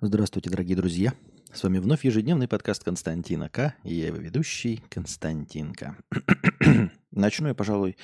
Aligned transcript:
Здравствуйте, 0.00 0.48
дорогие 0.48 0.76
друзья. 0.76 1.12
С 1.52 1.64
вами 1.64 1.80
вновь 1.80 2.04
ежедневный 2.04 2.46
подкаст 2.46 2.84
Константина 2.84 3.48
К. 3.48 3.74
И 3.82 3.96
я 3.96 4.06
его 4.06 4.18
ведущий 4.18 4.80
Константинка. 4.90 5.96
Начну 7.10 7.48
я, 7.48 7.54
пожалуй, 7.56 7.96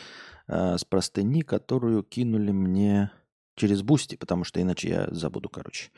э, 0.49 0.77
с 0.77 0.85
простыни, 0.85 1.43
которую 1.43 2.03
кинули 2.03 2.51
мне 2.51 3.13
через 3.55 3.83
Бусти, 3.83 4.17
потому 4.17 4.43
что 4.43 4.61
иначе 4.61 4.89
я 4.89 5.09
забуду, 5.13 5.49
короче. 5.49 5.93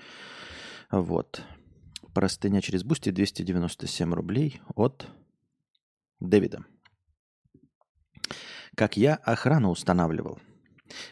Вот. 0.90 1.42
Простыня 2.12 2.60
через 2.60 2.84
Бусти 2.84 3.08
297 3.08 4.12
рублей 4.12 4.60
от 4.74 5.06
Дэвида. 6.20 6.66
Как 8.74 8.98
я 8.98 9.14
охрану 9.14 9.70
устанавливал. 9.70 10.40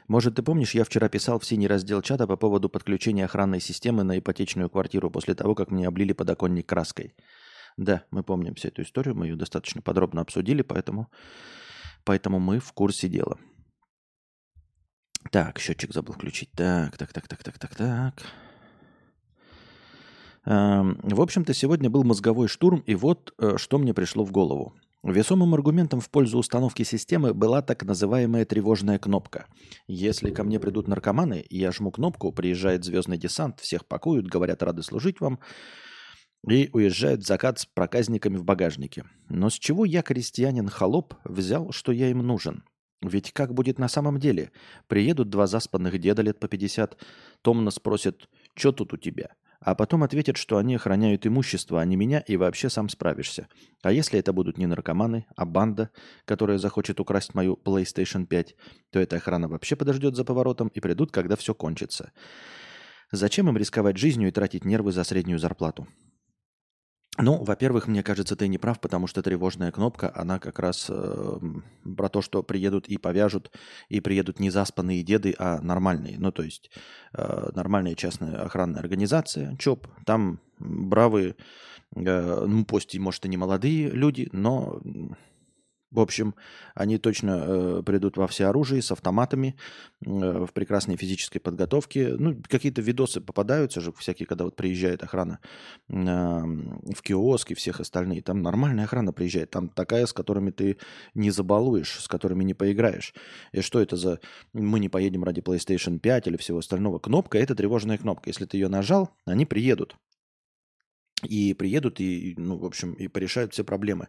Может, 0.08 0.36
ты 0.36 0.42
помнишь, 0.42 0.74
я 0.74 0.84
вчера 0.84 1.08
писал 1.08 1.38
в 1.38 1.44
синий 1.44 1.68
раздел 1.68 2.02
чата 2.02 2.26
по 2.26 2.36
поводу 2.36 2.68
подключения 2.68 3.24
охранной 3.24 3.60
системы 3.60 4.02
на 4.02 4.18
ипотечную 4.18 4.70
квартиру 4.70 5.10
после 5.10 5.34
того, 5.34 5.54
как 5.54 5.70
мне 5.70 5.88
облили 5.88 6.12
подоконник 6.12 6.66
краской. 6.66 7.14
Да, 7.76 8.04
мы 8.10 8.22
помним 8.22 8.54
всю 8.54 8.68
эту 8.68 8.82
историю, 8.82 9.16
мы 9.16 9.26
ее 9.26 9.36
достаточно 9.36 9.82
подробно 9.82 10.20
обсудили, 10.20 10.62
поэтому, 10.62 11.10
поэтому 12.04 12.38
мы 12.38 12.60
в 12.60 12.72
курсе 12.72 13.08
дела. 13.08 13.38
Так, 15.30 15.58
счетчик 15.58 15.92
забыл 15.92 16.14
включить. 16.14 16.50
Так, 16.52 16.96
так, 16.96 17.12
так, 17.12 17.26
так, 17.26 17.42
так, 17.42 17.58
так, 17.58 17.74
так. 17.74 18.22
Эм, 20.46 21.00
в 21.02 21.20
общем-то, 21.20 21.54
сегодня 21.54 21.88
был 21.88 22.04
мозговой 22.04 22.48
штурм, 22.48 22.80
и 22.80 22.94
вот 22.94 23.34
э, 23.38 23.56
что 23.56 23.78
мне 23.78 23.94
пришло 23.94 24.24
в 24.24 24.30
голову. 24.30 24.74
Весомым 25.04 25.52
аргументом 25.52 26.00
в 26.00 26.08
пользу 26.08 26.38
установки 26.38 26.82
системы 26.82 27.34
была 27.34 27.60
так 27.60 27.84
называемая 27.84 28.46
тревожная 28.46 28.98
кнопка. 28.98 29.48
Если 29.86 30.30
ко 30.30 30.44
мне 30.44 30.58
придут 30.58 30.88
наркоманы, 30.88 31.44
я 31.50 31.72
жму 31.72 31.90
кнопку, 31.90 32.32
приезжает 32.32 32.84
звездный 32.84 33.18
десант, 33.18 33.60
всех 33.60 33.84
пакуют, 33.84 34.26
говорят 34.26 34.62
рады 34.62 34.82
служить 34.82 35.20
вам, 35.20 35.40
и 36.48 36.70
уезжают 36.72 37.20
в 37.20 37.26
закат 37.26 37.58
с 37.58 37.66
проказниками 37.66 38.38
в 38.38 38.44
багажнике. 38.44 39.04
Но 39.28 39.50
с 39.50 39.58
чего 39.58 39.84
я, 39.84 40.00
крестьянин-холоп, 40.00 41.12
взял, 41.24 41.70
что 41.70 41.92
я 41.92 42.08
им 42.08 42.20
нужен? 42.26 42.64
Ведь 43.02 43.30
как 43.32 43.52
будет 43.52 43.78
на 43.78 43.88
самом 43.88 44.18
деле? 44.18 44.52
Приедут 44.86 45.28
два 45.28 45.46
заспанных 45.46 45.98
деда 45.98 46.22
лет 46.22 46.40
по 46.40 46.48
50, 46.48 46.96
томно 47.42 47.70
спросят, 47.70 48.30
что 48.54 48.72
тут 48.72 48.94
у 48.94 48.96
тебя? 48.96 49.34
А 49.64 49.74
потом 49.74 50.02
ответят, 50.02 50.36
что 50.36 50.58
они 50.58 50.74
охраняют 50.74 51.26
имущество, 51.26 51.80
а 51.80 51.84
не 51.86 51.96
меня, 51.96 52.20
и 52.20 52.36
вообще 52.36 52.68
сам 52.68 52.90
справишься. 52.90 53.48
А 53.82 53.92
если 53.92 54.18
это 54.18 54.34
будут 54.34 54.58
не 54.58 54.66
наркоманы, 54.66 55.24
а 55.34 55.46
банда, 55.46 55.90
которая 56.26 56.58
захочет 56.58 57.00
украсть 57.00 57.34
мою 57.34 57.58
PlayStation 57.64 58.26
5, 58.26 58.56
то 58.90 59.00
эта 59.00 59.16
охрана 59.16 59.48
вообще 59.48 59.74
подождет 59.74 60.16
за 60.16 60.24
поворотом 60.24 60.68
и 60.68 60.80
придут, 60.80 61.12
когда 61.12 61.34
все 61.36 61.54
кончится. 61.54 62.12
Зачем 63.10 63.48
им 63.48 63.56
рисковать 63.56 63.96
жизнью 63.96 64.28
и 64.28 64.32
тратить 64.32 64.66
нервы 64.66 64.92
за 64.92 65.02
среднюю 65.02 65.38
зарплату? 65.38 65.88
Ну, 67.16 67.44
во-первых, 67.44 67.86
мне 67.86 68.02
кажется, 68.02 68.34
ты 68.34 68.48
не 68.48 68.58
прав, 68.58 68.80
потому 68.80 69.06
что 69.06 69.22
тревожная 69.22 69.70
кнопка, 69.70 70.10
она 70.14 70.40
как 70.40 70.58
раз 70.58 70.86
э, 70.88 71.38
про 71.96 72.08
то, 72.08 72.20
что 72.22 72.42
приедут 72.42 72.88
и 72.88 72.96
повяжут, 72.96 73.52
и 73.88 74.00
приедут 74.00 74.40
не 74.40 74.50
заспанные 74.50 75.04
деды, 75.04 75.34
а 75.38 75.60
нормальные. 75.60 76.16
Ну, 76.18 76.32
то 76.32 76.42
есть 76.42 76.70
э, 77.12 77.50
нормальная 77.54 77.94
частная 77.94 78.42
охранная 78.42 78.80
организация, 78.80 79.56
ЧОП, 79.58 79.86
там 80.04 80.40
бравые, 80.58 81.36
э, 81.94 82.44
ну, 82.48 82.64
пусть, 82.64 82.98
может, 82.98 83.24
и 83.26 83.28
не 83.28 83.36
молодые 83.36 83.90
люди, 83.90 84.28
но 84.32 84.80
в 85.94 86.00
общем, 86.00 86.34
они 86.74 86.98
точно 86.98 87.44
э, 87.46 87.82
придут 87.86 88.16
во 88.16 88.26
всеоружии 88.26 88.80
с 88.80 88.90
автоматами, 88.90 89.56
э, 90.04 90.44
в 90.44 90.52
прекрасной 90.52 90.96
физической 90.96 91.38
подготовке. 91.38 92.16
Ну, 92.18 92.42
какие-то 92.48 92.82
видосы 92.82 93.20
попадаются 93.20 93.80
же 93.80 93.92
всякие, 93.92 94.26
когда 94.26 94.44
вот 94.44 94.56
приезжает 94.56 95.04
охрана 95.04 95.38
э, 95.88 95.94
в 95.94 97.00
киоск 97.00 97.52
и 97.52 97.54
всех 97.54 97.78
остальные. 97.78 98.22
Там 98.22 98.42
нормальная 98.42 98.84
охрана 98.84 99.12
приезжает. 99.12 99.50
Там 99.50 99.68
такая, 99.68 100.06
с 100.06 100.12
которыми 100.12 100.50
ты 100.50 100.78
не 101.14 101.30
забалуешь, 101.30 102.00
с 102.00 102.08
которыми 102.08 102.42
не 102.42 102.54
поиграешь. 102.54 103.14
И 103.52 103.60
что 103.60 103.80
это 103.80 103.96
за... 103.96 104.18
Мы 104.52 104.80
не 104.80 104.88
поедем 104.88 105.22
ради 105.22 105.40
PlayStation 105.40 106.00
5 106.00 106.26
или 106.26 106.36
всего 106.36 106.58
остального. 106.58 106.98
Кнопка– 106.98 107.38
это 107.40 107.54
тревожная 107.54 107.98
кнопка. 107.98 108.30
Если 108.30 108.46
ты 108.46 108.56
ее 108.56 108.68
нажал, 108.68 109.10
они 109.26 109.46
приедут 109.46 109.96
и 111.24 111.54
приедут 111.54 112.00
и, 112.00 112.34
ну, 112.36 112.56
в 112.58 112.64
общем, 112.64 112.92
и 112.94 113.08
порешают 113.08 113.52
все 113.52 113.64
проблемы. 113.64 114.08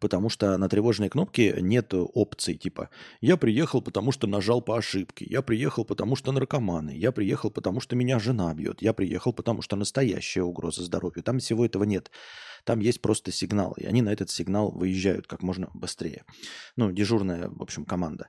Потому 0.00 0.28
что 0.28 0.56
на 0.56 0.68
тревожной 0.68 1.08
кнопке 1.08 1.56
нет 1.60 1.92
опций 1.94 2.54
типа 2.54 2.90
«Я 3.20 3.36
приехал, 3.36 3.82
потому 3.82 4.12
что 4.12 4.26
нажал 4.26 4.60
по 4.60 4.76
ошибке», 4.76 5.24
«Я 5.28 5.42
приехал, 5.42 5.84
потому 5.84 6.16
что 6.16 6.32
наркоманы», 6.32 6.90
«Я 6.96 7.12
приехал, 7.12 7.50
потому 7.50 7.80
что 7.80 7.96
меня 7.96 8.18
жена 8.18 8.52
бьет», 8.54 8.82
«Я 8.82 8.92
приехал, 8.92 9.32
потому 9.32 9.62
что 9.62 9.76
настоящая 9.76 10.42
угроза 10.42 10.82
здоровью». 10.82 11.22
Там 11.22 11.38
всего 11.38 11.64
этого 11.64 11.84
нет. 11.84 12.10
Там 12.64 12.80
есть 12.80 13.00
просто 13.00 13.32
сигнал, 13.32 13.72
и 13.78 13.84
они 13.84 14.02
на 14.02 14.10
этот 14.10 14.30
сигнал 14.30 14.70
выезжают 14.70 15.26
как 15.26 15.42
можно 15.42 15.70
быстрее. 15.74 16.24
Ну, 16.76 16.92
дежурная, 16.92 17.48
в 17.48 17.62
общем, 17.62 17.84
команда. 17.84 18.28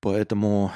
Поэтому 0.00 0.72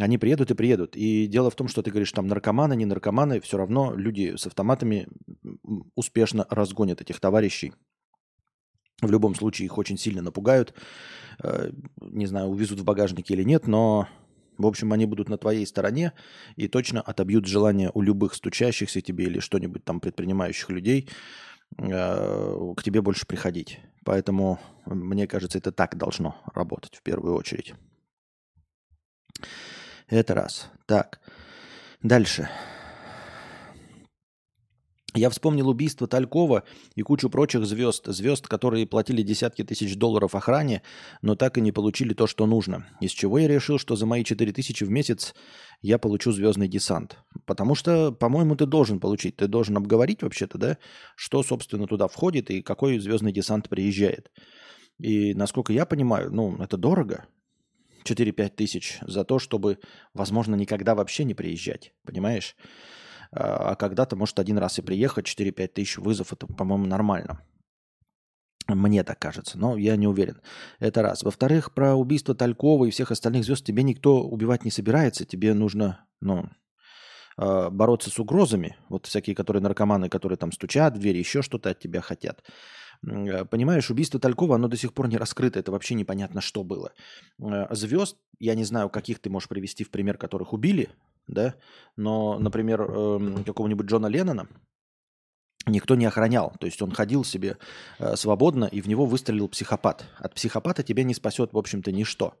они 0.00 0.18
приедут 0.18 0.50
и 0.50 0.54
приедут. 0.54 0.96
И 0.96 1.26
дело 1.26 1.50
в 1.50 1.54
том, 1.54 1.68
что 1.68 1.82
ты 1.82 1.90
говоришь, 1.90 2.12
там 2.12 2.26
наркоманы, 2.26 2.74
не 2.74 2.86
наркоманы, 2.86 3.40
все 3.40 3.58
равно 3.58 3.94
люди 3.94 4.34
с 4.36 4.46
автоматами 4.46 5.08
успешно 5.94 6.46
разгонят 6.48 7.00
этих 7.00 7.20
товарищей. 7.20 7.74
В 9.02 9.10
любом 9.10 9.34
случае 9.34 9.66
их 9.66 9.78
очень 9.78 9.98
сильно 9.98 10.22
напугают. 10.22 10.74
Э, 11.42 11.70
не 12.00 12.26
знаю, 12.26 12.48
увезут 12.48 12.80
в 12.80 12.84
багажнике 12.84 13.34
или 13.34 13.42
нет, 13.42 13.66
но, 13.66 14.08
в 14.58 14.66
общем, 14.66 14.92
они 14.92 15.06
будут 15.06 15.28
на 15.28 15.38
твоей 15.38 15.66
стороне 15.66 16.12
и 16.56 16.68
точно 16.68 17.00
отобьют 17.00 17.46
желание 17.46 17.90
у 17.94 18.02
любых 18.02 18.34
стучащихся 18.34 19.00
тебе 19.00 19.24
или 19.24 19.38
что-нибудь 19.38 19.84
там 19.84 20.00
предпринимающих 20.00 20.70
людей 20.70 21.08
э, 21.78 22.74
к 22.76 22.82
тебе 22.82 23.00
больше 23.02 23.26
приходить. 23.26 23.80
Поэтому, 24.04 24.58
мне 24.86 25.26
кажется, 25.26 25.58
это 25.58 25.72
так 25.72 25.96
должно 25.96 26.36
работать 26.54 26.96
в 26.96 27.02
первую 27.02 27.34
очередь. 27.34 27.74
Это 30.10 30.34
раз. 30.34 30.68
Так. 30.86 31.20
Дальше. 32.02 32.50
Я 35.14 35.28
вспомнил 35.28 35.68
убийство 35.68 36.06
Талькова 36.06 36.62
и 36.94 37.02
кучу 37.02 37.30
прочих 37.30 37.66
звезд. 37.66 38.06
Звезд, 38.06 38.46
которые 38.46 38.86
платили 38.86 39.22
десятки 39.22 39.64
тысяч 39.64 39.96
долларов 39.96 40.36
охране, 40.36 40.82
но 41.20 41.34
так 41.34 41.58
и 41.58 41.60
не 41.60 41.72
получили 41.72 42.14
то, 42.14 42.28
что 42.28 42.46
нужно. 42.46 42.86
Из 43.00 43.10
чего 43.10 43.38
я 43.38 43.48
решил, 43.48 43.78
что 43.78 43.96
за 43.96 44.06
мои 44.06 44.22
4 44.22 44.52
тысячи 44.52 44.84
в 44.84 44.90
месяц 44.90 45.34
я 45.80 45.98
получу 45.98 46.30
звездный 46.30 46.68
десант. 46.68 47.18
Потому 47.44 47.74
что, 47.74 48.12
по-моему, 48.12 48.54
ты 48.54 48.66
должен 48.66 49.00
получить. 49.00 49.36
Ты 49.36 49.48
должен 49.48 49.76
обговорить 49.76 50.22
вообще-то, 50.22 50.58
да, 50.58 50.78
что, 51.16 51.42
собственно, 51.42 51.86
туда 51.86 52.06
входит 52.06 52.50
и 52.50 52.62
какой 52.62 52.98
звездный 53.00 53.32
десант 53.32 53.68
приезжает. 53.68 54.30
И, 54.98 55.34
насколько 55.34 55.72
я 55.72 55.86
понимаю, 55.86 56.30
ну, 56.32 56.56
это 56.62 56.76
дорого. 56.76 57.26
4-5 58.04 58.48
тысяч 58.50 58.98
за 59.02 59.24
то, 59.24 59.38
чтобы, 59.38 59.78
возможно, 60.14 60.54
никогда 60.54 60.94
вообще 60.94 61.24
не 61.24 61.34
приезжать. 61.34 61.92
Понимаешь? 62.04 62.56
А, 63.32 63.70
а 63.70 63.74
когда-то, 63.76 64.16
может, 64.16 64.38
один 64.38 64.58
раз 64.58 64.78
и 64.78 64.82
приехать, 64.82 65.26
4-5 65.26 65.68
тысяч 65.68 65.98
вызов, 65.98 66.32
это, 66.32 66.46
по-моему, 66.46 66.86
нормально. 66.86 67.42
Мне 68.68 69.02
так 69.02 69.18
кажется, 69.18 69.58
но 69.58 69.76
я 69.76 69.96
не 69.96 70.06
уверен. 70.06 70.40
Это 70.78 71.02
раз. 71.02 71.22
Во-вторых, 71.22 71.74
про 71.74 71.94
убийство 71.94 72.34
Талькова 72.34 72.84
и 72.84 72.90
всех 72.90 73.10
остальных 73.10 73.44
звезд 73.44 73.64
тебе 73.64 73.82
никто 73.82 74.22
убивать 74.22 74.64
не 74.64 74.70
собирается. 74.70 75.24
Тебе 75.24 75.54
нужно, 75.54 76.06
ну, 76.20 76.48
а, 77.36 77.70
бороться 77.70 78.10
с 78.10 78.18
угрозами. 78.18 78.76
Вот 78.88 79.06
всякие, 79.06 79.34
которые 79.34 79.62
наркоманы, 79.62 80.08
которые 80.08 80.36
там 80.38 80.52
стучат 80.52 80.96
в 80.96 81.00
двери, 81.00 81.18
еще 81.18 81.42
что-то 81.42 81.70
от 81.70 81.78
тебя 81.78 82.00
хотят. 82.00 82.44
Э, 83.06 83.44
понимаешь, 83.44 83.90
убийство 83.90 84.20
Талькова, 84.20 84.56
оно 84.56 84.68
до 84.68 84.76
сих 84.76 84.92
пор 84.92 85.08
не 85.08 85.16
раскрыто, 85.16 85.58
это 85.58 85.72
вообще 85.72 85.94
непонятно, 85.94 86.40
что 86.40 86.64
было. 86.64 86.92
Э, 87.40 87.66
звезд, 87.70 88.16
я 88.38 88.54
не 88.54 88.64
знаю, 88.64 88.88
каких 88.90 89.18
ты 89.18 89.30
можешь 89.30 89.48
привести 89.48 89.84
в 89.84 89.90
пример, 89.90 90.16
которых 90.16 90.52
убили, 90.52 90.90
да, 91.26 91.54
но, 91.96 92.38
например, 92.38 92.82
эм, 92.82 93.44
какого-нибудь 93.44 93.86
Джона 93.86 94.08
Леннона, 94.08 94.48
никто 95.66 95.94
не 95.94 96.06
охранял. 96.06 96.54
То 96.58 96.66
есть 96.66 96.82
он 96.82 96.90
ходил 96.90 97.24
себе 97.24 97.56
э, 97.98 98.16
свободно, 98.16 98.64
и 98.64 98.80
в 98.80 98.88
него 98.88 99.06
выстрелил 99.06 99.48
психопат. 99.48 100.06
От 100.18 100.34
психопата 100.34 100.82
тебя 100.82 101.04
не 101.04 101.14
спасет, 101.14 101.52
в 101.52 101.58
общем-то, 101.58 101.92
ничто. 101.92 102.34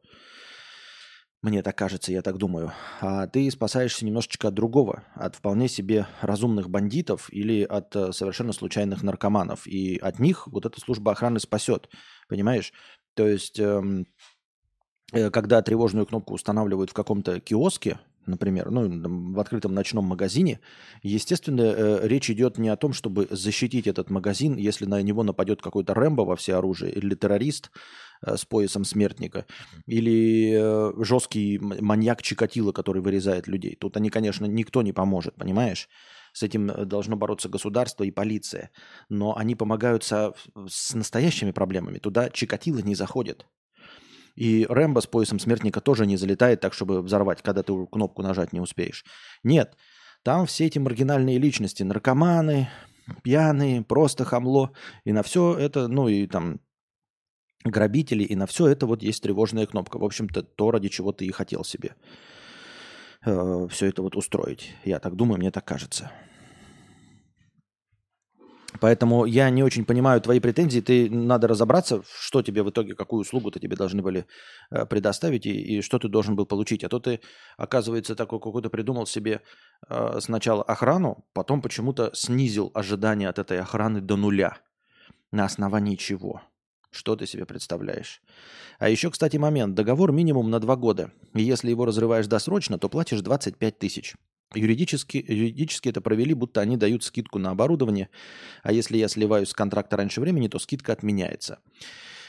Мне 1.42 1.62
так 1.62 1.76
кажется, 1.76 2.12
я 2.12 2.20
так 2.20 2.36
думаю. 2.36 2.72
А 3.00 3.26
ты 3.26 3.50
спасаешься 3.50 4.04
немножечко 4.04 4.48
от 4.48 4.54
другого, 4.54 5.04
от 5.14 5.36
вполне 5.36 5.68
себе 5.68 6.06
разумных 6.20 6.68
бандитов 6.68 7.32
или 7.32 7.62
от 7.62 7.96
э, 7.96 8.12
совершенно 8.12 8.52
случайных 8.52 9.02
наркоманов. 9.02 9.66
И 9.66 9.96
от 9.96 10.18
них 10.18 10.46
вот 10.48 10.66
эта 10.66 10.78
служба 10.80 11.12
охраны 11.12 11.40
спасет. 11.40 11.88
Понимаешь? 12.28 12.74
То 13.14 13.26
есть, 13.26 13.58
эм, 13.58 14.06
э, 15.12 15.30
когда 15.30 15.62
тревожную 15.62 16.04
кнопку 16.04 16.34
устанавливают 16.34 16.90
в 16.90 16.94
каком-то 16.94 17.40
киоске, 17.40 17.98
например, 18.26 18.70
ну, 18.70 19.32
в 19.32 19.40
открытом 19.40 19.74
ночном 19.74 20.04
магазине, 20.04 20.60
естественно, 21.02 21.62
э, 21.62 22.00
речь 22.06 22.30
идет 22.30 22.58
не 22.58 22.68
о 22.68 22.76
том, 22.76 22.92
чтобы 22.92 23.26
защитить 23.30 23.86
этот 23.86 24.10
магазин, 24.10 24.56
если 24.56 24.86
на 24.86 25.00
него 25.02 25.22
нападет 25.22 25.62
какой-то 25.62 25.94
Рэмбо 25.94 26.22
во 26.22 26.36
все 26.36 26.54
оружие 26.54 26.92
или 26.92 27.14
террорист 27.14 27.70
э, 28.22 28.36
с 28.36 28.44
поясом 28.44 28.84
смертника, 28.84 29.46
или 29.86 30.52
э, 30.54 31.04
жесткий 31.04 31.58
маньяк 31.58 32.22
Чикатило, 32.22 32.72
который 32.72 33.02
вырезает 33.02 33.48
людей. 33.48 33.76
Тут 33.76 33.96
они, 33.96 34.10
конечно, 34.10 34.46
никто 34.46 34.82
не 34.82 34.92
поможет, 34.92 35.34
понимаешь? 35.34 35.88
С 36.32 36.42
этим 36.42 36.68
должно 36.88 37.16
бороться 37.16 37.48
государство 37.48 38.04
и 38.04 38.10
полиция. 38.10 38.70
Но 39.08 39.36
они 39.36 39.56
помогают 39.56 40.04
со, 40.04 40.32
с 40.68 40.94
настоящими 40.94 41.50
проблемами. 41.50 41.98
Туда 41.98 42.30
Чикатило 42.30 42.78
не 42.78 42.94
заходит. 42.94 43.46
И 44.36 44.66
Рэмбо 44.68 45.00
с 45.00 45.06
поясом 45.06 45.38
смертника 45.38 45.80
тоже 45.80 46.06
не 46.06 46.16
залетает 46.16 46.60
так, 46.60 46.74
чтобы 46.74 47.02
взорвать, 47.02 47.42
когда 47.42 47.62
ты 47.62 47.86
кнопку 47.86 48.22
нажать 48.22 48.52
не 48.52 48.60
успеешь. 48.60 49.04
Нет, 49.42 49.76
там 50.22 50.46
все 50.46 50.66
эти 50.66 50.78
маргинальные 50.78 51.38
личности, 51.38 51.82
наркоманы, 51.82 52.68
пьяные, 53.22 53.82
просто 53.82 54.24
хамло. 54.24 54.72
И 55.04 55.12
на 55.12 55.22
все 55.22 55.54
это, 55.56 55.88
ну 55.88 56.08
и 56.08 56.26
там 56.26 56.60
грабители, 57.64 58.22
и 58.24 58.34
на 58.36 58.46
все 58.46 58.68
это 58.68 58.86
вот 58.86 59.02
есть 59.02 59.22
тревожная 59.22 59.66
кнопка. 59.66 59.98
В 59.98 60.04
общем-то, 60.04 60.42
то, 60.42 60.70
ради 60.70 60.88
чего 60.88 61.12
ты 61.12 61.26
и 61.26 61.32
хотел 61.32 61.64
себе 61.64 61.94
э, 63.24 63.66
все 63.70 63.86
это 63.86 64.02
вот 64.02 64.16
устроить. 64.16 64.74
Я 64.84 64.98
так 64.98 65.16
думаю, 65.16 65.38
мне 65.38 65.50
так 65.50 65.64
кажется. 65.64 66.10
Поэтому 68.80 69.26
я 69.26 69.50
не 69.50 69.62
очень 69.62 69.84
понимаю 69.84 70.20
твои 70.20 70.40
претензии. 70.40 70.80
Ты 70.80 71.10
надо 71.10 71.48
разобраться, 71.48 72.02
что 72.20 72.42
тебе 72.42 72.62
в 72.62 72.70
итоге, 72.70 72.94
какую 72.94 73.20
услугу-то 73.20 73.60
тебе 73.60 73.76
должны 73.76 74.02
были 74.02 74.26
э, 74.70 74.86
предоставить 74.86 75.46
и, 75.46 75.78
и 75.78 75.82
что 75.82 75.98
ты 75.98 76.08
должен 76.08 76.34
был 76.36 76.46
получить. 76.46 76.82
А 76.84 76.88
то 76.88 76.98
ты, 76.98 77.20
оказывается, 77.56 78.14
такой 78.14 78.40
какой-то 78.40 78.70
придумал 78.70 79.06
себе 79.06 79.42
э, 79.88 80.18
сначала 80.20 80.62
охрану, 80.62 81.24
потом 81.32 81.62
почему-то 81.62 82.10
снизил 82.14 82.70
ожидания 82.74 83.28
от 83.28 83.38
этой 83.38 83.60
охраны 83.60 84.00
до 84.00 84.16
нуля. 84.16 84.56
На 85.30 85.44
основании 85.44 85.96
чего? 85.96 86.42
Что 86.90 87.14
ты 87.14 87.26
себе 87.26 87.46
представляешь? 87.46 88.20
А 88.78 88.88
еще, 88.88 89.10
кстати, 89.10 89.36
момент. 89.36 89.74
Договор 89.74 90.10
минимум 90.10 90.50
на 90.50 90.58
два 90.58 90.74
года. 90.74 91.12
И 91.34 91.42
если 91.42 91.70
его 91.70 91.84
разрываешь 91.84 92.26
досрочно, 92.26 92.78
то 92.78 92.88
платишь 92.88 93.20
25 93.20 93.78
тысяч. 93.78 94.16
Юридически, 94.54 95.24
юридически 95.28 95.90
это 95.90 96.00
провели, 96.00 96.34
будто 96.34 96.60
они 96.60 96.76
дают 96.76 97.04
скидку 97.04 97.38
на 97.38 97.50
оборудование, 97.50 98.08
а 98.64 98.72
если 98.72 98.98
я 98.98 99.06
сливаюсь 99.06 99.50
с 99.50 99.54
контракта 99.54 99.96
раньше 99.96 100.20
времени, 100.20 100.48
то 100.48 100.58
скидка 100.58 100.92
отменяется. 100.92 101.60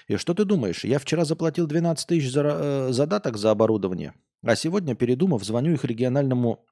И 0.08 0.18
что 0.18 0.36
ты 0.36 0.46
думаешь? 0.46 0.84
Я 0.84 1.00
вчера 1.00 1.26
заплатил 1.26 1.66
12 1.66 2.08
тысяч 2.08 2.32
за 2.32 2.42
э, 2.44 2.92
задаток 2.92 3.38
за 3.38 3.50
оборудование, 3.50 4.14
а 4.44 4.56
сегодня, 4.56 4.94
передумав, 4.94 5.44
звоню 5.44 5.74
их 5.74 5.84
региональному 5.84 6.64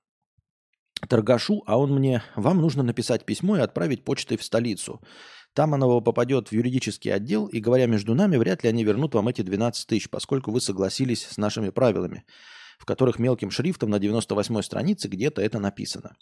торгашу, 1.08 1.64
а 1.66 1.80
он 1.80 1.94
мне, 1.96 2.22
вам 2.36 2.62
нужно 2.62 2.84
написать 2.84 3.26
письмо 3.26 3.58
и 3.58 3.62
отправить 3.62 4.04
почтой 4.04 4.38
в 4.38 4.44
столицу. 4.44 5.02
Там 5.54 5.74
оно 5.74 6.00
попадет 6.02 6.50
в 6.50 6.52
юридический 6.52 7.12
отдел, 7.12 7.48
и 7.48 7.60
говоря 7.60 7.88
между 7.88 8.14
нами, 8.14 8.38
вряд 8.38 8.64
ли 8.64 8.70
они 8.70 8.84
вернут 8.84 9.16
вам 9.16 9.30
эти 9.30 9.42
12 9.42 9.88
тысяч, 9.88 10.10
поскольку 10.10 10.52
вы 10.52 10.62
согласились 10.62 11.26
с 11.26 11.38
нашими 11.38 11.70
правилами 11.70 12.24
в 12.80 12.86
которых 12.86 13.20
мелким 13.20 13.52
шрифтом 13.52 13.92
на 13.92 13.98
98-й 13.98 14.64
странице 14.64 15.08
где-то 15.08 15.42
это 15.44 15.60
написано. 15.60 16.16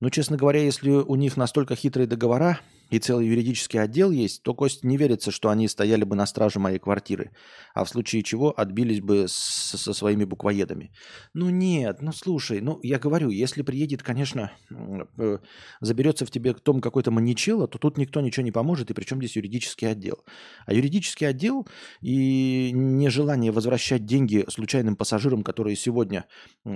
Но, 0.00 0.08
честно 0.08 0.38
говоря, 0.38 0.62
если 0.62 0.90
у 0.90 1.14
них 1.16 1.36
настолько 1.36 1.76
хитрые 1.76 2.06
договора, 2.06 2.60
и 2.90 2.98
целый 2.98 3.26
юридический 3.26 3.80
отдел 3.80 4.10
есть, 4.10 4.42
то 4.42 4.52
Кость 4.52 4.84
не 4.84 4.96
верится, 4.96 5.30
что 5.30 5.48
они 5.48 5.68
стояли 5.68 6.04
бы 6.04 6.16
на 6.16 6.26
страже 6.26 6.58
моей 6.58 6.78
квартиры, 6.78 7.30
а 7.72 7.84
в 7.84 7.88
случае 7.88 8.22
чего 8.22 8.52
отбились 8.58 9.00
бы 9.00 9.26
с, 9.28 9.32
со 9.32 9.92
своими 9.92 10.24
буквоедами. 10.24 10.92
Ну 11.32 11.50
нет, 11.50 12.02
ну 12.02 12.12
слушай, 12.12 12.60
ну 12.60 12.80
я 12.82 12.98
говорю, 12.98 13.30
если 13.30 13.62
приедет, 13.62 14.02
конечно, 14.02 14.50
э, 15.18 15.38
заберется 15.80 16.26
в 16.26 16.30
тебе 16.30 16.52
том 16.52 16.80
какой-то 16.80 17.10
маничело, 17.10 17.68
то 17.68 17.78
тут 17.78 17.96
никто 17.96 18.20
ничего 18.20 18.44
не 18.44 18.52
поможет, 18.52 18.90
и 18.90 18.94
причем 18.94 19.18
здесь 19.18 19.36
юридический 19.36 19.88
отдел. 19.88 20.24
А 20.66 20.74
юридический 20.74 21.28
отдел 21.28 21.68
и 22.00 22.72
нежелание 22.74 23.52
возвращать 23.52 24.04
деньги 24.04 24.44
случайным 24.48 24.96
пассажирам, 24.96 25.44
которые 25.44 25.76
сегодня 25.76 26.26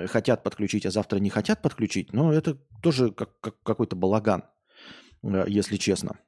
хотят 0.07 0.45
подключить, 0.45 0.87
а 0.87 0.91
завтра 0.91 1.19
не 1.19 1.31
хотят 1.31 1.61
подключить, 1.61 2.13
ну 2.13 2.31
это 2.31 2.55
тоже 2.83 3.11
как, 3.11 3.41
как 3.41 3.61
какой-то 3.63 3.97
балаган. 3.97 4.45
Э, 5.25 5.45
если 5.49 5.77
честно. 5.77 6.19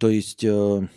То 0.00 0.08
есть 0.08 0.42
э, 0.44 0.88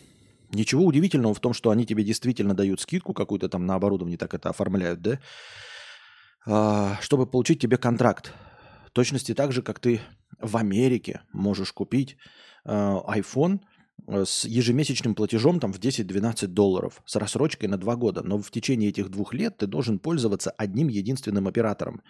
ничего 0.51 0.85
удивительного 0.85 1.33
в 1.33 1.39
том, 1.39 1.53
что 1.53 1.69
они 1.69 1.85
тебе 1.85 2.03
действительно 2.03 2.53
дают 2.53 2.81
скидку 2.81 3.13
какую-то 3.13 3.49
там 3.49 3.65
на 3.65 3.75
оборудование, 3.75 4.17
так 4.17 4.33
это 4.33 4.49
оформляют, 4.49 5.01
да, 5.01 5.19
э, 6.47 6.95
чтобы 7.01 7.27
получить 7.27 7.61
тебе 7.61 7.77
контракт. 7.77 8.33
В 8.87 8.91
точности 8.91 9.33
так 9.33 9.51
же, 9.51 9.61
как 9.61 9.79
ты 9.79 10.01
в 10.39 10.57
Америке 10.57 11.21
можешь 11.31 11.71
купить 11.71 12.17
э, 12.65 12.71
iPhone– 12.71 13.59
с 14.09 14.45
ежемесячным 14.45 15.13
платежом 15.13 15.59
там 15.59 15.71
в 15.71 15.79
10-12 15.79 16.47
долларов 16.47 17.01
с 17.06 17.15
рассрочкой 17.15 17.69
на 17.69 17.77
2 17.77 17.95
года. 17.95 18.23
Но 18.23 18.39
в 18.39 18.50
течение 18.50 18.89
этих 18.89 19.09
двух 19.09 19.33
лет 19.33 19.57
ты 19.57 19.67
должен 19.67 20.00
пользоваться 20.00 20.51
одним 20.51 20.88
единственным 20.88 21.47
оператором, 21.47 22.01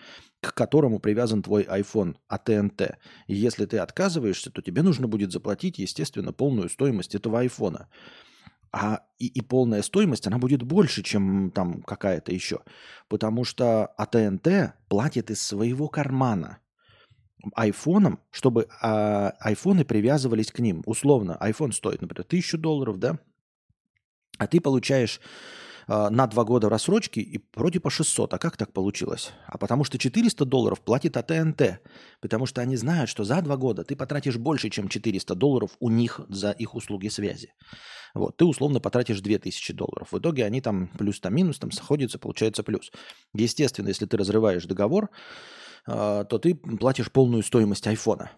к 0.41 0.53
которому 0.53 0.99
привязан 0.99 1.43
твой 1.43 1.63
iPhone 1.63 2.15
AT&T. 2.31 2.97
И 3.27 3.35
если 3.35 3.65
ты 3.65 3.79
отказываешься, 3.79 4.51
то 4.51 4.61
тебе 4.61 4.81
нужно 4.81 5.07
будет 5.07 5.31
заплатить, 5.31 5.79
естественно, 5.79 6.31
полную 6.31 6.69
стоимость 6.69 7.15
этого 7.15 7.43
iPhone. 7.43 7.85
А 8.71 9.01
и, 9.17 9.27
и 9.27 9.41
полная 9.41 9.81
стоимость, 9.81 10.27
она 10.27 10.37
будет 10.37 10.63
больше, 10.63 11.03
чем 11.03 11.51
там 11.51 11.81
какая-то 11.81 12.31
еще. 12.31 12.61
Потому 13.07 13.43
что 13.43 13.93
AT&T 13.99 14.73
платит 14.87 15.31
из 15.31 15.41
своего 15.41 15.87
кармана– 15.89 16.59
айфоном, 17.53 18.19
чтобы 18.31 18.67
а, 18.81 19.33
айфоны 19.39 19.85
привязывались 19.85 20.51
к 20.51 20.59
ним. 20.59 20.83
Условно, 20.85 21.37
iPhone 21.41 21.71
стоит, 21.71 22.01
например, 22.01 22.25
тысячу 22.25 22.57
долларов, 22.57 22.99
да? 22.99 23.19
А 24.37 24.47
ты 24.47 24.61
получаешь 24.61 25.19
а, 25.91 26.09
на 26.09 26.27
два 26.27 26.43
года 26.43 26.69
рассрочки 26.69 27.19
и 27.19 27.43
вроде 27.55 27.79
по 27.79 27.89
600. 27.89 28.33
А 28.33 28.37
как 28.37 28.57
так 28.57 28.73
получилось? 28.73 29.31
А 29.47 29.57
потому 29.57 29.83
что 29.83 29.97
400 29.97 30.45
долларов 30.45 30.81
платит 30.81 31.17
АТНТ. 31.17 31.81
Потому 32.21 32.45
что 32.45 32.61
они 32.61 32.75
знают, 32.75 33.09
что 33.09 33.23
за 33.23 33.41
два 33.41 33.57
года 33.57 33.83
ты 33.83 33.95
потратишь 33.95 34.37
больше, 34.37 34.69
чем 34.69 34.87
400 34.87 35.33
долларов 35.33 35.71
у 35.79 35.89
них 35.89 36.21
за 36.29 36.51
их 36.51 36.75
услуги 36.75 37.07
связи. 37.07 37.53
Вот, 38.13 38.37
ты 38.37 38.45
условно 38.45 38.79
потратишь 38.79 39.21
2000 39.21 39.73
долларов. 39.73 40.11
В 40.11 40.19
итоге 40.19 40.45
они 40.45 40.61
там 40.61 40.89
плюс-то 40.97 41.29
минус, 41.29 41.57
там 41.57 41.71
сходятся, 41.71 42.19
получается 42.19 42.63
плюс. 42.63 42.91
Естественно, 43.33 43.87
если 43.87 44.05
ты 44.05 44.17
разрываешь 44.17 44.65
договор, 44.65 45.09
то 45.89 46.37
ты 46.37 46.55
платишь 46.55 47.11
полную 47.11 47.43
стоимость 47.43 47.87
айфона. 47.87 48.31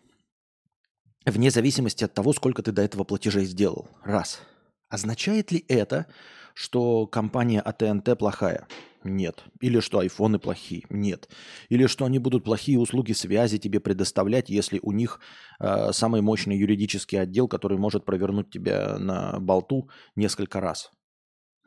Вне 1.26 1.52
зависимости 1.52 2.04
от 2.04 2.14
того, 2.14 2.34
сколько 2.34 2.64
ты 2.64 2.72
до 2.72 2.82
этого 2.82 3.04
платежей 3.04 3.46
сделал. 3.46 3.88
Раз. 4.04 4.42
Означает 4.90 5.52
ли 5.52 5.64
это, 5.68 6.08
что 6.54 7.06
компания 7.08 7.62
АТНТ 7.62 8.18
плохая? 8.18 8.68
Нет. 9.04 9.44
Или 9.62 9.80
что 9.80 10.00
айфоны 10.00 10.40
плохие? 10.40 10.84
Нет. 10.90 11.30
Или 11.70 11.88
что 11.88 12.06
они 12.06 12.20
будут 12.20 12.44
плохие 12.44 12.80
услуги 12.80 13.14
связи 13.14 13.58
тебе 13.58 13.80
предоставлять, 13.80 14.50
если 14.50 14.80
у 14.82 14.92
них 14.92 15.20
э, 15.60 15.92
самый 15.92 16.22
мощный 16.22 16.58
юридический 16.58 17.20
отдел, 17.20 17.48
который 17.48 17.78
может 17.78 18.06
провернуть 18.06 18.52
тебя 18.52 18.98
на 19.00 19.40
болту 19.40 19.90
несколько 20.16 20.60
раз? 20.60 20.92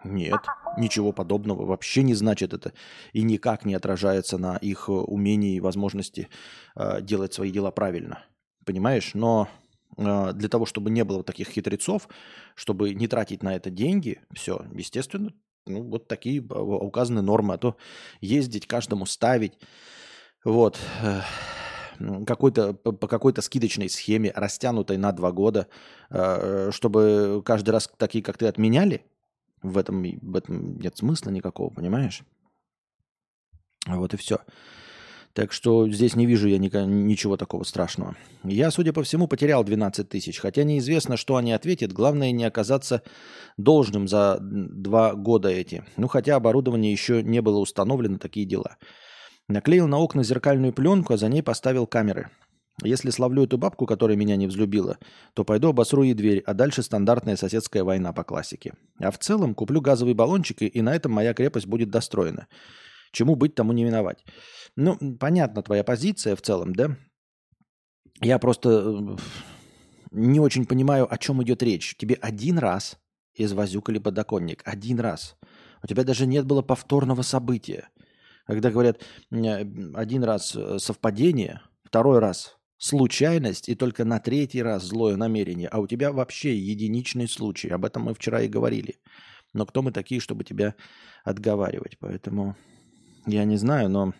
Нет, 0.04 0.40
ничего 0.76 1.12
подобного 1.12 1.64
вообще 1.64 2.02
не 2.02 2.14
значит 2.14 2.52
это 2.52 2.72
и 3.12 3.22
никак 3.22 3.64
не 3.64 3.74
отражается 3.74 4.38
на 4.38 4.56
их 4.56 4.88
э, 4.88 4.92
умении 4.92 5.56
и 5.56 5.60
возможности 5.60 6.28
э, 6.76 7.00
делать 7.00 7.32
свои 7.32 7.50
дела 7.50 7.70
правильно. 7.70 8.22
Понимаешь? 8.66 9.14
Но 9.14 9.48
э, 9.96 10.32
для 10.34 10.48
того, 10.48 10.66
чтобы 10.66 10.90
не 10.90 11.04
было 11.04 11.24
таких 11.24 11.48
хитрецов, 11.48 12.08
чтобы 12.54 12.92
не 12.94 13.08
тратить 13.08 13.42
на 13.42 13.56
это 13.56 13.70
деньги, 13.70 14.20
все, 14.34 14.66
естественно, 14.74 15.32
ну, 15.66 15.82
вот 15.82 16.06
такие 16.06 16.40
э, 16.40 16.54
указаны 16.54 17.22
нормы, 17.22 17.54
а 17.54 17.58
то 17.58 17.76
ездить 18.20 18.66
каждому 18.66 19.06
ставить, 19.06 19.54
вот, 20.44 20.78
э, 21.02 21.20
какой-то, 22.26 22.74
по 22.74 23.08
какой-то 23.08 23.40
скидочной 23.40 23.88
схеме, 23.88 24.32
растянутой 24.34 24.98
на 24.98 25.12
два 25.12 25.32
года, 25.32 25.68
э, 26.10 26.70
чтобы 26.72 27.42
каждый 27.42 27.70
раз 27.70 27.90
такие, 27.96 28.22
как 28.22 28.36
ты, 28.36 28.46
отменяли– 28.46 29.06
в 29.64 29.78
этом, 29.78 30.02
в 30.02 30.36
этом 30.36 30.78
нет 30.78 30.96
смысла 30.96 31.30
никакого, 31.30 31.70
понимаешь? 31.70 32.22
Вот 33.86 34.14
и 34.14 34.16
все. 34.16 34.38
Так 35.32 35.52
что 35.52 35.88
здесь 35.88 36.14
не 36.14 36.26
вижу 36.26 36.46
я 36.46 36.58
ни, 36.58 36.68
ничего 36.86 37.36
такого 37.36 37.64
страшного. 37.64 38.14
Я, 38.44 38.70
судя 38.70 38.92
по 38.92 39.02
всему, 39.02 39.26
потерял 39.26 39.64
12 39.64 40.08
тысяч. 40.08 40.38
Хотя 40.38 40.62
неизвестно, 40.62 41.16
что 41.16 41.36
они 41.36 41.52
ответят. 41.52 41.92
Главное 41.92 42.30
не 42.30 42.44
оказаться 42.44 43.02
должным 43.56 44.06
за 44.06 44.38
два 44.40 45.14
года 45.14 45.48
эти. 45.48 45.84
Ну, 45.96 46.06
хотя 46.06 46.36
оборудование 46.36 46.92
еще 46.92 47.22
не 47.22 47.42
было 47.42 47.58
установлено, 47.58 48.18
такие 48.18 48.46
дела. 48.46 48.76
Наклеил 49.48 49.88
на 49.88 49.98
окна 49.98 50.22
зеркальную 50.22 50.72
пленку, 50.72 51.14
а 51.14 51.16
за 51.16 51.28
ней 51.28 51.42
поставил 51.42 51.88
камеры. 51.88 52.30
Если 52.82 53.10
словлю 53.10 53.44
эту 53.44 53.56
бабку, 53.56 53.86
которая 53.86 54.16
меня 54.16 54.34
не 54.36 54.48
взлюбила, 54.48 54.98
то 55.34 55.44
пойду 55.44 55.68
обосру 55.68 56.02
ей 56.02 56.14
дверь, 56.14 56.42
а 56.44 56.54
дальше 56.54 56.82
стандартная 56.82 57.36
соседская 57.36 57.84
война 57.84 58.12
по 58.12 58.24
классике. 58.24 58.74
А 58.98 59.10
в 59.12 59.18
целом 59.18 59.54
куплю 59.54 59.80
газовые 59.80 60.14
баллончики, 60.14 60.64
и 60.64 60.82
на 60.82 60.94
этом 60.94 61.12
моя 61.12 61.34
крепость 61.34 61.66
будет 61.66 61.90
достроена. 61.90 62.48
Чему 63.12 63.36
быть, 63.36 63.54
тому 63.54 63.72
не 63.72 63.84
виновать. 63.84 64.24
Ну, 64.74 64.98
понятна 65.20 65.62
твоя 65.62 65.84
позиция 65.84 66.34
в 66.34 66.42
целом, 66.42 66.74
да? 66.74 66.96
Я 68.20 68.40
просто 68.40 68.68
э, 68.70 69.16
не 70.10 70.40
очень 70.40 70.66
понимаю, 70.66 71.12
о 71.12 71.16
чем 71.16 71.42
идет 71.44 71.62
речь. 71.62 71.94
Тебе 71.96 72.16
один 72.16 72.58
раз 72.58 72.98
извозюкали 73.36 73.98
подоконник. 73.98 74.62
Один 74.64 74.98
раз. 74.98 75.36
У 75.82 75.86
тебя 75.86 76.02
даже 76.02 76.26
нет 76.26 76.44
было 76.44 76.62
повторного 76.62 77.22
события. 77.22 77.88
Когда 78.46 78.70
говорят, 78.70 79.00
один 79.30 80.24
раз 80.24 80.56
э, 80.56 80.78
совпадение, 80.80 81.60
второй 81.84 82.18
раз 82.18 82.56
случайность 82.84 83.70
и 83.70 83.74
только 83.74 84.04
на 84.04 84.18
третий 84.18 84.62
раз 84.62 84.84
злое 84.84 85.16
намерение, 85.16 85.68
а 85.68 85.78
у 85.78 85.86
тебя 85.86 86.12
вообще 86.12 86.54
единичный 86.54 87.26
случай. 87.26 87.68
Об 87.70 87.86
этом 87.86 88.02
мы 88.02 88.12
вчера 88.12 88.42
и 88.42 88.48
говорили. 88.48 88.96
Но 89.54 89.64
кто 89.64 89.80
мы 89.80 89.90
такие, 89.90 90.20
чтобы 90.20 90.44
тебя 90.44 90.74
отговаривать? 91.24 91.96
Поэтому 91.98 92.56
я 93.24 93.44
не 93.44 93.56
знаю, 93.56 93.88
но 93.88 94.12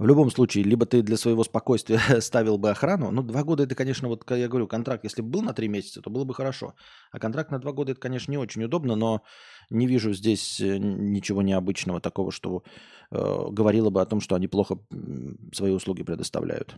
в 0.00 0.06
любом 0.06 0.30
случае, 0.30 0.64
либо 0.64 0.86
ты 0.86 1.02
для 1.02 1.18
своего 1.18 1.44
спокойствия 1.44 2.00
ставил 2.22 2.56
бы 2.56 2.70
охрану. 2.70 3.10
Ну, 3.10 3.22
два 3.22 3.44
года 3.44 3.64
это, 3.64 3.74
конечно, 3.74 4.08
вот 4.08 4.24
я 4.30 4.48
говорю, 4.48 4.66
контракт, 4.66 5.04
если 5.04 5.20
бы 5.20 5.28
был 5.28 5.42
на 5.42 5.52
три 5.52 5.68
месяца, 5.68 6.00
то 6.00 6.08
было 6.08 6.24
бы 6.24 6.32
хорошо. 6.32 6.74
А 7.12 7.18
контракт 7.18 7.50
на 7.50 7.58
два 7.58 7.72
года 7.72 7.92
это, 7.92 8.00
конечно, 8.00 8.30
не 8.30 8.38
очень 8.38 8.64
удобно, 8.64 8.96
но 8.96 9.22
не 9.68 9.86
вижу 9.86 10.14
здесь 10.14 10.58
э, 10.58 10.78
ничего 10.78 11.42
необычного 11.42 12.00
такого, 12.00 12.32
что 12.32 12.62
э, 13.10 13.44
говорило 13.50 13.90
бы 13.90 14.00
о 14.00 14.06
том, 14.06 14.20
что 14.22 14.34
они 14.34 14.48
плохо 14.48 14.78
свои 15.52 15.70
услуги 15.70 16.02
предоставляют. 16.02 16.76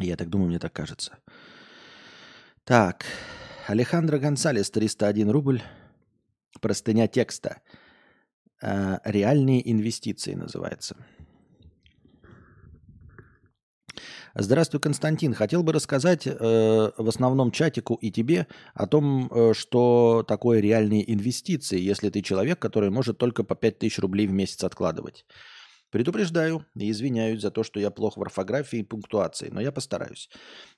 Я 0.00 0.16
так 0.16 0.30
думаю, 0.30 0.48
мне 0.48 0.58
так 0.58 0.72
кажется. 0.72 1.18
Так, 2.64 3.04
Алехандро 3.68 4.18
Гонсалес, 4.18 4.68
301 4.72 5.30
рубль. 5.30 5.62
Простыня 6.60 7.06
текста. 7.06 7.62
Э, 8.62 8.98
реальные 9.04 9.70
инвестиции 9.70 10.34
называется. 10.34 10.96
Здравствуй, 14.34 14.80
Константин. 14.80 15.34
Хотел 15.34 15.62
бы 15.62 15.72
рассказать 15.72 16.26
э, 16.26 16.30
в 16.30 17.08
основном 17.08 17.50
чатику 17.50 17.94
и 17.94 18.10
тебе 18.10 18.46
о 18.74 18.86
том, 18.86 19.28
э, 19.32 19.54
что 19.54 20.24
такое 20.28 20.60
реальные 20.60 21.12
инвестиции, 21.12 21.80
если 21.80 22.10
ты 22.10 22.22
человек, 22.22 22.58
который 22.58 22.90
может 22.90 23.18
только 23.18 23.42
по 23.42 23.56
5000 23.56 23.98
рублей 23.98 24.28
в 24.28 24.32
месяц 24.32 24.62
откладывать. 24.62 25.24
Предупреждаю 25.90 26.64
и 26.76 26.90
извиняюсь 26.90 27.42
за 27.42 27.50
то, 27.50 27.64
что 27.64 27.80
я 27.80 27.90
плох 27.90 28.16
в 28.16 28.22
орфографии 28.22 28.78
и 28.78 28.84
пунктуации, 28.84 29.48
но 29.50 29.60
я 29.60 29.72
постараюсь. 29.72 30.30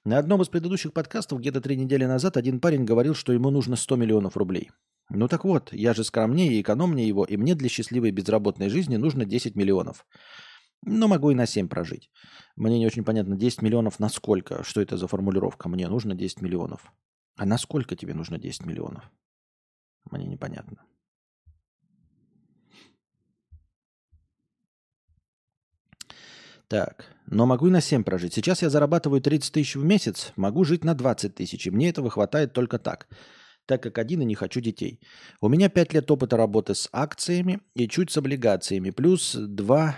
На 0.05 0.19
одном 0.19 0.41
из 0.41 0.49
предыдущих 0.49 0.93
подкастов 0.93 1.41
где-то 1.41 1.61
три 1.61 1.77
недели 1.77 2.07
назад 2.07 2.37
один 2.37 2.61
парень 2.61 2.85
говорил, 2.85 3.15
что 3.15 3.33
ему 3.33 3.51
нужно 3.51 3.77
100 3.77 3.97
миллионов 3.97 4.37
рублей. 4.37 4.71
Ну 5.11 5.29
так 5.29 5.45
вот, 5.45 5.73
я 5.73 5.93
же 5.93 6.05
скромнее 6.05 6.55
и 6.55 6.63
экономнее 6.63 7.07
его, 7.07 7.25
и 7.25 7.37
мне 7.37 7.55
для 7.55 7.69
счастливой 7.69 8.11
безработной 8.11 8.71
жизни 8.71 8.97
нужно 8.97 9.27
10 9.27 9.55
миллионов. 9.55 10.07
Но 10.85 11.09
могу 11.09 11.31
и 11.31 11.35
на 11.35 11.47
7 11.47 11.69
прожить. 11.69 12.11
Мне 12.57 12.79
не 12.79 12.87
очень 12.87 13.05
понятно, 13.05 13.37
10 13.37 13.61
миллионов 13.61 13.99
на 13.99 14.09
сколько? 14.09 14.65
Что 14.65 14.81
это 14.81 14.97
за 14.97 15.07
формулировка? 15.07 15.69
Мне 15.69 15.89
нужно 15.89 16.15
10 16.15 16.41
миллионов. 16.41 16.91
А 17.37 17.45
на 17.45 17.59
сколько 17.59 17.97
тебе 17.97 18.15
нужно 18.15 18.39
10 18.39 18.65
миллионов? 18.65 19.11
Мне 20.11 20.27
непонятно. 20.27 20.85
Так, 26.73 27.05
но 27.27 27.45
могу 27.45 27.67
и 27.67 27.71
на 27.71 27.83
7 27.83 28.03
прожить. 28.03 28.33
Сейчас 28.33 28.63
я 28.63 28.71
зарабатываю 28.71 29.21
30 29.21 29.53
тысяч 29.53 29.77
в 29.77 29.85
месяц, 29.85 30.33
могу 30.37 30.65
жить 30.65 30.85
на 30.85 30.95
20 30.95 31.35
тысяч, 31.35 31.67
и 31.67 31.71
мне 31.71 31.91
этого 31.91 32.09
хватает 32.09 32.55
только 32.55 32.79
так 32.79 33.09
так 33.67 33.83
как 33.83 33.99
один 33.99 34.23
и 34.23 34.25
не 34.25 34.35
хочу 34.35 34.61
детей. 34.61 34.99
У 35.43 35.49
меня 35.49 35.69
5 35.69 35.93
лет 35.93 36.11
опыта 36.11 36.39
работы 36.39 36.75
с 36.75 36.89
акциями 36.93 37.61
и 37.75 37.87
чуть 37.89 38.11
с 38.11 38.17
облигациями. 38.17 38.89
Плюс 38.89 39.35
2 39.35 39.97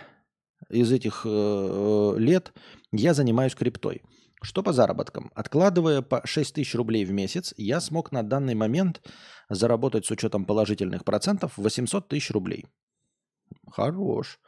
из 0.70 0.90
этих 0.90 1.22
э, 1.24 2.14
лет 2.18 2.52
я 2.92 3.14
занимаюсь 3.14 3.54
криптой. 3.54 4.02
Что 4.42 4.64
по 4.64 4.72
заработкам? 4.72 5.30
Откладывая 5.36 6.02
по 6.02 6.26
6 6.26 6.56
тысяч 6.56 6.74
рублей 6.74 7.04
в 7.04 7.12
месяц, 7.12 7.54
я 7.56 7.80
смог 7.80 8.10
на 8.10 8.24
данный 8.24 8.56
момент 8.56 9.00
заработать 9.48 10.06
с 10.06 10.10
учетом 10.10 10.44
положительных 10.44 11.04
процентов 11.04 11.52
800 11.56 12.08
тысяч 12.08 12.32
рублей. 12.32 12.66
Хорош. 13.70 14.40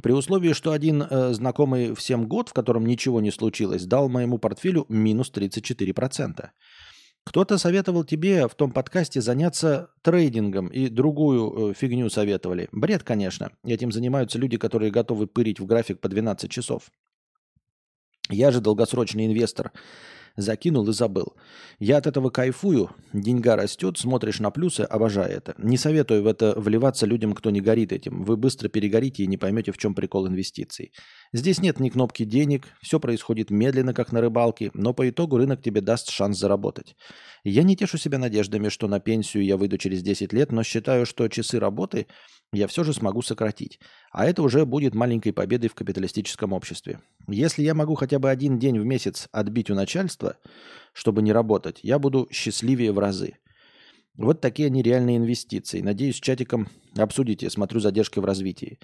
При 0.00 0.12
условии, 0.12 0.52
что 0.52 0.72
один 0.72 1.02
э, 1.02 1.32
знакомый 1.34 1.94
всем 1.94 2.26
год, 2.26 2.48
в 2.48 2.52
котором 2.52 2.86
ничего 2.86 3.20
не 3.20 3.30
случилось, 3.30 3.84
дал 3.84 4.08
моему 4.08 4.38
портфелю 4.38 4.86
минус 4.88 5.30
34%. 5.34 6.48
Кто-то 7.24 7.56
советовал 7.58 8.02
тебе 8.04 8.48
в 8.48 8.54
том 8.54 8.72
подкасте 8.72 9.20
заняться 9.20 9.90
трейдингом 10.02 10.68
и 10.68 10.88
другую 10.88 11.70
э, 11.70 11.74
фигню 11.74 12.08
советовали. 12.10 12.68
Бред, 12.72 13.04
конечно. 13.04 13.52
Этим 13.64 13.92
занимаются 13.92 14.38
люди, 14.38 14.56
которые 14.56 14.90
готовы 14.90 15.26
пырить 15.26 15.60
в 15.60 15.66
график 15.66 16.00
по 16.00 16.08
12 16.08 16.50
часов. 16.50 16.90
Я 18.28 18.50
же 18.50 18.60
долгосрочный 18.60 19.26
инвестор 19.26 19.72
Закинул 20.36 20.88
и 20.88 20.92
забыл. 20.92 21.34
Я 21.78 21.98
от 21.98 22.06
этого 22.06 22.30
кайфую, 22.30 22.90
деньга 23.12 23.56
растет, 23.56 23.98
смотришь 23.98 24.40
на 24.40 24.50
плюсы, 24.50 24.80
обожаю 24.80 25.30
это. 25.30 25.54
Не 25.58 25.76
советую 25.76 26.22
в 26.22 26.26
это 26.26 26.54
вливаться 26.56 27.06
людям, 27.06 27.34
кто 27.34 27.50
не 27.50 27.60
горит 27.60 27.92
этим. 27.92 28.24
Вы 28.24 28.36
быстро 28.36 28.68
перегорите 28.68 29.24
и 29.24 29.26
не 29.26 29.36
поймете, 29.36 29.72
в 29.72 29.78
чем 29.78 29.94
прикол 29.94 30.26
инвестиций. 30.28 30.92
Здесь 31.34 31.62
нет 31.62 31.80
ни 31.80 31.88
кнопки 31.88 32.24
денег, 32.24 32.68
все 32.82 33.00
происходит 33.00 33.50
медленно, 33.50 33.94
как 33.94 34.12
на 34.12 34.20
рыбалке, 34.20 34.70
но 34.74 34.92
по 34.92 35.08
итогу 35.08 35.38
рынок 35.38 35.62
тебе 35.62 35.80
даст 35.80 36.10
шанс 36.10 36.38
заработать. 36.38 36.94
Я 37.42 37.62
не 37.62 37.74
тешу 37.74 37.96
себя 37.96 38.18
надеждами, 38.18 38.68
что 38.68 38.86
на 38.86 39.00
пенсию 39.00 39.42
я 39.44 39.56
выйду 39.56 39.78
через 39.78 40.02
10 40.02 40.34
лет, 40.34 40.52
но 40.52 40.62
считаю, 40.62 41.06
что 41.06 41.26
часы 41.28 41.58
работы 41.58 42.06
я 42.52 42.66
все 42.66 42.84
же 42.84 42.92
смогу 42.92 43.22
сократить. 43.22 43.80
А 44.10 44.26
это 44.26 44.42
уже 44.42 44.66
будет 44.66 44.94
маленькой 44.94 45.32
победой 45.32 45.70
в 45.70 45.74
капиталистическом 45.74 46.52
обществе. 46.52 47.00
Если 47.26 47.62
я 47.62 47.74
могу 47.74 47.94
хотя 47.94 48.18
бы 48.18 48.28
один 48.28 48.58
день 48.58 48.78
в 48.78 48.84
месяц 48.84 49.28
отбить 49.32 49.70
у 49.70 49.74
начальства, 49.74 50.36
чтобы 50.92 51.22
не 51.22 51.32
работать, 51.32 51.80
я 51.82 51.98
буду 51.98 52.28
счастливее 52.30 52.92
в 52.92 52.98
разы. 52.98 53.38
Вот 54.16 54.40
такие 54.40 54.66
они 54.66 54.82
реальные 54.82 55.16
инвестиции. 55.16 55.80
Надеюсь, 55.80 56.20
чатиком 56.20 56.68
обсудите. 56.96 57.48
Смотрю 57.48 57.80
задержки 57.80 58.18
в 58.18 58.24
развитии. 58.24 58.78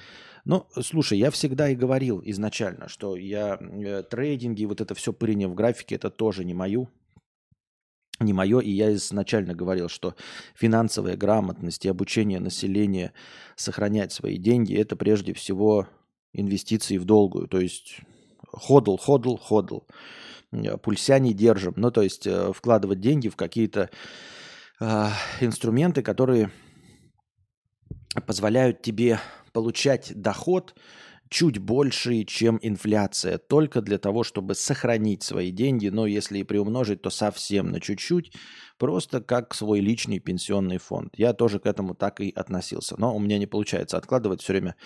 Ну, 0.44 0.66
слушай, 0.80 1.18
я 1.18 1.30
всегда 1.30 1.68
и 1.68 1.74
говорил 1.74 2.22
изначально, 2.24 2.88
что 2.88 3.16
я 3.16 3.58
э, 3.60 4.02
трейдинги, 4.04 4.64
вот 4.64 4.80
это 4.80 4.94
все 4.94 5.12
пырение 5.12 5.48
в 5.48 5.54
графике, 5.54 5.96
это 5.96 6.10
тоже 6.10 6.44
не 6.44 6.54
мою 6.54 6.88
не 8.20 8.32
мое, 8.32 8.60
и 8.60 8.70
я 8.70 8.92
изначально 8.94 9.54
говорил, 9.54 9.88
что 9.88 10.14
финансовая 10.54 11.16
грамотность 11.16 11.84
и 11.84 11.88
обучение 11.88 12.40
населения 12.40 13.12
сохранять 13.56 14.12
свои 14.12 14.38
деньги– 14.38 14.74
это 14.76 14.96
прежде 14.96 15.34
всего 15.34 15.86
инвестиции 16.32 16.98
в 16.98 17.04
долгую, 17.04 17.48
то 17.48 17.60
есть 17.60 18.00
ходл, 18.48 18.96
ходл, 18.96 19.36
ходл, 19.36 19.80
пулься 20.82 21.18
не 21.18 21.32
держим, 21.32 21.74
ну 21.76 21.90
то 21.90 22.02
есть 22.02 22.26
э, 22.26 22.52
вкладывать 22.52 23.00
деньги 23.00 23.28
в 23.28 23.36
какие-то 23.36 23.90
э, 24.80 25.08
инструменты, 25.40 26.02
которые 26.02 26.50
позволяют 28.26 28.82
тебе 28.82 29.20
получать 29.52 30.12
доход 30.14 30.74
чуть 31.28 31.58
больше, 31.58 32.24
чем 32.24 32.58
инфляция, 32.62 33.38
только 33.38 33.82
для 33.82 33.98
того, 33.98 34.24
чтобы 34.24 34.54
сохранить 34.54 35.22
свои 35.22 35.50
деньги, 35.50 35.88
но 35.88 36.06
если 36.06 36.38
и 36.38 36.44
приумножить, 36.44 37.02
то 37.02 37.10
совсем 37.10 37.70
на 37.70 37.80
чуть-чуть, 37.80 38.32
просто 38.78 39.20
как 39.20 39.54
свой 39.54 39.80
личный 39.80 40.20
пенсионный 40.20 40.78
фонд. 40.78 41.12
Я 41.16 41.32
тоже 41.32 41.58
к 41.58 41.66
этому 41.66 41.94
так 41.94 42.20
и 42.20 42.30
относился, 42.34 42.94
но 42.98 43.14
у 43.14 43.18
меня 43.18 43.38
не 43.38 43.46
получается 43.46 43.98
откладывать, 43.98 44.40
все 44.40 44.54
время 44.54 44.76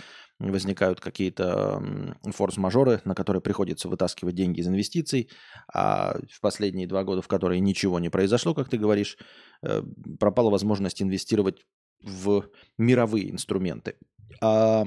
возникают 0.51 1.01
какие-то 1.01 1.83
форс-мажоры, 2.25 3.01
на 3.05 3.15
которые 3.15 3.41
приходится 3.41 3.89
вытаскивать 3.89 4.35
деньги 4.35 4.61
из 4.61 4.69
инвестиций, 4.69 5.31
а 5.73 6.19
в 6.31 6.41
последние 6.41 6.87
два 6.87 7.05
года, 7.05 7.23
в 7.23 7.29
которые 7.29 7.61
ничего 7.61 8.01
не 8.01 8.09
произошло, 8.09 8.55
как 8.55 8.69
ты 8.69 8.79
говоришь, 8.79 9.17
э, 9.63 9.83
пропала 10.19 10.51
возможность 10.51 11.03
инвестировать 11.03 11.65
в 12.03 12.47
мировые 12.79 13.31
инструменты. 13.31 13.95
А 14.41 14.87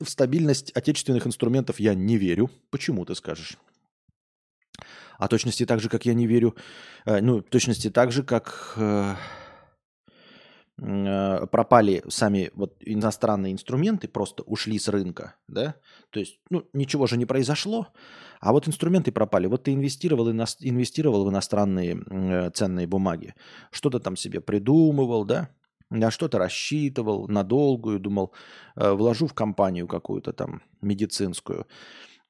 в 0.00 0.08
стабильность 0.08 0.70
отечественных 0.72 1.26
инструментов 1.26 1.80
я 1.80 1.94
не 1.94 2.16
верю. 2.16 2.50
Почему, 2.70 3.04
ты 3.04 3.14
скажешь? 3.14 3.58
А 5.18 5.26
точности 5.26 5.66
так 5.66 5.80
же, 5.80 5.88
как 5.88 6.06
я 6.06 6.14
не 6.14 6.28
верю, 6.28 6.54
э, 7.04 7.20
ну, 7.20 7.42
точности 7.42 7.90
так 7.90 8.12
же, 8.12 8.22
как 8.22 8.74
э, 8.76 9.16
пропали 10.78 12.04
сами 12.08 12.50
вот 12.54 12.76
иностранные 12.80 13.52
инструменты, 13.52 14.06
просто 14.06 14.44
ушли 14.44 14.78
с 14.78 14.88
рынка, 14.88 15.34
да, 15.48 15.74
то 16.10 16.20
есть, 16.20 16.38
ну, 16.50 16.68
ничего 16.72 17.06
же 17.06 17.16
не 17.16 17.26
произошло, 17.26 17.88
а 18.40 18.52
вот 18.52 18.68
инструменты 18.68 19.10
пропали. 19.10 19.46
Вот 19.46 19.64
ты 19.64 19.74
инвестировал, 19.74 20.30
инвестировал 20.30 21.24
в 21.24 21.30
иностранные 21.30 22.50
ценные 22.54 22.86
бумаги, 22.86 23.34
что-то 23.72 23.98
там 23.98 24.16
себе 24.16 24.40
придумывал, 24.40 25.24
да, 25.24 25.50
на 25.90 26.10
что-то 26.10 26.38
рассчитывал, 26.38 27.28
на 27.28 27.42
долгую, 27.44 27.98
думал, 27.98 28.32
э, 28.76 28.92
вложу 28.92 29.26
в 29.26 29.34
компанию 29.34 29.86
какую-то 29.88 30.32
там 30.32 30.62
медицинскую. 30.82 31.66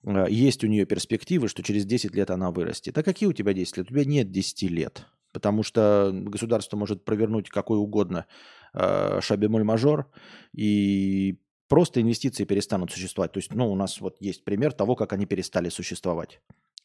Э, 0.05 0.26
есть 0.28 0.62
у 0.64 0.69
нее 0.69 0.87
перспективы, 0.87 1.49
что 1.49 1.62
через 1.62 1.85
10 1.85 2.14
лет 2.14 2.31
она 2.31 2.50
вырастет. 2.50 2.97
А 2.99 3.02
какие 3.02 3.28
у 3.28 3.33
тебя 3.33 3.52
10 3.52 3.78
лет? 3.78 3.87
У 3.87 3.90
тебя 3.90 4.05
нет 4.05 4.31
10 4.31 4.62
лет. 4.71 5.07
Потому 5.33 5.63
что 5.63 6.11
государство 6.13 6.77
может 6.77 7.05
провернуть 7.05 7.51
какой 7.51 7.79
угодно 7.79 8.27
э, 8.75 9.21
шабемоль-мажор, 9.21 10.11
и 10.53 11.39
просто 11.69 12.01
инвестиции 12.01 12.45
перестанут 12.45 12.91
существовать. 12.91 13.33
То 13.33 13.39
есть, 13.39 13.53
ну, 13.53 13.71
у 13.71 13.77
нас 13.77 14.01
вот 14.01 14.17
есть 14.21 14.45
пример 14.45 14.73
того, 14.73 14.97
как 14.97 15.13
они 15.13 15.27
перестали 15.27 15.69
существовать. 15.69 16.41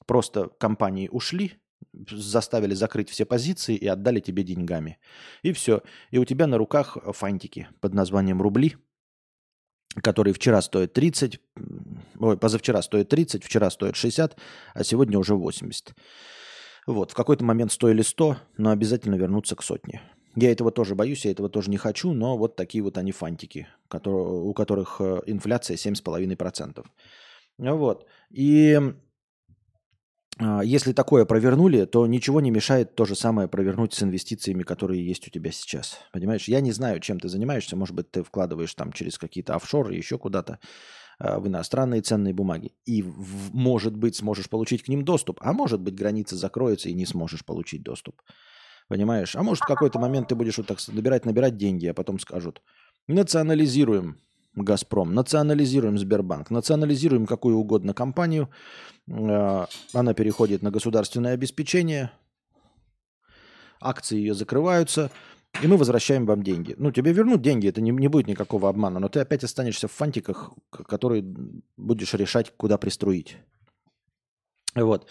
Просто 0.05 0.49
компании 0.59 1.07
ушли, 1.09 1.53
заставили 2.09 2.73
закрыть 2.73 3.09
все 3.09 3.25
позиции 3.25 3.75
и 3.75 3.87
отдали 3.87 4.19
тебе 4.19 4.43
деньгами. 4.43 4.99
И 5.41 5.53
все. 5.53 5.81
И 6.11 6.17
у 6.17 6.25
тебя 6.25 6.47
на 6.47 6.57
руках 6.57 6.97
фантики 7.13 7.67
под 7.79 7.93
названием 7.93 8.41
рубли, 8.41 8.75
которые 10.01 10.33
вчера 10.33 10.61
стоят 10.61 10.93
30, 10.93 11.39
ой, 12.19 12.37
позавчера 12.37 12.81
стоит 12.81 13.09
30, 13.09 13.43
вчера 13.43 13.69
стоит 13.69 13.95
60, 13.95 14.37
а 14.73 14.83
сегодня 14.83 15.19
уже 15.19 15.35
80. 15.35 15.93
Вот, 16.87 17.11
в 17.11 17.15
какой-то 17.15 17.45
момент 17.45 17.71
стоили 17.71 18.01
100, 18.01 18.37
но 18.57 18.71
обязательно 18.71 19.15
вернуться 19.15 19.55
к 19.55 19.63
сотне. 19.63 20.01
Я 20.35 20.51
этого 20.51 20.71
тоже 20.71 20.95
боюсь, 20.95 21.25
я 21.25 21.31
этого 21.31 21.49
тоже 21.49 21.69
не 21.69 21.77
хочу, 21.77 22.13
но 22.13 22.37
вот 22.37 22.55
такие 22.55 22.83
вот 22.83 22.97
они 22.97 23.11
фантики, 23.11 23.67
которые, 23.87 24.41
у 24.41 24.53
которых 24.53 24.99
э, 24.99 25.21
инфляция 25.27 25.77
7,5%. 25.77 26.83
Вот. 27.59 28.07
И 28.31 28.79
а, 30.39 30.63
если 30.63 30.93
такое 30.93 31.25
провернули, 31.25 31.85
то 31.85 32.07
ничего 32.07 32.41
не 32.41 32.51
мешает 32.51 32.95
то 32.95 33.05
же 33.05 33.15
самое 33.15 33.47
провернуть 33.47 33.93
с 33.93 34.01
инвестициями, 34.01 34.63
которые 34.63 35.05
есть 35.05 35.27
у 35.27 35.31
тебя 35.31 35.51
сейчас. 35.51 35.99
Понимаешь, 36.11 36.47
я 36.47 36.61
не 36.61 36.71
знаю, 36.71 36.99
чем 36.99 37.19
ты 37.19 37.29
занимаешься. 37.29 37.75
Может 37.75 37.95
быть, 37.95 38.09
ты 38.09 38.23
вкладываешь 38.23 38.73
там 38.73 38.91
через 38.91 39.17
какие-то 39.17 39.55
офшоры, 39.55 39.93
еще 39.93 40.17
куда-то 40.17 40.59
в 41.23 41.47
иностранные 41.47 42.01
ценные 42.01 42.33
бумаги. 42.33 42.73
И, 42.85 43.03
может 43.53 43.95
быть, 43.95 44.15
сможешь 44.15 44.49
получить 44.49 44.83
к 44.83 44.89
ним 44.89 45.05
доступ. 45.05 45.39
А 45.41 45.53
может 45.53 45.79
быть, 45.79 45.95
граница 45.95 46.35
закроется 46.35 46.89
и 46.89 46.93
не 46.93 47.05
сможешь 47.05 47.45
получить 47.45 47.81
доступ. 47.81 48.21
Понимаешь? 48.89 49.35
А 49.35 49.43
может, 49.43 49.63
в 49.63 49.67
какой-то 49.67 49.99
момент 49.99 50.27
ты 50.27 50.35
будешь 50.35 50.57
вот 50.57 50.67
так 50.67 50.79
набирать, 50.89 51.25
набирать 51.25 51.55
деньги, 51.55 51.87
а 51.87 51.93
потом 51.93 52.19
скажут, 52.19 52.61
национализируем 53.07 54.17
Газпром, 54.55 55.13
национализируем 55.13 55.97
Сбербанк, 55.97 56.51
национализируем 56.51 57.25
какую 57.25 57.57
угодно 57.57 57.93
компанию, 57.93 58.49
э, 59.07 59.65
она 59.93 60.13
переходит 60.13 60.61
на 60.61 60.69
государственное 60.69 61.33
обеспечение, 61.33 62.11
акции 63.81 64.17
ее 64.17 64.35
закрываются, 64.35 65.09
и 65.61 65.67
мы 65.67 65.77
возвращаем 65.77 66.25
вам 66.25 66.43
деньги. 66.43 66.75
Ну, 66.77 66.91
тебе 66.91 67.13
вернут 67.13 67.41
деньги, 67.41 67.67
это 67.67 67.81
не, 67.81 67.91
не 67.91 68.07
будет 68.07 68.27
никакого 68.27 68.69
обмана, 68.69 68.99
но 68.99 69.07
ты 69.07 69.19
опять 69.19 69.43
останешься 69.43 69.87
в 69.87 69.91
фантиках, 69.91 70.51
которые 70.71 71.23
будешь 71.77 72.13
решать, 72.13 72.51
куда 72.57 72.77
пристроить. 72.77 73.37
Вот. 74.75 75.07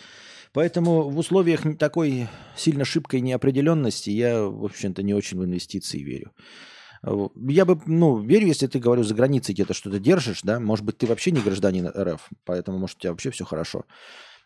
Поэтому 0.53 1.09
в 1.09 1.19
условиях 1.19 1.63
такой 1.79 2.29
сильно 2.57 2.85
шибкой 2.85 3.21
неопределенности 3.21 4.11
я, 4.11 4.43
в 4.43 4.65
общем-то, 4.65 5.03
не 5.03 5.15
очень 5.15 5.39
в 5.39 5.45
инвестиции 5.45 5.99
верю. 5.99 6.33
Я 7.05 7.65
бы, 7.65 7.81
ну, 7.87 8.19
верю, 8.19 8.47
если 8.47 8.67
ты, 8.67 8.79
говорю, 8.79 9.03
за 9.03 9.15
границей 9.15 9.55
где-то 9.55 9.75
что-то 9.75 9.99
держишь, 9.99 10.43
да, 10.43 10.61
может 10.61 10.85
быть, 10.85 10.99
ты 10.99 11.07
вообще 11.07 11.31
не 11.33 11.41
гражданин 11.41 11.89
РФ, 11.89 12.29
поэтому, 12.45 12.79
может, 12.79 12.99
у 12.99 13.01
тебя 13.01 13.11
вообще 13.11 13.31
все 13.31 13.45
хорошо. 13.45 13.85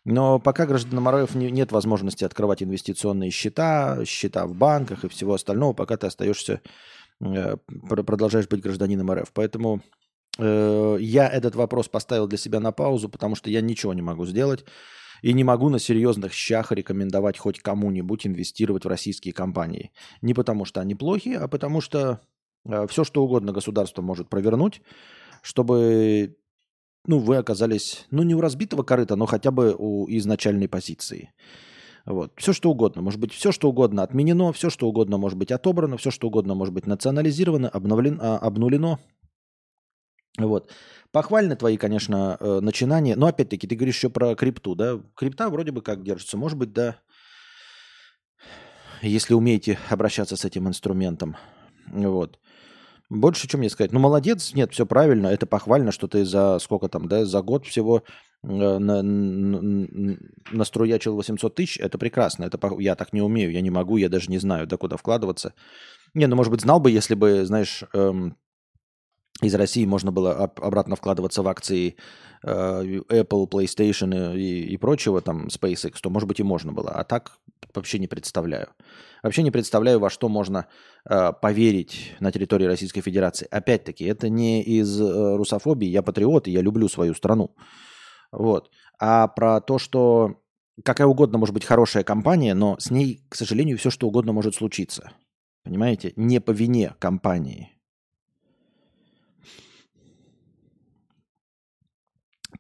Но 0.07 0.39
пока 0.39 0.67
гражданам 0.67 1.09
РФ 1.09 1.35
не, 1.35 1.51
нет 1.51 1.73
возможности 1.73 2.23
открывать 2.23 2.63
инвестиционные 2.63 3.33
счета, 3.33 4.05
счета 4.05 4.47
в 4.47 4.55
банках 4.55 5.05
и 5.05 5.09
всего 5.09 5.35
остального, 5.35 5.73
пока 5.73 5.97
ты 5.97 6.07
остаешься, 6.07 6.61
э, 7.21 7.57
продолжаешь 7.67 8.47
быть 8.47 8.63
гражданином 8.63 9.11
РФ. 9.11 9.33
Поэтому 9.33 9.83
э, 10.39 10.99
я 11.01 11.29
этот 11.29 11.57
вопрос 11.57 11.89
поставил 11.89 12.29
для 12.29 12.39
себя 12.39 12.61
на 12.61 12.71
паузу, 12.71 13.09
потому 13.09 13.35
что 13.35 13.51
я 13.51 13.61
ничего 13.61 13.95
не 13.95 14.03
могу 14.03 14.27
сделать. 14.27 14.65
И 15.23 15.33
не 15.33 15.43
могу 15.43 15.71
на 15.71 15.81
серьезных 15.81 16.33
щах 16.33 16.71
рекомендовать 16.71 17.37
хоть 17.37 17.59
кому-нибудь 17.59 18.29
инвестировать 18.29 18.85
в 18.85 18.89
российские 18.89 19.35
компании. 19.35 19.91
Не 20.23 20.35
потому 20.35 20.65
что 20.65 20.81
они 20.81 20.95
плохие, 20.95 21.39
а 21.39 21.49
потому 21.49 21.81
что 21.81 22.21
э, 22.65 22.87
все, 22.89 23.03
что 23.03 23.25
угодно 23.25 23.51
государство 23.51 24.03
может 24.03 24.29
провернуть, 24.29 24.83
чтобы 25.43 26.37
ну, 27.07 27.19
вы 27.19 27.37
оказались, 27.37 28.07
ну, 28.11 28.23
не 28.23 28.35
у 28.35 28.41
разбитого 28.41 28.83
корыта, 28.83 29.17
но 29.17 29.27
хотя 29.27 29.51
бы 29.51 29.75
у 29.77 30.07
изначальной 30.09 30.69
позиции. 30.69 31.33
Вот. 32.05 32.33
Все, 32.37 32.53
что 32.53 32.71
угодно. 32.71 33.03
Может 33.03 33.21
быть, 33.21 33.33
все, 33.33 33.51
что 33.53 33.69
угодно 33.69 34.03
отменено, 34.03 34.53
все, 34.53 34.71
что 34.71 34.89
угодно 34.89 35.19
может 35.19 35.37
быть 35.37 35.51
отобрано, 35.51 35.97
все, 35.97 36.11
что 36.11 36.29
угодно 36.29 36.55
может 36.55 36.73
быть 36.73 36.87
национализировано, 36.87 37.69
обновлено, 37.69 38.39
обнулено. 38.41 38.99
Вот. 40.39 40.71
Похвально 41.11 41.57
твои, 41.57 41.77
конечно, 41.77 42.37
э, 42.39 42.61
начинания. 42.61 43.17
Но 43.17 43.27
опять-таки, 43.27 43.67
ты 43.67 43.75
говоришь 43.75 43.97
еще 43.97 44.11
про 44.11 44.35
крипту, 44.35 44.75
да? 44.75 45.01
Крипта 45.15 45.49
вроде 45.49 45.73
бы 45.73 45.83
как 45.83 46.05
держится. 46.05 46.37
Может 46.37 46.59
быть, 46.59 46.73
да, 46.73 46.97
если 49.03 49.35
умеете 49.35 49.79
обращаться 49.89 50.37
с 50.37 50.45
этим 50.45 50.69
инструментом. 50.69 51.37
Вот. 51.89 52.39
Больше, 53.09 53.47
что 53.47 53.57
мне 53.59 53.71
сказать? 53.71 53.93
Ну, 53.93 54.01
молодец, 54.01 54.53
нет, 54.55 54.73
все 54.73 54.85
правильно, 54.85 55.29
это 55.29 55.47
похвально, 55.47 55.93
что 55.93 56.09
ты 56.09 56.25
за 56.25 56.59
сколько 56.59 56.89
там, 56.89 57.07
да, 57.07 57.25
за 57.25 57.41
год 57.41 57.65
всего 57.65 58.03
э, 58.43 58.49
на, 58.49 59.03
на, 59.03 60.19
наструячил 60.51 61.15
800 61.15 61.55
тысяч, 61.55 61.79
это 61.79 61.99
прекрасно, 61.99 62.45
это 62.45 62.59
я 62.81 62.97
так 62.97 63.13
не 63.13 63.23
умею, 63.23 63.53
я 63.53 63.61
не 63.61 63.71
могу, 63.71 63.97
я 63.97 64.09
даже 64.09 64.29
не 64.29 64.39
знаю, 64.39 64.67
да 64.67 64.77
куда 64.77 64.97
вкладываться. 64.97 65.55
Не, 66.15 66.27
ну, 66.27 66.35
может 66.35 66.51
быть, 66.51 66.63
знал 66.63 66.81
бы, 66.81 66.91
если 66.91 67.15
бы, 67.15 67.45
знаешь, 67.45 67.85
эм, 67.93 68.37
из 69.43 69.55
России 69.55 69.85
можно 69.85 70.13
было 70.13 70.35
обратно 70.35 70.97
вкладываться 70.97 71.43
в 71.43 71.49
акции 71.49 71.97
э, 72.43 72.49
Apple, 72.49 73.49
PlayStation 73.49 74.37
и, 74.37 74.63
и 74.63 74.77
прочего, 74.77 75.21
там, 75.21 75.49
SpaceX, 75.49 75.97
то, 76.01 76.11
может 76.11 76.29
быть, 76.29 76.41
и 76.41 76.43
можно 76.43 76.73
было. 76.73 76.91
А 76.91 77.05
так 77.05 77.33
вообще 77.75 77.99
не 77.99 78.07
представляю. 78.07 78.69
Вообще 79.23 79.43
не 79.43 79.51
представляю, 79.51 79.99
во 79.99 80.09
что 80.09 80.29
можно 80.29 80.67
э, 81.09 81.33
поверить 81.41 82.15
на 82.21 82.33
территории 82.33 82.65
Российской 82.65 83.03
Федерации. 83.03 83.47
Опять-таки, 83.51 84.05
это 84.05 84.29
не 84.31 84.63
из 84.63 85.01
э, 85.01 85.37
русофобии, 85.37 85.89
я 85.89 86.03
патриот, 86.03 86.49
и 86.49 86.53
я 86.53 86.63
люблю 86.63 86.89
свою 86.89 87.15
страну. 87.15 87.55
Вот. 88.33 88.71
А 88.99 89.29
про 89.29 89.61
то, 89.61 89.79
что 89.79 90.41
какая 90.83 91.07
угодно 91.07 91.39
может 91.39 91.55
быть 91.55 91.65
хорошая 91.65 92.05
компания, 92.05 92.55
но 92.55 92.77
с 92.79 92.91
ней, 92.91 93.23
к 93.29 93.35
сожалению, 93.35 93.77
все 93.77 93.91
что 93.91 94.09
угодно 94.09 94.33
может 94.33 94.55
случиться. 94.55 95.13
Понимаете? 95.65 96.13
Не 96.17 96.41
по 96.41 96.53
вине 96.53 96.95
компании. 96.99 97.76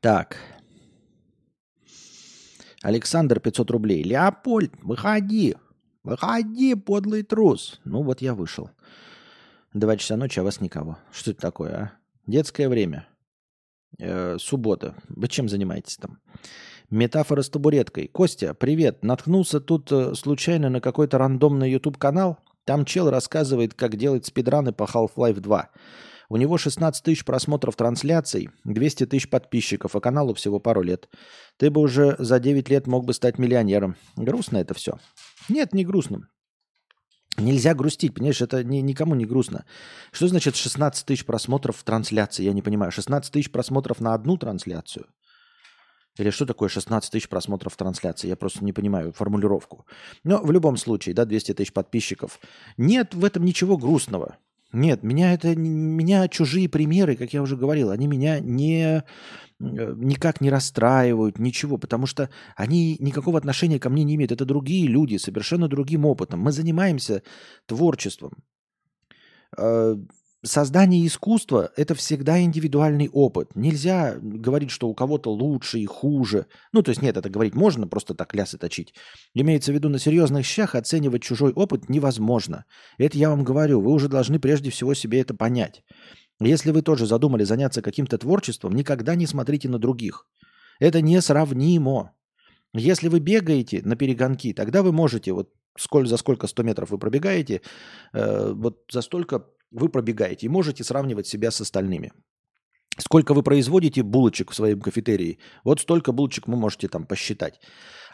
Так. 0.07 0.37
Александр, 2.81 3.40
500 3.40 3.71
рублей. 3.73 4.05
Леопольд, 4.05 4.73
выходи. 4.81 5.57
Выходи, 6.05 6.77
подлый 6.77 7.25
трус. 7.25 7.81
Ну 7.85 8.05
вот 8.05 8.23
я 8.23 8.35
вышел. 8.35 8.71
Два 9.75 9.97
часа 9.97 10.16
ночи, 10.16 10.38
а 10.38 10.45
вас 10.45 10.61
никого. 10.61 10.97
Что 11.11 11.33
это 11.33 11.40
такое, 11.40 11.75
а? 11.75 11.92
Детское 12.25 12.69
время. 12.69 13.09
Э, 13.99 14.37
суббота. 14.38 14.95
Вы 15.09 15.27
чем 15.27 15.49
занимаетесь 15.49 15.97
там? 15.97 16.21
Метафора 16.88 17.42
с 17.42 17.51
табуреткой. 17.51 18.07
Костя, 18.07 18.55
привет. 18.55 19.03
Наткнулся 19.03 19.59
тут 19.59 19.90
э, 19.90 20.14
случайно 20.14 20.71
на 20.71 20.81
какой-то 20.81 21.19
рандомный 21.19 21.73
YouTube 21.73 21.99
канал. 21.99 22.38
Там 22.62 22.85
чел 22.85 23.11
рассказывает, 23.11 23.75
как 23.75 23.97
делать 23.97 24.25
спидраны 24.25 24.73
по 24.73 24.85
Half-Life 24.85 25.40
2. 25.40 25.71
У 26.29 26.37
него 26.37 26.59
16 26.59 27.03
тысяч 27.05 27.25
просмотров 27.25 27.77
трансляций, 27.77 28.51
200 28.65 29.07
тысяч 29.07 29.31
подписчиков, 29.31 29.95
а 29.95 30.01
каналу 30.01 30.35
всего 30.35 30.59
пару 30.59 30.83
лет. 30.83 31.09
Ты 31.57 31.71
бы 31.71 31.81
уже 31.81 32.17
за 32.19 32.41
9 32.41 32.69
лет 32.69 32.87
мог 32.87 33.05
бы 33.05 33.15
стать 33.15 33.39
миллионером. 33.39 33.97
Грустно 34.17 34.59
это 34.59 34.75
все. 34.75 34.99
Нет, 35.49 35.73
не 35.73 35.85
грустно. 35.85 36.29
Нельзя 37.39 37.75
грустить, 37.75 38.15
понимаешь, 38.15 38.41
это 38.41 38.65
ни, 38.65 38.79
никому 38.79 39.15
не 39.15 39.27
грустно. 39.27 39.67
Что 40.11 40.27
значит 40.27 40.57
16 40.57 41.05
тысяч 41.05 41.27
просмотров 41.27 41.77
в 41.77 41.85
трансляции? 41.85 42.45
Я 42.45 42.53
не 42.53 42.62
понимаю. 42.62 42.91
16 42.91 43.31
тысяч 43.31 43.51
просмотров 43.51 44.01
на 44.01 44.15
одну 44.15 44.39
трансляцию? 44.39 45.07
Или 46.17 46.31
что 46.31 46.47
такое 46.47 46.71
16 46.71 47.11
тысяч 47.11 47.29
просмотров 47.29 47.77
трансляции? 47.77 48.29
Я 48.29 48.37
просто 48.37 48.65
не 48.65 48.73
понимаю 48.73 49.12
формулировку. 49.12 49.87
Но 50.25 50.43
в 50.43 50.51
любом 50.51 50.79
случае, 50.79 51.15
да, 51.15 51.27
200 51.27 51.55
тысяч 51.55 51.73
подписчиков. 51.75 52.41
Нет 52.79 53.15
в 53.15 53.23
этом 53.23 53.45
ничего 53.45 53.77
грустного. 53.77 54.39
Нет, 54.72 55.02
меня 55.02 55.33
это 55.33 55.55
меня 55.57 56.29
чужие 56.29 56.68
примеры, 56.68 57.16
как 57.16 57.33
я 57.33 57.40
уже 57.42 57.57
говорил, 57.57 57.90
они 57.90 58.07
меня 58.09 58.40
не 58.40 58.98
э, 58.98 59.02
никак 59.59 60.40
не 60.40 60.50
расстраивают, 60.50 61.38
ничего, 61.38 61.79
потому 61.79 62.07
что 62.07 62.31
они 62.57 62.96
никакого 62.98 63.38
отношения 63.38 63.79
ко 63.79 63.90
мне 63.90 64.05
не 64.05 64.16
имеют. 64.16 64.33
Это 64.33 64.44
другие 64.44 64.87
люди, 64.88 65.16
совершенно 65.16 65.68
другим 65.68 66.05
опытом. 66.05 66.40
Мы 66.40 66.52
занимаемся 66.52 67.22
творчеством. 67.66 68.33
Создание 70.47 71.05
искусства– 71.05 71.73
это 71.77 71.97
всегда 71.97 72.41
индивидуальный 72.41 73.09
опыт. 73.09 73.57
Нельзя 73.57 74.15
говорить, 74.21 74.71
что 74.71 74.89
у 74.89 74.95
кого-то 74.95 75.33
лучше 75.33 75.81
и 75.81 75.87
хуже. 75.87 76.47
Ну, 76.73 76.83
то 76.83 76.91
есть 76.91 77.03
нет, 77.03 77.17
это 77.17 77.29
говорить 77.29 77.57
можно, 77.57 77.89
просто 77.89 78.15
так 78.15 78.33
лясы 78.33 78.57
точить. 78.57 78.95
Имеется 79.35 79.73
в 79.73 79.75
виду, 79.75 79.89
на 79.89 79.99
серьезных 79.99 80.47
щах 80.47 80.77
оценивать 80.77 81.25
чужой 81.25 81.53
опыт 81.53 81.89
невозможно. 81.89 82.65
Это 82.97 83.19
я 83.19 83.31
вам 83.31 83.43
говорю, 83.43 83.81
вы 83.81 83.91
уже 83.91 84.09
должны 84.09 84.39
прежде 84.39 84.71
всего 84.71 84.95
себе 84.95 85.21
это 85.21 85.35
понять. 85.35 85.83
Если 86.39 86.71
вы 86.71 86.83
тоже 86.83 87.07
задумали 87.07 87.43
заняться 87.43 87.83
каким-то 87.83 88.17
творчеством, 88.17 88.77
никогда 88.77 89.17
не 89.17 89.27
смотрите 89.27 89.69
на 89.69 89.81
других. 89.81 90.29
Это 90.79 91.03
несравнимо. 91.03 92.13
Если 92.73 93.09
вы 93.09 93.19
бегаете 93.19 93.83
на 93.85 93.97
перегонки, 93.97 94.53
тогда 94.53 94.85
вы 94.85 94.93
можете, 94.93 95.33
вот 95.33 95.51
сколь, 95.77 96.07
за 96.07 96.17
сколько 96.19 96.47
100 96.47 96.63
метров 96.63 96.91
вы 96.91 96.99
пробегаете, 96.99 97.63
э, 98.13 98.53
вот 98.53 98.85
за 98.93 99.03
столько 99.03 99.47
вы 99.70 99.88
пробегаете 99.88 100.46
и 100.46 100.50
можете 100.50 100.85
сравнивать 100.85 101.26
себя 101.26 101.50
с 101.50 101.61
остальными. 101.61 102.12
Сколько 102.98 103.35
вы 103.35 103.42
производите 103.42 104.02
булочек 104.02 104.50
в 104.50 104.55
своем 104.55 104.81
кафетерии, 104.81 105.38
вот 105.64 105.81
столько 105.81 106.12
булочек 106.12 106.48
вы 106.48 106.57
можете 106.57 106.88
там 106.88 107.07
посчитать. 107.07 107.61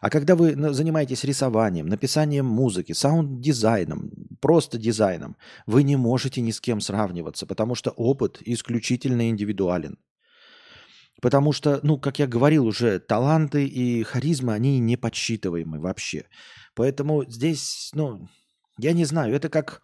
А 0.01 0.11
когда 0.11 0.35
вы 0.35 0.57
занимаетесь 0.73 1.23
рисованием, 1.23 1.87
написанием 1.87 2.47
музыки, 2.47 2.93
саунд-дизайном, 2.93 4.11
просто 4.41 4.79
дизайном, 4.79 5.37
вы 5.67 5.85
не 5.85 5.97
можете 5.97 6.41
ни 6.41 6.51
с 6.51 6.61
кем 6.61 6.81
сравниваться, 6.81 7.47
потому 7.47 7.77
что 7.77 7.91
опыт 7.91 8.39
исключительно 8.45 9.29
индивидуален. 9.29 9.99
Потому 11.21 11.53
что, 11.53 11.79
ну, 11.85 11.99
как 11.99 12.19
я 12.19 12.27
говорил 12.27 12.67
уже, 12.67 12.99
таланты 12.99 13.65
и 13.65 14.03
харизма, 14.03 14.55
они 14.55 14.81
не 14.81 14.97
подсчитываемы 14.97 15.79
вообще. 15.79 16.25
Поэтому 16.75 17.25
здесь, 17.29 17.91
ну, 17.95 18.27
я 18.79 18.93
не 18.93 19.05
знаю, 19.05 19.33
это 19.33 19.49
как 19.49 19.83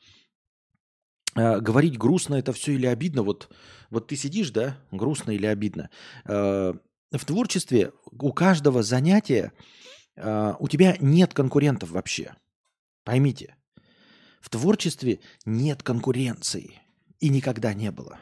говорить 1.35 1.99
грустно 1.99 2.37
это 2.37 2.53
все 2.53 2.73
или 2.73 2.87
обидно. 2.87 3.23
Вот, 3.23 3.51
вот 3.91 4.07
ты 4.09 4.17
сидишь, 4.17 4.51
да, 4.51 4.77
грустно 4.91 5.33
или 5.33 5.47
обидно. 5.47 5.91
Э, 6.25 6.75
в 7.12 7.25
творчестве 7.25 7.93
у 8.11 8.33
каждого 8.33 8.83
занятия 8.83 9.53
э, 10.17 10.55
у 10.59 10.69
тебя 10.69 10.97
нет 11.01 11.35
конкурентов 11.35 11.91
вообще. 11.91 12.35
Поймите, 13.05 13.57
в 14.41 14.51
творчестве 14.51 15.21
нет 15.47 15.83
конкуренции 15.83 16.81
и 17.21 17.29
никогда 17.29 17.75
не 17.75 17.91
было. 17.91 18.19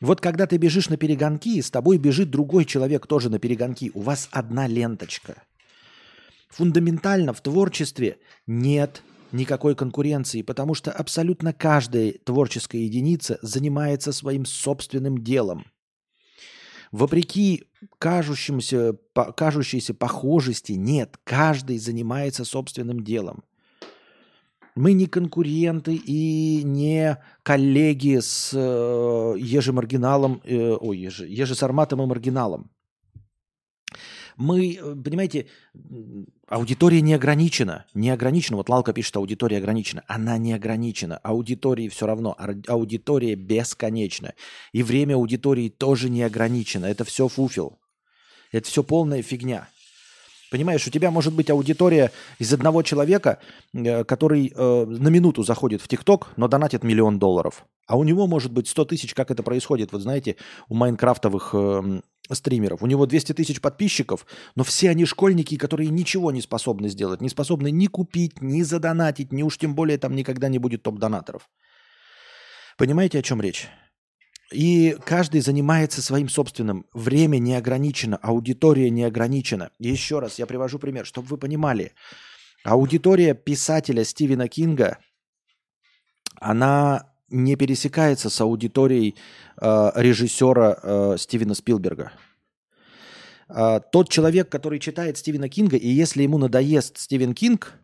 Вот 0.00 0.20
когда 0.20 0.46
ты 0.46 0.56
бежишь 0.58 0.88
на 0.88 0.96
перегонки, 0.96 1.60
с 1.60 1.70
тобой 1.70 1.98
бежит 1.98 2.30
другой 2.30 2.64
человек 2.64 3.06
тоже 3.06 3.30
на 3.30 3.40
перегонки. 3.40 3.90
У 3.94 4.00
вас 4.02 4.28
одна 4.30 4.68
ленточка. 4.68 5.42
Фундаментально 6.50 7.32
в 7.32 7.40
творчестве 7.40 8.18
нет 8.46 9.02
никакой 9.32 9.74
конкуренции, 9.74 10.42
потому 10.42 10.74
что 10.74 10.92
абсолютно 10.92 11.52
каждая 11.52 12.12
творческая 12.24 12.84
единица 12.84 13.38
занимается 13.42 14.12
своим 14.12 14.44
собственным 14.44 15.22
делом. 15.22 15.66
Вопреки 16.90 17.64
кажущимся, 17.98 18.96
кажущейся 19.36 19.94
похожести, 19.94 20.72
нет, 20.72 21.18
каждый 21.24 21.78
занимается 21.78 22.44
собственным 22.44 23.04
делом. 23.04 23.44
Мы 24.74 24.92
не 24.92 25.06
конкуренты 25.06 25.96
и 25.96 26.62
не 26.64 27.18
коллеги 27.42 28.20
с 28.20 28.52
э, 28.54 29.34
Ежи 29.36 29.72
Маргиналом, 29.72 30.40
э, 30.44 30.76
ой, 30.80 30.98
Ежи, 30.98 31.26
Ежи 31.26 31.56
Сарматом 31.56 32.00
и 32.00 32.06
Маргиналом. 32.06 32.70
Мы, 34.36 34.76
э, 34.76 34.94
понимаете, 34.94 35.48
аудитория 36.48 37.00
не 37.00 37.14
ограничена. 37.14 37.84
Не 37.94 38.10
ограничена. 38.10 38.56
Вот 38.56 38.68
Лалка 38.68 38.92
пишет, 38.92 39.16
аудитория 39.16 39.58
ограничена. 39.58 40.04
Она 40.06 40.38
не 40.38 40.52
ограничена. 40.52 41.18
Аудитории 41.18 41.88
все 41.88 42.06
равно. 42.06 42.36
Аудитория 42.66 43.34
бесконечна. 43.34 44.34
И 44.72 44.82
время 44.82 45.14
аудитории 45.14 45.68
тоже 45.68 46.10
не 46.10 46.22
ограничено. 46.22 46.86
Это 46.86 47.04
все 47.04 47.28
фуфел. 47.28 47.78
Это 48.52 48.66
все 48.66 48.82
полная 48.82 49.22
фигня. 49.22 49.68
Понимаешь, 50.50 50.86
у 50.86 50.90
тебя 50.90 51.10
может 51.10 51.34
быть 51.34 51.50
аудитория 51.50 52.10
из 52.38 52.52
одного 52.54 52.82
человека, 52.82 53.38
э, 53.74 54.04
который 54.04 54.50
э, 54.54 54.84
на 54.86 55.08
минуту 55.08 55.42
заходит 55.42 55.82
в 55.82 55.88
ТикТок, 55.88 56.28
но 56.36 56.48
донатит 56.48 56.84
миллион 56.84 57.18
долларов. 57.18 57.66
А 57.86 57.98
у 57.98 58.04
него 58.04 58.26
может 58.26 58.50
быть 58.50 58.66
100 58.66 58.86
тысяч, 58.86 59.14
как 59.14 59.30
это 59.30 59.42
происходит, 59.42 59.92
вот 59.92 60.00
знаете, 60.00 60.36
у 60.68 60.74
майнкрафтовых 60.74 61.50
э, 61.52 62.00
стримеров. 62.34 62.82
У 62.82 62.86
него 62.86 63.06
200 63.06 63.32
тысяч 63.34 63.60
подписчиков, 63.60 64.26
но 64.54 64.64
все 64.64 64.90
они 64.90 65.04
школьники, 65.04 65.56
которые 65.56 65.90
ничего 65.90 66.30
не 66.30 66.40
способны 66.40 66.88
сделать, 66.88 67.20
не 67.20 67.28
способны 67.28 67.70
ни 67.70 67.86
купить, 67.86 68.42
ни 68.42 68.62
задонатить, 68.62 69.32
ни 69.32 69.42
уж 69.42 69.58
тем 69.58 69.74
более 69.74 69.98
там 69.98 70.14
никогда 70.14 70.48
не 70.48 70.58
будет 70.58 70.82
топ-донаторов. 70.82 71.48
Понимаете, 72.76 73.18
о 73.18 73.22
чем 73.22 73.40
речь? 73.40 73.68
И 74.52 74.96
каждый 75.04 75.40
занимается 75.40 76.00
своим 76.00 76.28
собственным. 76.28 76.86
Время 76.94 77.38
не 77.38 77.54
ограничено, 77.54 78.16
аудитория 78.16 78.88
не 78.88 79.04
ограничена. 79.04 79.70
Еще 79.78 80.20
раз 80.20 80.38
я 80.38 80.46
привожу 80.46 80.78
пример, 80.78 81.04
чтобы 81.04 81.28
вы 81.28 81.38
понимали. 81.38 81.92
Аудитория 82.64 83.34
писателя 83.34 84.04
Стивена 84.04 84.48
Кинга, 84.48 84.98
она 86.40 87.12
не 87.30 87.56
пересекается 87.56 88.30
с 88.30 88.40
аудиторией 88.40 89.16
э, 89.60 89.90
режиссера 89.94 90.78
э, 90.82 91.16
Стивена 91.18 91.54
Спилберга. 91.54 92.12
Э, 93.48 93.80
тот 93.92 94.08
человек, 94.08 94.48
который 94.48 94.78
читает 94.78 95.18
Стивена 95.18 95.48
Кинга, 95.48 95.76
и 95.76 95.88
если 95.88 96.22
ему 96.22 96.38
надоест 96.38 96.98
Стивен 96.98 97.34
Кинг, 97.34 97.78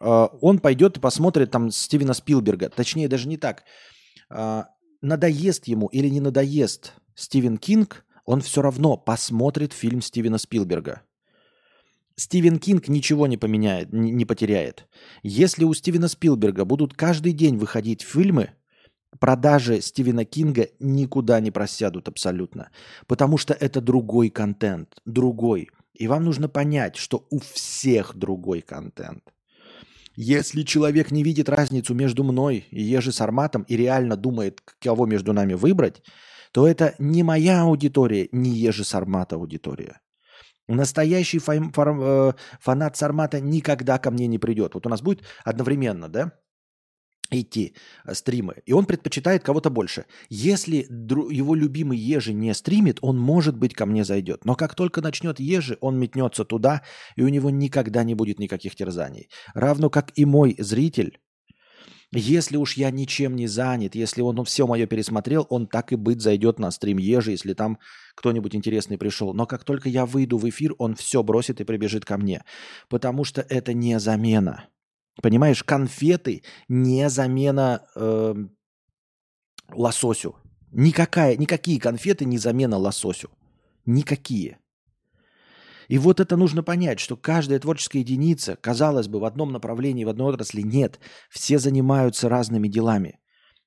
э, 0.00 0.28
он 0.40 0.58
пойдет 0.58 0.96
и 0.96 1.00
посмотрит 1.00 1.50
там 1.50 1.70
Стивена 1.70 2.14
Спилберга. 2.14 2.70
Точнее, 2.70 3.08
даже 3.08 3.28
не 3.28 3.36
так. 3.36 3.64
Э, 4.30 4.64
надоест 5.02 5.68
ему 5.68 5.88
или 5.88 6.08
не 6.08 6.20
надоест 6.20 6.94
Стивен 7.14 7.58
Кинг, 7.58 8.04
он 8.24 8.40
все 8.40 8.62
равно 8.62 8.96
посмотрит 8.96 9.72
фильм 9.72 10.02
Стивена 10.02 10.38
Спилберга. 10.38 11.02
Стивен 12.16 12.58
Кинг 12.58 12.88
ничего 12.88 13.28
не 13.28 13.36
поменяет, 13.36 13.92
не 13.92 14.24
потеряет. 14.24 14.88
Если 15.22 15.64
у 15.64 15.72
Стивена 15.72 16.08
Спилберга 16.08 16.64
будут 16.64 16.94
каждый 16.94 17.32
день 17.32 17.56
выходить 17.56 18.02
фильмы, 18.02 18.50
продажи 19.18 19.80
Стивена 19.80 20.24
Кинга 20.24 20.68
никуда 20.78 21.40
не 21.40 21.50
просядут 21.50 22.08
абсолютно. 22.08 22.70
Потому 23.06 23.38
что 23.38 23.54
это 23.54 23.80
другой 23.80 24.30
контент, 24.30 24.96
другой. 25.04 25.70
И 25.94 26.06
вам 26.06 26.24
нужно 26.24 26.48
понять, 26.48 26.96
что 26.96 27.26
у 27.30 27.40
всех 27.40 28.14
другой 28.14 28.60
контент. 28.60 29.22
Если 30.14 30.62
человек 30.62 31.10
не 31.12 31.22
видит 31.22 31.48
разницу 31.48 31.94
между 31.94 32.24
мной 32.24 32.66
и 32.70 32.82
Ежи 32.82 33.12
Сарматом 33.12 33.62
и 33.62 33.76
реально 33.76 34.16
думает, 34.16 34.60
кого 34.80 35.06
между 35.06 35.32
нами 35.32 35.54
выбрать, 35.54 36.02
то 36.52 36.66
это 36.66 36.94
не 36.98 37.22
моя 37.22 37.62
аудитория, 37.62 38.28
не 38.32 38.50
Ежи 38.50 38.84
Сармата 38.84 39.36
аудитория. 39.36 40.00
Настоящий 40.66 41.38
фа- 41.38 41.70
фа- 41.72 41.96
э, 41.98 42.32
фанат 42.60 42.96
Сармата 42.96 43.40
никогда 43.40 43.98
ко 43.98 44.10
мне 44.10 44.26
не 44.26 44.38
придет. 44.38 44.74
Вот 44.74 44.86
у 44.86 44.90
нас 44.90 45.02
будет 45.02 45.22
одновременно, 45.44 46.08
да, 46.08 46.32
идти 47.30 47.74
э, 48.04 48.14
стримы, 48.14 48.62
и 48.66 48.72
он 48.72 48.86
предпочитает 48.86 49.42
кого-то 49.42 49.70
больше. 49.70 50.06
Если 50.28 50.86
его 50.88 51.54
любимый 51.54 51.98
Ежи 51.98 52.32
не 52.32 52.54
стримит, 52.54 52.98
он, 53.02 53.18
может 53.18 53.56
быть, 53.56 53.74
ко 53.74 53.86
мне 53.86 54.04
зайдет. 54.04 54.44
Но 54.44 54.54
как 54.54 54.74
только 54.74 55.00
начнет 55.00 55.40
Ежи, 55.40 55.78
он 55.80 55.98
метнется 55.98 56.44
туда, 56.44 56.82
и 57.16 57.22
у 57.22 57.28
него 57.28 57.50
никогда 57.50 58.04
не 58.04 58.14
будет 58.14 58.38
никаких 58.38 58.74
терзаний. 58.74 59.28
Равно 59.54 59.90
как 59.90 60.12
и 60.16 60.24
мой 60.24 60.56
зритель, 60.58 61.18
если 62.10 62.56
уж 62.56 62.78
я 62.78 62.90
ничем 62.90 63.36
не 63.36 63.46
занят, 63.46 63.94
если 63.94 64.22
он 64.22 64.42
все 64.44 64.66
мое 64.66 64.86
пересмотрел, 64.86 65.46
он 65.50 65.66
так 65.66 65.92
и 65.92 65.96
быть 65.96 66.22
зайдет 66.22 66.58
на 66.58 66.70
стрим 66.70 66.96
Ежи, 66.96 67.32
если 67.32 67.52
там 67.52 67.78
кто-нибудь 68.14 68.54
интересный 68.54 68.96
пришел. 68.96 69.34
Но 69.34 69.44
как 69.44 69.64
только 69.64 69.90
я 69.90 70.06
выйду 70.06 70.38
в 70.38 70.48
эфир, 70.48 70.74
он 70.78 70.94
все 70.94 71.22
бросит 71.22 71.60
и 71.60 71.64
прибежит 71.64 72.06
ко 72.06 72.16
мне. 72.16 72.44
Потому 72.88 73.24
что 73.24 73.42
это 73.42 73.74
не 73.74 73.98
замена. 74.00 74.68
Понимаешь, 75.22 75.64
конфеты 75.64 76.42
не 76.68 77.08
замена 77.08 77.82
э, 77.94 78.34
лососю. 79.72 80.36
Никакая, 80.70 81.36
никакие 81.36 81.80
конфеты 81.80 82.24
не 82.24 82.38
замена 82.38 82.76
лососю. 82.76 83.30
Никакие. 83.84 84.58
И 85.88 85.98
вот 85.98 86.20
это 86.20 86.36
нужно 86.36 86.62
понять, 86.62 87.00
что 87.00 87.16
каждая 87.16 87.58
творческая 87.58 88.00
единица, 88.00 88.56
казалось 88.56 89.08
бы, 89.08 89.18
в 89.18 89.24
одном 89.24 89.52
направлении, 89.52 90.04
в 90.04 90.10
одной 90.10 90.34
отрасли, 90.34 90.60
нет. 90.60 91.00
Все 91.30 91.58
занимаются 91.58 92.28
разными 92.28 92.68
делами. 92.68 93.18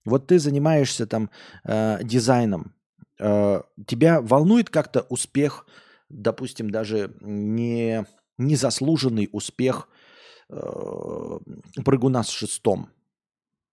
Вот 0.06 0.28
ты 0.28 0.40
занимаешься 0.40 1.06
там 1.06 1.32
э, 1.66 2.00
дизайном. 2.04 2.76
Э, 3.20 3.64
тебя 3.88 4.22
волнует 4.22 4.70
как-то 4.70 5.02
успех, 5.10 5.66
допустим, 6.08 6.70
даже 6.70 7.14
не 7.20 8.06
незаслуженный 8.38 9.28
успех– 9.34 9.90
прыгуна 11.84 12.24
с 12.24 12.30
шестом? 12.30 12.90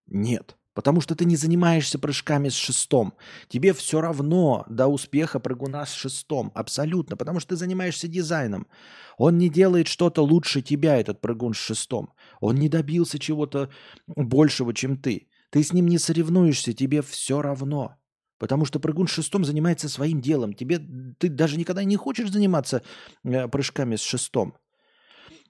Нет. 0.06 0.56
Потому 0.78 1.00
что 1.00 1.16
ты 1.16 1.24
не 1.24 1.34
занимаешься 1.34 1.98
прыжками 1.98 2.50
с 2.50 2.54
шестом. 2.54 3.14
Тебе 3.48 3.72
все 3.72 4.00
равно 4.00 4.64
до 4.68 4.86
успеха 4.86 5.40
прыгуна 5.40 5.84
с 5.84 5.92
шестом. 5.92 6.52
Абсолютно. 6.54 7.16
Потому 7.16 7.40
что 7.40 7.50
ты 7.50 7.56
занимаешься 7.56 8.06
дизайном. 8.06 8.68
Он 9.16 9.38
не 9.38 9.48
делает 9.48 9.88
что-то 9.88 10.22
лучше 10.22 10.62
тебя, 10.62 10.96
этот 10.96 11.20
прыгун 11.20 11.52
с 11.52 11.56
шестом. 11.56 12.12
Он 12.40 12.54
не 12.54 12.68
добился 12.68 13.18
чего-то 13.18 13.70
большего, 14.06 14.72
чем 14.72 14.96
ты. 14.96 15.26
Ты 15.50 15.64
с 15.64 15.72
ним 15.72 15.88
не 15.88 15.98
соревнуешься, 15.98 16.72
тебе 16.72 17.02
все 17.02 17.42
равно. 17.42 17.96
Потому 18.38 18.64
что 18.64 18.78
прыгун 18.78 19.08
с 19.08 19.12
шестом 19.12 19.44
занимается 19.44 19.88
своим 19.88 20.20
делом. 20.20 20.52
Тебе, 20.52 20.78
ты 21.18 21.28
даже 21.28 21.58
никогда 21.58 21.82
не 21.82 21.96
хочешь 21.96 22.30
заниматься 22.30 22.82
э, 23.24 23.48
прыжками 23.48 23.96
с 23.96 24.02
шестом. 24.02 24.54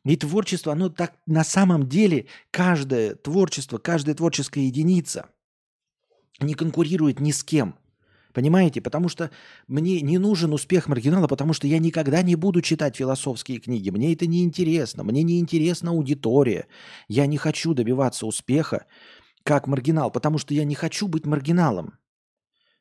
И 0.09 0.17
творчество, 0.17 0.73
оно 0.73 0.89
так 0.89 1.13
на 1.27 1.45
самом 1.45 1.87
деле, 1.87 2.29
каждое 2.51 3.15
творчество, 3.15 3.77
каждая 3.77 4.15
творческая 4.15 4.63
единица 4.65 5.27
не 6.41 6.55
конкурирует 6.55 7.21
ни 7.21 7.31
с 7.31 7.45
кем. 7.45 7.75
Понимаете? 8.33 8.81
Потому 8.81 9.11
что 9.11 9.31
мне 9.67 10.01
не 10.01 10.17
нужен 10.17 10.55
успех 10.55 10.89
маргинала, 10.89 11.27
потому 11.27 11.53
что 11.53 11.67
я 11.67 11.79
никогда 11.79 12.23
не 12.23 12.37
буду 12.37 12.63
читать 12.63 12.97
философские 12.97 13.59
книги. 13.59 13.91
Мне 13.91 14.15
это 14.15 14.27
не 14.27 14.45
интересно. 14.45 15.05
Мне 15.05 15.23
не 15.23 15.41
интересна 15.41 15.91
аудитория. 15.91 16.69
Я 17.09 17.27
не 17.27 17.37
хочу 17.37 17.75
добиваться 17.75 18.25
успеха 18.25 18.87
как 19.43 19.67
маргинал, 19.67 20.11
потому 20.11 20.39
что 20.39 20.55
я 20.55 20.65
не 20.65 20.75
хочу 20.75 21.07
быть 21.07 21.27
маргиналом. 21.27 21.99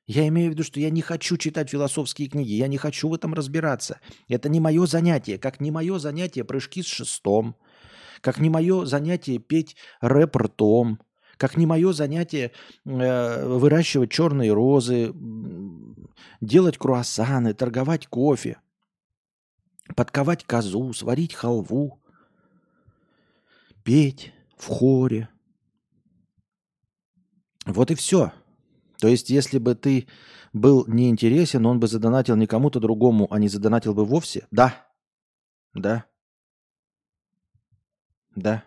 Я 0.07 0.25
имею 0.29 0.49
в 0.49 0.53
виду, 0.53 0.63
что 0.63 0.79
я 0.79 0.89
не 0.89 1.01
хочу 1.01 1.35
читать 1.35 1.69
философские 1.69 2.29
книги, 2.29 2.53
я 2.53 2.67
не 2.67 2.77
хочу 2.77 3.09
в 3.09 3.13
этом 3.13 3.33
разбираться. 3.33 3.99
Это 4.29 4.47
не 4.47 4.61
мое 4.61 4.85
занятие, 4.85 5.37
как 5.37 5.59
не 5.59 5.69
мое 5.69 5.99
занятие 5.99 6.45
прыжки 6.45 6.81
с 6.81 6.85
шестом, 6.85 7.57
как 8.21 8.39
не 8.39 8.49
мое 8.49 8.85
занятие 8.85 9.37
петь 9.37 9.75
рэп 10.01 10.37
ртом, 10.37 10.99
Как 11.35 11.55
не 11.55 11.67
мое 11.67 11.93
занятие 11.93 12.51
э, 12.85 13.45
выращивать 13.45 14.09
черные 14.09 14.51
розы, 14.53 15.13
делать 16.41 16.77
круассаны, 16.77 17.53
торговать 17.53 18.07
кофе, 18.07 18.59
подковать 19.95 20.45
козу, 20.45 20.93
сварить 20.93 21.35
халву, 21.35 22.01
петь 23.83 24.33
в 24.57 24.67
хоре. 24.67 25.29
Вот 27.65 27.91
и 27.91 27.95
все. 27.95 28.31
То 28.99 29.07
есть, 29.07 29.29
если 29.29 29.59
бы 29.59 29.75
ты 29.75 30.07
был 30.53 30.85
неинтересен, 30.87 31.65
он 31.65 31.79
бы 31.79 31.87
задонатил 31.87 32.35
не 32.35 32.47
кому-то 32.47 32.79
другому, 32.79 33.27
а 33.31 33.39
не 33.39 33.47
задонатил 33.47 33.93
бы 33.93 34.05
вовсе? 34.05 34.47
Да. 34.51 34.87
Да. 35.73 36.05
Да. 38.35 38.63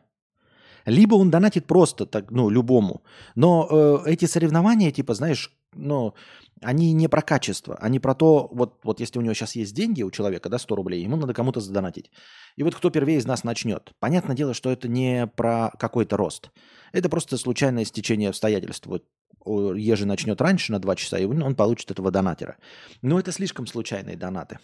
Либо 0.87 1.15
он 1.15 1.31
донатит 1.31 1.67
просто 1.67 2.07
так, 2.07 2.31
ну, 2.31 2.49
любому. 2.49 3.03
Но 3.35 3.69
э, 3.71 4.11
эти 4.11 4.25
соревнования, 4.25 4.91
типа, 4.91 5.15
знаешь, 5.15 5.55
ну, 5.75 6.15
они 6.63 6.93
не 6.93 7.09
про 7.09 7.23
качество, 7.23 7.77
они 7.77 8.01
про 8.01 8.15
то, 8.15 8.49
вот, 8.53 8.81
вот 8.83 9.01
если 9.01 9.19
у 9.19 9.23
него 9.23 9.35
сейчас 9.35 9.57
есть 9.57 9.75
деньги 9.75 10.03
у 10.03 10.11
человека, 10.11 10.49
да, 10.49 10.59
100 10.59 10.77
рублей, 10.77 11.03
ему 11.03 11.17
надо 11.17 11.35
кому-то 11.35 11.61
задонатить. 11.61 12.11
И 12.57 12.63
вот 12.63 12.75
кто 12.75 12.91
первее 12.91 13.19
из 13.19 13.27
нас 13.27 13.45
начнет. 13.45 13.93
Понятное 13.99 14.37
дело, 14.37 14.55
что 14.55 14.71
это 14.71 14.89
не 14.89 15.27
про 15.27 15.71
какой-то 15.79 16.17
рост. 16.17 16.51
Это 16.93 17.09
просто 17.09 17.37
случайное 17.37 17.85
стечение 17.85 18.31
обстоятельств. 18.31 18.87
Вот 18.87 19.05
Ежи 19.47 20.07
начнет 20.07 20.41
раньше 20.41 20.73
на 20.73 20.79
2 20.79 20.97
часа, 20.97 21.19
и 21.19 21.25
он 21.25 21.55
получит 21.55 21.91
этого 21.91 22.11
донатера. 22.11 22.57
Но 23.03 23.19
это 23.19 23.33
слишком 23.33 23.67
случайные 23.67 24.17
донаты. 24.17 24.59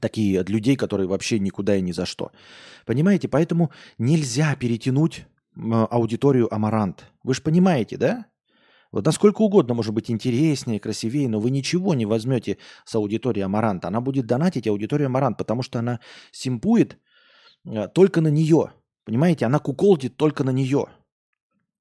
Такие 0.00 0.40
от 0.40 0.48
людей, 0.48 0.76
которые 0.76 1.06
вообще 1.06 1.38
никуда 1.38 1.76
и 1.76 1.80
ни 1.80 1.92
за 1.92 2.06
что. 2.06 2.32
Понимаете? 2.84 3.28
Поэтому 3.28 3.70
нельзя 3.98 4.54
перетянуть 4.56 5.26
аудиторию 5.56 6.52
Амарант. 6.52 7.06
Вы 7.22 7.34
же 7.34 7.42
понимаете, 7.42 7.96
да? 7.96 8.26
Вот 8.92 9.04
насколько 9.04 9.42
угодно 9.42 9.74
может 9.74 9.92
быть 9.92 10.10
интереснее, 10.10 10.80
красивее, 10.80 11.28
но 11.28 11.40
вы 11.40 11.50
ничего 11.50 11.94
не 11.94 12.06
возьмете 12.06 12.58
с 12.84 12.94
аудитории 12.94 13.42
Амарант. 13.42 13.84
Она 13.84 14.00
будет 14.00 14.26
донатить 14.26 14.66
аудиторию 14.66 15.06
Амарант, 15.06 15.38
потому 15.38 15.62
что 15.62 15.78
она 15.78 16.00
симпует 16.30 16.98
э, 17.64 17.88
только 17.88 18.20
на 18.20 18.28
нее. 18.28 18.72
Понимаете? 19.04 19.46
Она 19.46 19.58
куколдит 19.58 20.16
только 20.16 20.44
на 20.44 20.50
нее. 20.50 20.86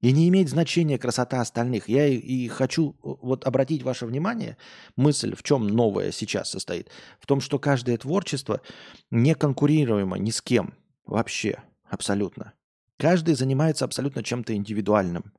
И 0.06 0.12
не 0.12 0.30
имеет 0.30 0.50
значения 0.50 1.00
красота 1.00 1.42
остальных. 1.42 1.90
Я 1.90 2.06
и, 2.06 2.48
хочу 2.48 2.92
э, 2.92 2.94
вот 3.02 3.48
обратить 3.48 3.82
ваше 3.82 4.06
внимание, 4.06 4.56
мысль 4.96 5.36
в 5.36 5.42
чем 5.42 5.66
новая 5.66 6.12
сейчас 6.12 6.52
состоит, 6.52 6.92
в 7.20 7.26
том, 7.26 7.42
что 7.42 7.58
каждое 7.58 7.98
творчество 7.98 8.62
не 9.10 9.34
конкурируемо 9.34 10.20
ни 10.20 10.30
с 10.30 10.44
кем 10.44 10.76
вообще, 11.08 11.58
абсолютно. 11.90 12.54
Каждый 12.98 13.34
занимается 13.34 13.84
абсолютно 13.84 14.22
чем-то 14.22 14.56
индивидуальным. 14.56 15.34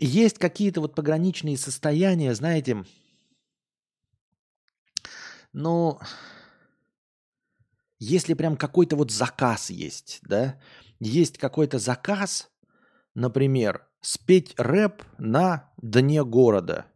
Есть 0.00 0.38
какие-то 0.38 0.80
вот 0.80 0.96
пограничные 0.96 1.58
состояния, 1.58 2.34
знаете, 2.34 2.84
ну, 5.52 6.00
если 8.00 8.34
прям 8.34 8.56
какой-то 8.56 8.96
вот 8.96 9.12
заказ 9.12 9.70
есть, 9.70 10.18
да, 10.22 10.58
есть 10.98 11.38
какой-то 11.38 11.78
заказ, 11.78 12.50
например, 13.14 13.86
спеть 14.00 14.54
рэп 14.56 15.02
на 15.18 15.70
дне 15.80 16.24
города. 16.24 16.86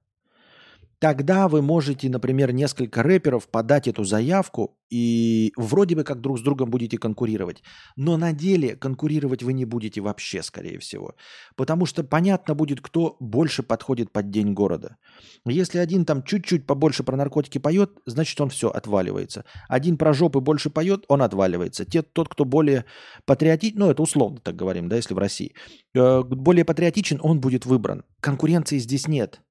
Тогда 1.04 1.48
вы 1.48 1.60
можете, 1.60 2.08
например, 2.08 2.54
несколько 2.54 3.02
рэперов 3.02 3.46
подать 3.48 3.88
эту 3.88 4.04
заявку 4.04 4.78
и 4.88 5.52
вроде 5.54 5.96
бы 5.96 6.02
как 6.02 6.22
друг 6.22 6.38
с 6.38 6.42
другом 6.42 6.70
будете 6.70 6.96
конкурировать. 6.96 7.62
Но 7.94 8.16
на 8.16 8.32
деле 8.32 8.74
конкурировать 8.74 9.42
вы 9.42 9.52
не 9.52 9.66
будете 9.66 10.00
вообще, 10.00 10.42
скорее 10.42 10.78
всего. 10.78 11.14
Потому 11.56 11.84
что 11.84 12.04
понятно 12.04 12.54
будет, 12.54 12.80
кто 12.80 13.18
больше 13.20 13.62
подходит 13.62 14.12
под 14.12 14.30
день 14.30 14.54
города. 14.54 14.96
Если 15.44 15.76
один 15.76 16.06
там 16.06 16.22
чуть-чуть 16.22 16.66
побольше 16.66 17.02
про 17.04 17.18
наркотики 17.18 17.58
поет, 17.58 17.90
значит 18.06 18.40
он 18.40 18.48
все 18.48 18.70
отваливается. 18.70 19.44
Один 19.68 19.98
про 19.98 20.14
жопы 20.14 20.40
больше 20.40 20.70
поет, 20.70 21.04
он 21.08 21.20
отваливается. 21.20 21.84
Те, 21.84 22.00
тот, 22.00 22.30
кто 22.30 22.46
более 22.46 22.86
патриотичен, 23.26 23.78
ну 23.78 23.90
это 23.90 24.00
условно 24.00 24.40
так 24.42 24.56
говорим, 24.56 24.88
да, 24.88 24.96
если 24.96 25.12
в 25.12 25.18
России, 25.18 25.52
э, 25.94 26.22
более 26.22 26.64
патриотичен, 26.64 27.20
он 27.22 27.42
будет 27.42 27.66
выбран. 27.66 28.04
Конкуренции 28.20 28.78
здесь 28.78 29.06
нет. 29.06 29.42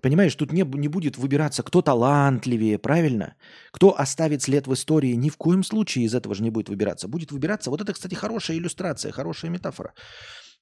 Понимаешь, 0.00 0.34
тут 0.34 0.52
не, 0.52 0.62
не 0.62 0.88
будет 0.88 1.18
выбираться, 1.18 1.62
кто 1.62 1.82
талантливее, 1.82 2.78
правильно? 2.78 3.34
Кто 3.72 3.98
оставит 3.98 4.42
след 4.42 4.66
в 4.66 4.74
истории, 4.74 5.14
ни 5.14 5.28
в 5.28 5.36
коем 5.36 5.64
случае 5.64 6.04
из 6.04 6.14
этого 6.14 6.34
же 6.34 6.42
не 6.42 6.50
будет 6.50 6.68
выбираться. 6.68 7.08
Будет 7.08 7.32
выбираться, 7.32 7.70
вот 7.70 7.80
это, 7.80 7.92
кстати, 7.92 8.14
хорошая 8.14 8.58
иллюстрация, 8.58 9.10
хорошая 9.10 9.50
метафора. 9.50 9.94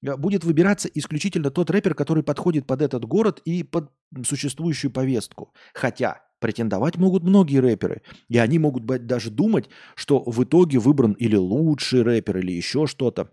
Э, 0.03 0.17
будет 0.17 0.45
выбираться 0.45 0.89
исключительно 0.89 1.51
тот 1.51 1.71
рэпер, 1.71 1.95
который 1.95 2.23
подходит 2.23 2.67
под 2.67 2.81
этот 2.81 3.05
город 3.05 3.43
и 3.45 3.63
под 3.63 3.91
существующую 4.25 4.91
повестку. 4.91 5.53
Хотя 5.75 6.23
претендовать 6.39 6.97
могут 6.97 7.23
многие 7.23 7.59
рэперы. 7.59 8.03
И 8.29 8.39
они 8.39 8.59
могут 8.59 8.85
быть, 8.85 9.07
даже 9.07 9.31
думать, 9.31 9.69
что 9.95 10.23
в 10.25 10.45
итоге 10.45 10.79
выбран 10.79 11.13
или 11.13 11.37
лучший 11.37 12.03
рэпер, 12.03 12.39
или 12.39 12.53
еще 12.53 12.87
что-то 12.87 13.33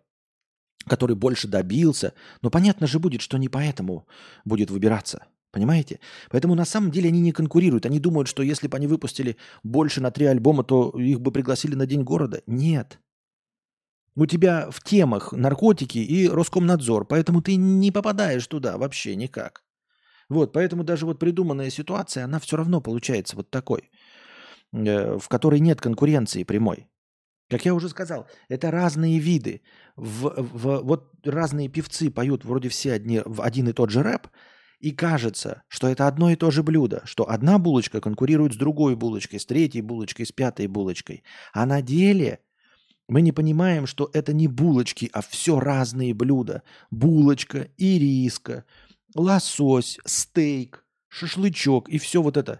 который 0.85 1.15
больше 1.15 1.47
добился. 1.47 2.13
Но 2.41 2.49
понятно 2.49 2.87
же 2.87 2.99
будет, 2.99 3.21
что 3.21 3.37
не 3.37 3.47
поэтому 3.47 4.05
будет 4.43 4.69
выбираться. 4.69 5.25
Понимаете? 5.53 5.99
Поэтому 6.31 6.55
на 6.55 6.65
самом 6.65 6.89
деле 6.89 7.09
они 7.09 7.21
не 7.21 7.31
конкурируют. 7.31 7.85
Они 7.85 7.99
думают, 7.99 8.27
что 8.27 8.41
если 8.41 8.67
бы 8.67 8.75
они 8.75 8.87
выпустили 8.87 9.37
больше 9.61 10.01
на 10.01 10.09
три 10.09 10.25
альбома, 10.25 10.63
то 10.63 10.89
их 10.97 11.21
бы 11.21 11.31
пригласили 11.31 11.75
на 11.75 11.85
День 11.85 12.01
города. 12.01 12.41
Нет. 12.47 12.99
У 14.15 14.25
тебя 14.25 14.69
в 14.71 14.83
темах 14.83 15.31
наркотики 15.31 15.99
и 15.99 16.27
Роскомнадзор, 16.27 17.05
поэтому 17.05 17.41
ты 17.41 17.55
не 17.55 17.91
попадаешь 17.91 18.47
туда 18.47 18.77
вообще 18.77 19.15
никак. 19.15 19.63
Вот, 20.27 20.53
поэтому 20.53 20.83
даже 20.83 21.05
вот 21.05 21.19
придуманная 21.19 21.69
ситуация, 21.69 22.25
она 22.25 22.39
все 22.39 22.57
равно 22.57 22.81
получается 22.81 23.35
вот 23.35 23.51
такой, 23.51 23.91
э, 24.71 25.19
в 25.19 25.27
которой 25.29 25.59
нет 25.59 25.81
конкуренции 25.81 26.43
прямой. 26.43 26.87
Как 27.49 27.65
я 27.65 27.75
уже 27.75 27.89
сказал, 27.89 28.27
это 28.49 28.71
разные 28.71 29.19
виды. 29.19 29.61
В, 29.95 30.33
в, 30.35 30.79
вот 30.83 31.11
разные 31.23 31.67
певцы 31.67 32.09
поют 32.09 32.45
вроде 32.45 32.69
все 32.69 32.93
одни, 32.93 33.21
в 33.23 33.41
один 33.41 33.67
и 33.67 33.73
тот 33.73 33.91
же 33.91 34.01
рэп, 34.01 34.27
и 34.79 34.91
кажется, 34.91 35.63
что 35.67 35.87
это 35.87 36.07
одно 36.07 36.29
и 36.29 36.35
то 36.35 36.51
же 36.51 36.63
блюдо, 36.63 37.01
что 37.05 37.29
одна 37.29 37.57
булочка 37.57 38.01
конкурирует 38.01 38.53
с 38.53 38.57
другой 38.57 38.95
булочкой, 38.95 39.39
с 39.39 39.45
третьей 39.45 39.81
булочкой, 39.81 40.25
с 40.25 40.31
пятой 40.31 40.67
булочкой. 40.67 41.23
А 41.53 41.65
на 41.65 41.81
деле 41.81 42.39
мы 43.07 43.21
не 43.21 43.31
понимаем, 43.31 43.87
что 43.87 44.09
это 44.13 44.33
не 44.33 44.47
булочки, 44.47 45.09
а 45.13 45.21
все 45.21 45.59
разные 45.59 46.13
блюда. 46.13 46.63
Булочка, 46.91 47.69
ириска, 47.77 48.65
лосось, 49.15 49.99
стейк, 50.05 50.85
шашлычок 51.07 51.89
и 51.89 51.97
все 51.97 52.21
вот 52.21 52.37
это. 52.37 52.59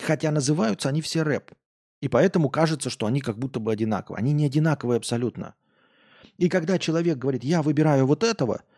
Хотя 0.00 0.30
называются 0.30 0.88
они 0.88 1.02
все 1.02 1.22
рэп. 1.22 1.52
И 2.00 2.08
поэтому 2.08 2.50
кажется, 2.50 2.90
что 2.90 3.06
они 3.06 3.20
как 3.20 3.38
будто 3.38 3.60
бы 3.60 3.72
одинаковые. 3.72 4.18
Они 4.18 4.32
не 4.32 4.46
одинаковые 4.46 4.96
абсолютно. 4.96 5.54
И 6.38 6.48
когда 6.48 6.78
человек 6.78 7.18
говорит, 7.18 7.44
я 7.44 7.62
выбираю 7.62 8.06
вот 8.06 8.24
этого– 8.24 8.62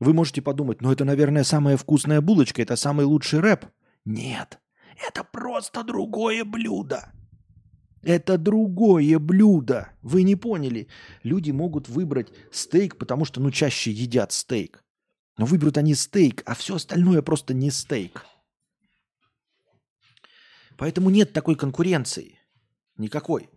вы 0.00 0.12
можете 0.12 0.42
подумать, 0.42 0.80
ну 0.80 0.92
это, 0.92 1.04
наверное, 1.04 1.44
самая 1.44 1.76
вкусная 1.76 2.20
булочка, 2.20 2.62
это 2.62 2.76
самый 2.76 3.06
лучший 3.06 3.40
рэп. 3.40 3.66
Нет, 4.04 4.60
это 5.08 5.24
просто 5.24 5.82
другое 5.82 6.44
блюдо. 6.44 7.12
Это 8.02 8.38
другое 8.38 9.18
блюдо. 9.18 9.88
Вы 10.02 10.22
не 10.22 10.36
поняли. 10.36 10.88
Люди 11.24 11.50
могут 11.50 11.88
выбрать 11.88 12.32
стейк, 12.52 12.98
потому 12.98 13.24
что, 13.24 13.40
ну, 13.40 13.50
чаще 13.50 13.90
едят 13.90 14.30
стейк. 14.30 14.84
Но 15.38 15.44
выберут 15.44 15.76
они 15.76 15.94
стейк, 15.94 16.42
а 16.46 16.54
все 16.54 16.76
остальное 16.76 17.20
просто 17.22 17.52
не 17.52 17.70
стейк. 17.70 18.24
Поэтому 20.76 21.10
нет 21.10 21.32
такой 21.32 21.56
конкуренции. 21.56 22.38
Никакой. 22.96 23.50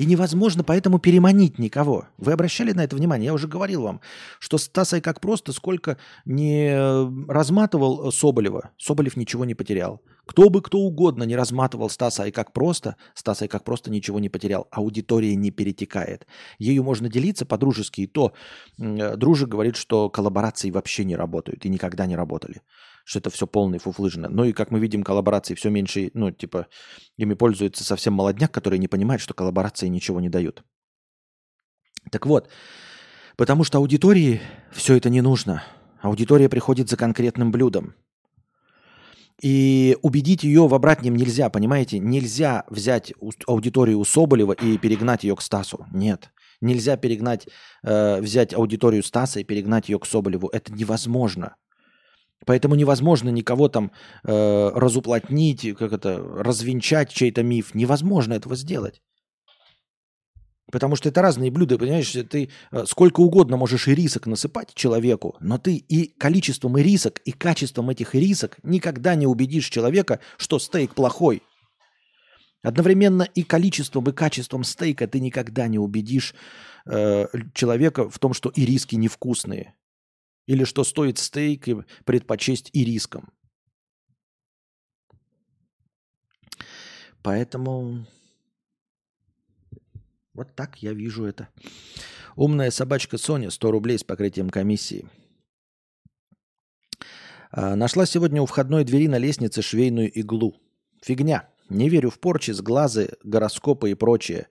И 0.00 0.06
невозможно 0.06 0.64
поэтому 0.64 0.98
переманить 0.98 1.58
никого. 1.58 2.08
Вы 2.16 2.32
обращали 2.32 2.72
на 2.72 2.84
это 2.84 2.96
внимание? 2.96 3.26
Я 3.26 3.34
уже 3.34 3.46
говорил 3.46 3.82
вам, 3.82 4.00
что 4.38 4.56
Стасой 4.56 5.02
как 5.02 5.20
просто 5.20 5.52
сколько 5.52 5.98
не 6.24 6.72
разматывал 7.30 8.10
Соболева, 8.10 8.70
Соболев 8.78 9.14
ничего 9.16 9.44
не 9.44 9.54
потерял. 9.54 10.00
Кто 10.24 10.48
бы 10.48 10.62
кто 10.62 10.78
угодно 10.78 11.24
не 11.24 11.36
разматывал 11.36 11.90
Стаса 11.90 12.24
и 12.24 12.30
как 12.30 12.54
просто, 12.54 12.96
Стаса 13.12 13.44
и 13.44 13.48
как 13.48 13.62
просто 13.62 13.90
ничего 13.90 14.20
не 14.20 14.30
потерял. 14.30 14.68
Аудитория 14.70 15.34
не 15.34 15.50
перетекает. 15.50 16.26
Ею 16.58 16.82
можно 16.82 17.10
делиться 17.10 17.44
по-дружески. 17.44 18.00
И 18.00 18.06
то 18.06 18.32
дружи 18.78 19.46
говорит, 19.46 19.76
что 19.76 20.08
коллаборации 20.08 20.70
вообще 20.70 21.04
не 21.04 21.14
работают 21.14 21.66
и 21.66 21.68
никогда 21.68 22.06
не 22.06 22.16
работали 22.16 22.62
что 23.10 23.18
это 23.18 23.30
все 23.30 23.48
полный 23.48 23.78
фуфлыжина. 23.78 24.28
Ну 24.28 24.44
и, 24.44 24.52
как 24.52 24.70
мы 24.70 24.78
видим, 24.78 25.02
коллаборации 25.02 25.56
все 25.56 25.68
меньше, 25.68 26.12
ну, 26.14 26.30
типа, 26.30 26.68
ими 27.16 27.34
пользуется 27.34 27.82
совсем 27.82 28.14
молодняк, 28.14 28.52
который 28.52 28.78
не 28.78 28.86
понимает, 28.86 29.20
что 29.20 29.34
коллаборации 29.34 29.88
ничего 29.88 30.20
не 30.20 30.28
дают. 30.28 30.62
Так 32.12 32.26
вот, 32.26 32.48
потому 33.36 33.64
что 33.64 33.78
аудитории 33.78 34.40
все 34.70 34.94
это 34.94 35.10
не 35.10 35.22
нужно. 35.22 35.64
Аудитория 36.00 36.48
приходит 36.48 36.88
за 36.88 36.96
конкретным 36.96 37.50
блюдом. 37.50 37.94
И 39.42 39.96
убедить 40.02 40.44
ее 40.44 40.68
в 40.68 40.74
обратном 40.74 41.16
нельзя, 41.16 41.50
понимаете? 41.50 41.98
Нельзя 41.98 42.64
взять 42.70 43.12
аудиторию 43.48 43.98
у 43.98 44.04
Соболева 44.04 44.52
и 44.52 44.78
перегнать 44.78 45.24
ее 45.24 45.34
к 45.34 45.42
Стасу. 45.42 45.84
Нет. 45.92 46.30
Нельзя 46.60 46.96
перегнать, 46.96 47.48
э, 47.82 48.20
взять 48.20 48.54
аудиторию 48.54 49.02
Стаса 49.02 49.40
и 49.40 49.44
перегнать 49.44 49.88
ее 49.88 49.98
к 49.98 50.06
Соболеву. 50.06 50.48
Это 50.48 50.72
невозможно. 50.72 51.56
Поэтому 52.46 52.74
невозможно 52.74 53.28
никого 53.28 53.68
там 53.68 53.92
э, 54.24 54.70
разуплотнить, 54.74 55.76
как 55.76 55.92
это, 55.92 56.18
развенчать 56.18 57.10
чей-то 57.10 57.42
миф. 57.42 57.74
Невозможно 57.74 58.34
этого 58.34 58.56
сделать. 58.56 59.02
Потому 60.70 60.96
что 60.96 61.08
это 61.08 61.20
разные 61.20 61.50
блюда, 61.50 61.78
понимаешь? 61.78 62.12
Ты 62.30 62.50
э, 62.70 62.84
сколько 62.86 63.20
угодно 63.20 63.56
можешь 63.56 63.88
ирисок 63.88 64.26
насыпать 64.26 64.72
человеку, 64.74 65.36
но 65.40 65.58
ты 65.58 65.76
и 65.76 66.06
количеством 66.06 66.78
ирисок, 66.78 67.18
и 67.24 67.32
качеством 67.32 67.90
этих 67.90 68.14
ирисок 68.14 68.58
никогда 68.62 69.14
не 69.16 69.26
убедишь 69.26 69.68
человека, 69.68 70.20
что 70.36 70.58
стейк 70.58 70.94
плохой. 70.94 71.42
Одновременно 72.62 73.22
и 73.22 73.42
количеством, 73.42 74.08
и 74.08 74.12
качеством 74.12 74.64
стейка 74.64 75.06
ты 75.06 75.18
никогда 75.18 75.66
не 75.66 75.78
убедишь 75.78 76.34
э, 76.86 77.26
человека 77.54 78.08
в 78.08 78.18
том, 78.18 78.32
что 78.32 78.52
ириски 78.54 78.94
невкусные. 78.96 79.74
Или 80.50 80.64
что 80.64 80.82
стоит 80.82 81.18
стейк 81.18 81.68
предпочесть 82.04 82.70
ирискам. 82.72 83.32
Поэтому 87.22 88.04
вот 90.34 90.56
так 90.56 90.82
я 90.82 90.92
вижу 90.92 91.24
это. 91.24 91.50
Умная 92.34 92.72
собачка 92.72 93.16
Соня, 93.16 93.50
100 93.50 93.70
рублей 93.70 93.96
с 93.96 94.02
покрытием 94.02 94.50
комиссии. 94.50 95.08
А, 97.52 97.76
нашла 97.76 98.04
сегодня 98.04 98.42
у 98.42 98.46
входной 98.46 98.82
двери 98.82 99.06
на 99.06 99.18
лестнице 99.18 99.62
швейную 99.62 100.10
иглу. 100.10 100.56
Фигня. 101.00 101.48
Не 101.68 101.88
верю 101.88 102.10
в 102.10 102.18
порчи, 102.18 102.50
сглазы, 102.50 103.12
гороскопы 103.22 103.92
и 103.92 103.94
прочее. 103.94 104.48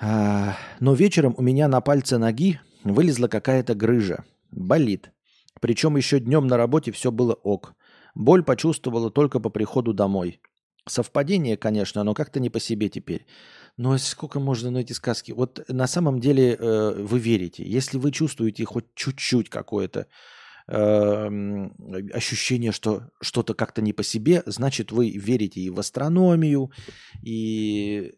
А, 0.00 0.56
но 0.80 0.94
вечером 0.94 1.36
у 1.38 1.42
меня 1.42 1.68
на 1.68 1.80
пальце 1.80 2.18
ноги 2.18 2.58
вылезла 2.82 3.28
какая-то 3.28 3.76
грыжа. 3.76 4.24
Болит. 4.50 5.12
Причем 5.60 5.96
еще 5.96 6.20
днем 6.20 6.46
на 6.46 6.56
работе 6.56 6.92
все 6.92 7.10
было 7.10 7.34
ок. 7.34 7.74
Боль 8.14 8.42
почувствовала 8.42 9.10
только 9.10 9.40
по 9.40 9.50
приходу 9.50 9.92
домой. 9.92 10.40
Совпадение, 10.86 11.56
конечно, 11.56 12.02
но 12.04 12.14
как-то 12.14 12.40
не 12.40 12.50
по 12.50 12.60
себе 12.60 12.88
теперь. 12.88 13.26
Но 13.76 13.96
сколько 13.98 14.40
можно 14.40 14.70
на 14.70 14.78
эти 14.78 14.92
сказки? 14.92 15.32
Вот 15.32 15.64
на 15.68 15.86
самом 15.86 16.18
деле 16.18 16.54
э, 16.54 17.02
вы 17.02 17.18
верите. 17.18 17.62
Если 17.64 17.98
вы 17.98 18.10
чувствуете 18.10 18.64
хоть 18.64 18.86
чуть-чуть 18.94 19.50
какое-то 19.50 20.06
э, 20.66 21.28
ощущение, 22.12 22.72
что 22.72 23.10
что-то 23.20 23.54
как-то 23.54 23.82
не 23.82 23.92
по 23.92 24.02
себе, 24.02 24.42
значит, 24.46 24.90
вы 24.90 25.10
верите 25.10 25.60
и 25.60 25.70
в 25.70 25.78
астрономию, 25.78 26.72
и 27.22 28.14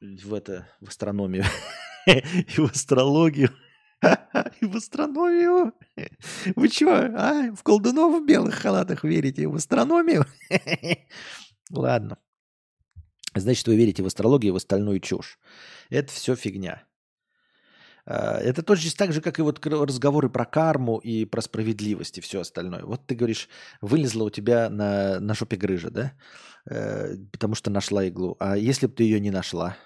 в 0.00 0.32
это, 0.32 0.68
в 0.80 0.88
астрономию, 0.88 1.44
и 2.06 2.60
в 2.60 2.70
астрологию. 2.70 3.50
И 4.60 4.66
в 4.66 4.76
астрономию. 4.76 5.72
Вы 6.56 6.68
что, 6.68 6.94
а? 7.16 7.52
В 7.54 7.62
колдунов 7.62 8.20
в 8.20 8.26
белых 8.26 8.54
халатах 8.54 9.04
верите? 9.04 9.46
В 9.46 9.54
астрономию? 9.54 10.26
Ладно. 11.70 12.18
Значит, 13.34 13.66
вы 13.66 13.76
верите 13.76 14.02
в 14.02 14.06
астрологию 14.06 14.50
и 14.50 14.52
в 14.52 14.56
остальную 14.56 15.00
чушь. 15.00 15.38
Это 15.88 16.12
все 16.12 16.36
фигня. 16.36 16.82
А, 18.04 18.38
это 18.38 18.62
точно 18.62 18.90
так 18.96 19.12
же, 19.12 19.22
как 19.22 19.38
и 19.38 19.42
вот 19.42 19.64
разговоры 19.64 20.28
про 20.28 20.44
карму 20.44 20.98
и 20.98 21.24
про 21.24 21.40
справедливость 21.40 22.18
и 22.18 22.20
все 22.20 22.40
остальное. 22.40 22.84
Вот 22.84 23.06
ты 23.06 23.14
говоришь, 23.14 23.48
вылезла 23.80 24.24
у 24.24 24.30
тебя 24.30 24.68
на, 24.68 25.18
на 25.20 25.34
жопе 25.34 25.56
грыжа, 25.56 25.90
да? 25.90 26.12
Э, 26.68 27.16
потому 27.32 27.54
что 27.54 27.70
нашла 27.70 28.04
иглу. 28.04 28.36
А 28.38 28.56
если 28.56 28.86
бы 28.86 28.92
ты 28.92 29.04
ее 29.04 29.18
не 29.18 29.30
нашла? 29.30 29.76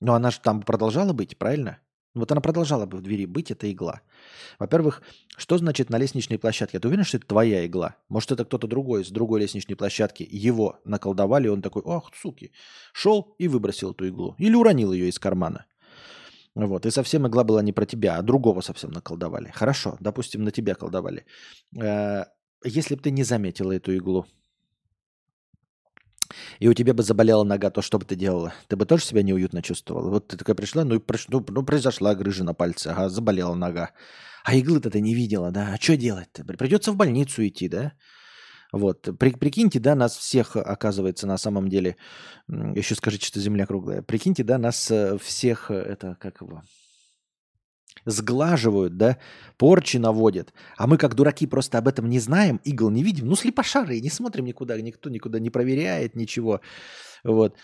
Ну, 0.00 0.14
она 0.14 0.30
же 0.30 0.40
там 0.40 0.62
продолжала 0.62 1.12
быть, 1.12 1.36
правильно? 1.36 1.80
Вот 2.14 2.30
она 2.30 2.40
продолжала 2.40 2.86
бы 2.86 2.98
в 2.98 3.02
двери 3.02 3.26
быть, 3.26 3.50
эта 3.50 3.70
игла. 3.70 4.00
Во-первых, 4.60 5.02
что 5.36 5.58
значит 5.58 5.90
на 5.90 5.98
лестничной 5.98 6.38
площадке? 6.38 6.78
Ты 6.78 6.86
уверен, 6.86 7.04
что 7.04 7.16
это 7.16 7.26
твоя 7.26 7.66
игла? 7.66 7.96
Может, 8.08 8.32
это 8.32 8.44
кто-то 8.44 8.68
другой 8.68 9.04
с 9.04 9.10
другой 9.10 9.40
лестничной 9.40 9.74
площадки. 9.74 10.26
Его 10.30 10.80
наколдовали, 10.84 11.46
и 11.46 11.50
он 11.50 11.60
такой, 11.60 11.82
ох, 11.82 12.10
суки. 12.14 12.52
Шел 12.92 13.34
и 13.38 13.48
выбросил 13.48 13.90
эту 13.90 14.06
иглу. 14.06 14.36
Или 14.38 14.54
уронил 14.54 14.92
ее 14.92 15.08
из 15.08 15.18
кармана. 15.18 15.66
Вот, 16.54 16.86
и 16.86 16.90
совсем 16.90 17.26
игла 17.26 17.42
была 17.42 17.62
не 17.62 17.72
про 17.72 17.84
тебя, 17.84 18.16
а 18.16 18.22
другого 18.22 18.60
совсем 18.60 18.92
наколдовали. 18.92 19.50
Хорошо, 19.52 19.96
допустим, 19.98 20.44
на 20.44 20.52
тебя 20.52 20.76
колдовали. 20.76 21.26
Э, 21.76 22.26
если 22.64 22.94
бы 22.94 23.02
ты 23.02 23.10
не 23.10 23.24
заметила 23.24 23.72
эту 23.72 23.92
иглу, 23.92 24.26
и 26.58 26.68
у 26.68 26.74
тебя 26.74 26.94
бы 26.94 27.02
заболела 27.02 27.44
нога, 27.44 27.70
то 27.70 27.82
что 27.82 27.98
бы 27.98 28.04
ты 28.04 28.16
делала? 28.16 28.52
Ты 28.68 28.76
бы 28.76 28.86
тоже 28.86 29.04
себя 29.04 29.22
неуютно 29.22 29.62
чувствовала? 29.62 30.10
Вот 30.10 30.28
ты 30.28 30.36
такая 30.36 30.54
пришла, 30.54 30.84
ну, 30.84 31.02
ну, 31.28 31.46
ну 31.48 31.62
произошла 31.64 32.14
грыжа 32.14 32.44
на 32.44 32.54
пальце, 32.54 32.88
ага, 32.88 33.08
заболела 33.08 33.54
нога. 33.54 33.90
А 34.44 34.54
иглы-то 34.54 34.90
ты 34.90 35.00
не 35.00 35.14
видела, 35.14 35.50
да? 35.50 35.74
А 35.74 35.80
что 35.80 35.96
делать-то? 35.96 36.44
Придется 36.44 36.92
в 36.92 36.96
больницу 36.96 37.46
идти, 37.46 37.68
да? 37.68 37.92
Вот, 38.72 39.08
При, 39.18 39.30
прикиньте, 39.30 39.78
да, 39.78 39.94
нас 39.94 40.16
всех, 40.16 40.56
оказывается, 40.56 41.28
на 41.28 41.38
самом 41.38 41.68
деле, 41.68 41.96
еще 42.48 42.96
скажите, 42.96 43.26
что 43.26 43.40
Земля 43.40 43.66
круглая. 43.66 44.02
Прикиньте, 44.02 44.42
да, 44.42 44.58
нас 44.58 44.90
э, 44.90 45.16
всех, 45.18 45.70
э, 45.70 45.74
это, 45.74 46.16
как 46.20 46.40
его, 46.40 46.62
сглаживают, 48.04 48.96
да, 48.96 49.18
порчи 49.56 49.96
наводят, 49.96 50.52
а 50.76 50.86
мы 50.86 50.98
как 50.98 51.14
дураки 51.14 51.46
просто 51.46 51.78
об 51.78 51.88
этом 51.88 52.08
не 52.08 52.18
знаем, 52.18 52.60
игл 52.64 52.90
не 52.90 53.02
видим, 53.02 53.26
ну 53.26 53.36
слепошары, 53.36 54.00
не 54.00 54.10
смотрим 54.10 54.44
никуда, 54.44 54.80
никто 54.80 55.10
никуда 55.10 55.38
не 55.38 55.50
проверяет 55.50 56.16
ничего, 56.16 56.60
вот. 57.22 57.56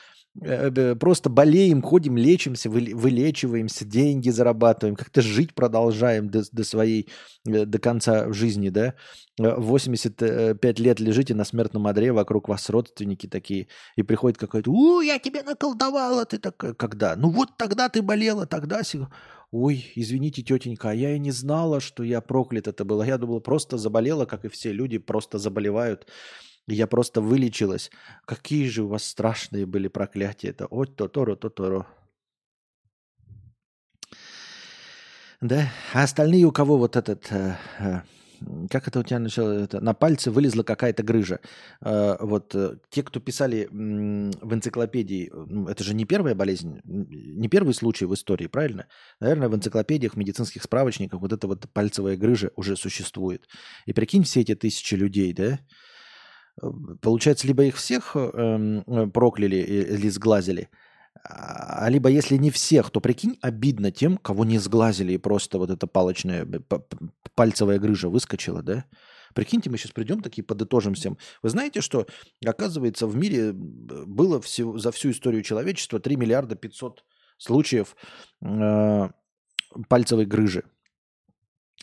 Э, 0.43 0.95
просто 0.95 1.29
болеем, 1.29 1.83
ходим, 1.83 2.17
лечимся, 2.17 2.71
вылечиваемся, 2.71 3.85
деньги 3.85 4.31
зарабатываем, 4.31 4.95
как-то 4.95 5.23
жить 5.23 5.55
продолжаем 5.55 6.31
до, 6.31 6.45
до 6.53 6.63
своей, 6.63 7.09
э, 7.47 7.65
до 7.65 7.79
конца 7.81 8.33
жизни, 8.33 8.69
да. 8.69 8.95
85 9.39 10.79
лет 10.79 11.01
лежите 11.01 11.35
на 11.35 11.45
смертном 11.45 11.87
одре, 11.87 12.13
вокруг 12.13 12.49
вас 12.49 12.71
родственники 12.71 13.27
такие, 13.27 13.67
и 13.97 14.03
приходит 14.03 14.39
какой-то, 14.39 14.71
у, 14.71 15.01
я 15.01 15.19
тебя 15.19 15.43
наколдовала, 15.43 16.25
ты 16.25 16.39
такая, 16.39 16.75
когда? 16.75 17.17
Ну 17.17 17.31
вот 17.31 17.57
тогда 17.57 17.89
ты 17.89 18.01
болела, 18.01 18.47
тогда... 18.47 18.83
Ой, 19.53 19.91
извините, 19.97 20.43
тетенька, 20.43 20.91
а 20.91 20.95
я 20.95 21.17
и 21.17 21.19
не 21.19 21.33
знала, 21.33 21.81
что 21.81 22.05
я 22.05 22.21
проклят 22.21 22.69
это 22.69 22.85
было. 22.85 23.03
Я 23.03 23.19
думала, 23.19 23.41
просто 23.41 23.79
заболела, 23.79 24.25
как 24.25 24.45
и 24.45 24.49
все 24.49 24.73
люди, 24.73 24.99
просто 24.99 25.39
заболевают. 25.39 26.07
Я 26.69 26.87
просто 26.87 27.21
вылечилась. 27.21 27.91
Какие 28.27 28.69
же 28.69 28.85
у 28.85 28.89
вас 28.89 29.05
страшные 29.05 29.67
были 29.67 29.89
проклятия. 29.89 30.49
Это 30.51 30.67
ой, 30.67 30.87
то-торо, 30.87 31.35
то-торо. 31.35 31.87
Да, 35.41 35.73
а 35.95 36.05
остальные 36.05 36.45
у 36.45 36.53
кого 36.53 36.77
вот 36.77 36.97
этот 36.97 37.27
э, 37.33 37.57
э, 37.79 38.01
как 38.71 38.89
это 38.89 39.01
у 39.01 39.03
тебя 39.03 39.19
начало, 39.19 39.53
это, 39.53 39.81
на 39.81 39.95
пальце 39.95 40.31
вылезла 40.31 40.63
какая-то 40.63 41.03
грыжа. 41.03 41.41
Э, 41.81 42.17
вот 42.21 42.55
э, 42.55 42.77
те, 42.91 43.03
кто 43.03 43.21
писали 43.21 43.69
в 43.71 44.55
энциклопедии, 44.55 45.31
это 45.71 45.85
же 45.85 45.95
не 45.95 46.05
первая 46.05 46.35
болезнь, 46.35 46.81
не 46.85 47.49
первый 47.49 47.75
случай 47.75 48.07
в 48.07 48.15
истории, 48.15 48.47
правильно? 48.47 48.87
Наверное, 49.21 49.49
в 49.49 49.55
энциклопедиях, 49.55 50.17
медицинских 50.17 50.63
справочниках 50.63 51.21
вот 51.21 51.33
эта 51.33 51.47
вот 51.47 51.69
пальцевая 51.73 52.17
грыжа 52.17 52.51
уже 52.57 52.77
существует. 52.77 53.49
И 53.87 53.93
прикинь, 53.93 54.25
все 54.25 54.41
эти 54.41 54.55
тысячи 54.55 54.95
людей, 54.95 55.33
да, 55.33 55.61
э, 56.63 56.67
получается, 57.01 57.47
либо 57.47 57.65
их 57.65 57.77
всех 57.77 58.17
эм, 58.17 59.11
прокляли 59.13 59.57
или 59.57 60.09
сглазили, 60.09 60.69
а 61.23 61.89
либо 61.91 62.09
если 62.09 62.37
не 62.37 62.51
всех, 62.51 62.91
то 62.91 63.01
прикинь, 63.01 63.39
обидно 63.43 63.91
тем, 63.91 64.17
кого 64.17 64.45
не 64.45 64.59
сглазили, 64.59 65.13
и 65.13 65.19
просто 65.19 65.59
вот 65.59 65.71
эта 65.71 65.87
палочная 65.87 66.47
пальцевая 67.35 67.79
грыжа 67.79 68.09
выскочила, 68.09 68.63
да? 68.63 68.85
Прикиньте, 69.35 69.71
мы 69.71 69.79
сейчас 69.79 69.93
придем, 69.93 70.23
такие 70.23 70.43
подытожим 70.43 70.95
всем. 70.95 71.17
Вы 71.43 71.51
знаете, 71.51 71.81
что, 71.81 72.07
оказывается, 72.45 73.07
в 73.07 73.17
мире 73.17 73.53
было 73.53 74.41
всего, 74.41 74.77
за 74.79 74.91
всю 74.91 75.11
историю 75.11 75.43
человечества 75.43 76.01
3 76.01 76.17
миллиарда 76.17 76.57
500 76.57 77.05
случаев 77.39 77.95
э, 78.43 79.09
пальцевой 79.89 80.27
грыжи. 80.27 80.65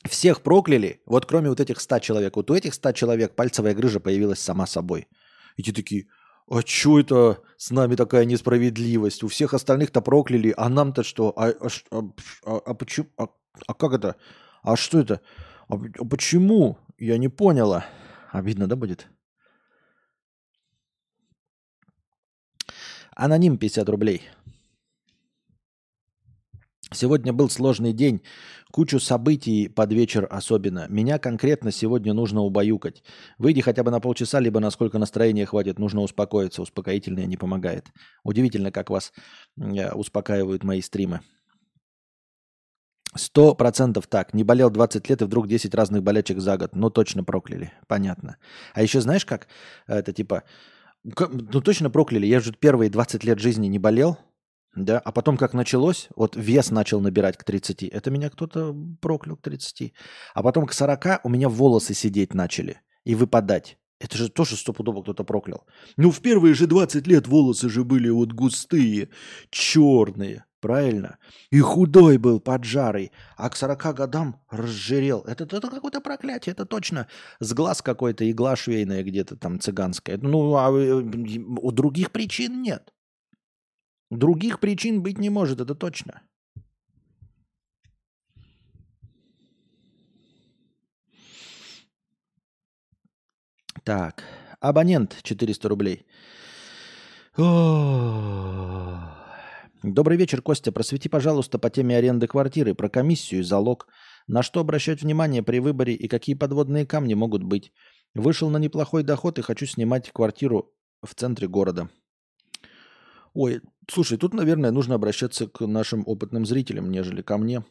Всех 0.06 0.42
прокляли, 0.42 1.02
вот 1.06 1.26
кроме 1.26 1.50
вот 1.50 1.60
этих 1.60 1.80
100 1.80 2.00
человек. 2.00 2.36
Вот 2.36 2.52
у 2.52 2.56
этих 2.56 2.74
100 2.74 2.92
человек 2.92 3.36
пальцевая 3.36 3.74
грыжа 3.74 4.00
появилась 4.00 4.40
сама 4.40 4.68
собой. 4.68 5.08
И 5.56 5.64
те 5.64 5.72
такие, 5.72 6.08
а 6.50 6.62
что 6.66 7.00
это 7.00 7.42
с 7.58 7.72
нами 7.72 7.96
такая 7.96 8.26
несправедливость? 8.26 9.24
У 9.24 9.28
всех 9.28 9.54
остальных-то 9.54 10.02
прокляли, 10.02 10.54
а 10.56 10.70
нам-то 10.70 11.04
что? 11.04 11.34
А, 11.36 11.50
а, 11.50 11.68
а, 11.92 12.04
а, 12.46 12.58
а 12.66 12.74
почему? 12.74 13.08
А, 13.18 13.28
а 13.68 13.74
как 13.74 13.94
это? 13.94 14.16
А 14.64 14.76
что 14.78 15.00
это? 15.00 15.22
А, 15.68 15.76
а 15.76 16.06
почему? 16.06 16.78
Я 16.98 17.18
не 17.18 17.28
поняла. 17.28 17.86
Обидно, 18.32 18.68
да, 18.68 18.76
будет? 18.76 19.08
Аноним 23.16 23.58
50 23.58 23.90
рублей. 23.90 24.22
Сегодня 26.94 27.34
был 27.34 27.50
сложный 27.50 27.92
день, 27.92 28.22
кучу 28.72 29.00
событий 29.00 29.68
под 29.68 29.92
вечер 29.92 30.26
особенно. 30.30 30.88
Меня 30.90 31.20
конкретно 31.20 31.72
сегодня 31.72 32.14
нужно 32.14 32.42
убаюкать. 32.42 33.04
Выйди 33.38 33.62
хотя 33.62 33.84
бы 33.84 33.92
на 33.92 34.00
полчаса, 34.00 34.40
либо 34.40 34.60
насколько 34.60 34.98
настроения 34.98 35.46
хватит, 35.46 35.80
нужно 35.80 36.02
успокоиться. 36.02 36.62
Успокоительное 36.62 37.26
не 37.26 37.36
помогает. 37.36 37.88
Удивительно, 38.24 38.72
как 38.72 38.90
вас 38.90 39.12
э, 39.58 39.92
успокаивают 39.92 40.64
мои 40.64 40.82
стримы. 40.82 41.20
Сто 43.16 43.54
процентов 43.54 44.08
так. 44.08 44.34
Не 44.34 44.44
болел 44.44 44.70
20 44.70 45.10
лет 45.10 45.22
и 45.22 45.26
вдруг 45.26 45.48
10 45.48 45.74
разных 45.76 46.04
болячек 46.04 46.40
за 46.40 46.58
год. 46.58 46.76
Ну, 46.76 46.90
точно 46.90 47.24
прокляли. 47.24 47.74
Понятно. 47.88 48.38
А 48.74 48.82
еще 48.82 49.02
знаешь 49.02 49.26
как? 49.26 49.48
Это 49.88 50.14
типа... 50.14 50.44
Ну, 51.04 51.62
точно 51.62 51.90
прокляли. 51.90 52.26
Я 52.26 52.40
же 52.40 52.54
первые 52.54 52.90
20 52.90 53.24
лет 53.24 53.40
жизни 53.40 53.68
не 53.68 53.80
болел. 53.80 54.18
Да, 54.78 55.00
а 55.00 55.12
потом 55.12 55.38
как 55.38 55.54
началось, 55.54 56.08
вот 56.16 56.36
вес 56.36 56.70
начал 56.70 57.02
набирать 57.02 57.36
к 57.36 57.44
30, 57.44 57.84
это 57.84 58.12
меня 58.12 58.30
кто-то 58.30 58.76
проклял 59.02 59.36
к 59.36 59.42
30. 59.42 59.92
А 60.36 60.44
потом 60.44 60.68
к 60.68 60.74
40 60.74 61.22
у 61.24 61.30
меня 61.30 61.50
волосы 61.50 61.96
сидеть 61.96 62.36
начали 62.36 62.82
и 63.04 63.16
выпадать. 63.16 63.80
Это 64.00 64.16
же 64.18 64.30
тоже 64.30 64.56
стопудово 64.56 65.02
кто-то 65.02 65.24
проклял. 65.24 65.66
Ну, 65.96 66.12
в 66.12 66.22
первые 66.22 66.54
же 66.54 66.68
20 66.68 67.08
лет 67.08 67.28
волосы 67.28 67.70
же 67.70 67.84
были 67.84 68.10
вот 68.10 68.34
густые, 68.34 69.10
черные. 69.50 70.46
Правильно? 70.60 71.18
И 71.52 71.60
худой 71.60 72.18
был, 72.18 72.40
поджарый, 72.40 73.12
а 73.36 73.50
к 73.50 73.56
40 73.56 73.96
годам 73.96 74.42
разжирел. 74.50 75.22
Это, 75.22 75.44
это 75.44 75.70
какое-то 75.70 76.02
проклятие, 76.02 76.54
это 76.54 76.66
точно 76.66 77.08
с 77.40 77.54
глаз 77.54 77.82
какой-то 77.82 78.30
игла 78.30 78.56
швейная 78.56 79.04
где-то 79.04 79.38
там 79.38 79.60
цыганская. 79.60 80.18
Ну, 80.18 80.56
а 80.56 80.70
э, 80.72 80.94
у 80.94 81.72
других 81.72 82.12
причин 82.12 82.62
нет. 82.62 82.92
Других 84.10 84.60
причин 84.60 85.04
быть 85.04 85.18
не 85.18 85.30
может, 85.30 85.60
это 85.60 85.76
точно. 85.76 86.22
Так, 93.84 94.24
абонент 94.60 95.18
400 95.24 95.70
рублей. 95.70 96.06
Добрый 99.84 100.18
вечер, 100.18 100.42
Костя. 100.42 100.72
Просвети, 100.72 101.08
пожалуйста, 101.08 101.60
по 101.60 101.70
теме 101.70 101.96
аренды 101.96 102.28
квартиры, 102.28 102.74
про 102.74 102.90
комиссию 102.90 103.42
и 103.42 103.44
залог. 103.44 103.88
На 104.28 104.44
что 104.44 104.60
обращать 104.60 105.02
внимание 105.02 105.44
при 105.44 105.60
выборе 105.60 105.94
и 105.94 106.08
какие 106.08 106.36
подводные 106.36 106.86
камни 106.86 107.14
могут 107.14 107.44
быть? 107.44 107.72
Вышел 108.14 108.50
на 108.50 108.58
неплохой 108.58 109.04
доход 109.04 109.40
и 109.40 109.42
хочу 109.42 109.66
снимать 109.66 110.12
квартиру 110.12 110.74
в 111.02 111.14
центре 111.14 111.48
города. 111.48 111.90
Ой, 113.40 113.62
слушай, 113.88 114.18
тут, 114.18 114.34
наверное, 114.34 114.72
нужно 114.72 114.96
обращаться 114.96 115.48
к 115.48 115.64
нашим 115.68 116.02
опытным 116.08 116.44
зрителям, 116.44 116.90
нежели 116.90 117.22
ко 117.22 117.38
мне. 117.38 117.64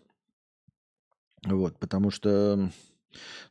Вот, 1.45 1.81
потому 1.81 2.13
что 2.13 2.71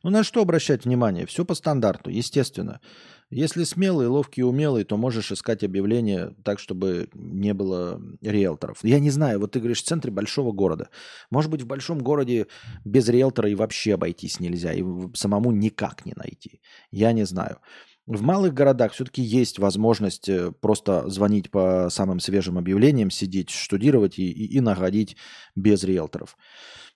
ну, 0.02 0.08
на 0.08 0.24
что 0.24 0.40
обращать 0.40 0.86
внимание? 0.86 1.26
Все 1.26 1.44
по 1.44 1.54
стандарту, 1.54 2.08
естественно. 2.08 2.80
Если 3.28 3.64
смелый, 3.64 4.06
ловкий, 4.06 4.42
умелый, 4.42 4.84
то 4.84 4.96
можешь 4.96 5.30
искать 5.30 5.62
объявление 5.62 6.34
так, 6.42 6.58
чтобы 6.58 7.10
не 7.12 7.52
было 7.52 8.00
риэлторов. 8.22 8.78
Я 8.82 8.98
не 8.98 9.10
знаю, 9.10 9.38
вот 9.38 9.52
ты 9.52 9.58
говоришь, 9.58 9.82
в 9.82 9.86
центре 9.86 10.10
большого 10.10 10.52
города. 10.52 10.88
Может 11.30 11.50
быть, 11.50 11.60
в 11.60 11.66
большом 11.66 11.98
городе 11.98 12.46
без 12.86 13.10
риэлтора 13.10 13.50
и 13.50 13.54
вообще 13.54 13.92
обойтись 13.92 14.40
нельзя, 14.40 14.72
и 14.72 14.82
самому 15.12 15.50
никак 15.52 16.06
не 16.06 16.14
найти. 16.16 16.62
Я 16.90 17.12
не 17.12 17.26
знаю. 17.26 17.58
В 18.06 18.22
малых 18.22 18.54
городах 18.54 18.92
все-таки 18.92 19.20
есть 19.20 19.58
возможность 19.58 20.28
э, 20.28 20.52
просто 20.52 21.08
звонить 21.08 21.50
по 21.50 21.88
самым 21.90 22.20
свежим 22.20 22.56
объявлениям, 22.56 23.10
сидеть, 23.10 23.50
штудировать 23.50 24.18
и, 24.18 24.30
и, 24.30 24.56
и 24.56 24.60
находить 24.60 25.16
без 25.56 25.82
риэлторов. 25.82 26.36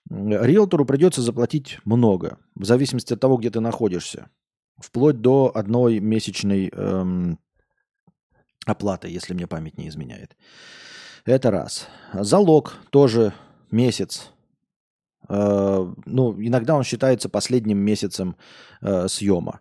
Риэлтору 0.09 0.85
придется 0.85 1.21
заплатить 1.21 1.79
много, 1.83 2.37
в 2.55 2.63
зависимости 2.63 3.13
от 3.13 3.19
того, 3.19 3.37
где 3.37 3.49
ты 3.49 3.59
находишься. 3.59 4.29
Вплоть 4.77 5.19
до 5.21 5.51
одной 5.53 5.99
месячной 5.99 6.69
эм, 6.73 7.37
оплаты, 8.65 9.09
если 9.09 9.33
мне 9.33 9.47
память 9.47 9.77
не 9.77 9.89
изменяет. 9.89 10.35
Это 11.25 11.51
раз. 11.51 11.87
Залог 12.13 12.77
тоже 12.89 13.33
месяц. 13.69 14.31
Э, 15.27 15.93
ну, 16.05 16.41
иногда 16.41 16.75
он 16.75 16.83
считается 16.83 17.27
последним 17.27 17.77
месяцем 17.79 18.37
э, 18.81 19.07
съема. 19.07 19.59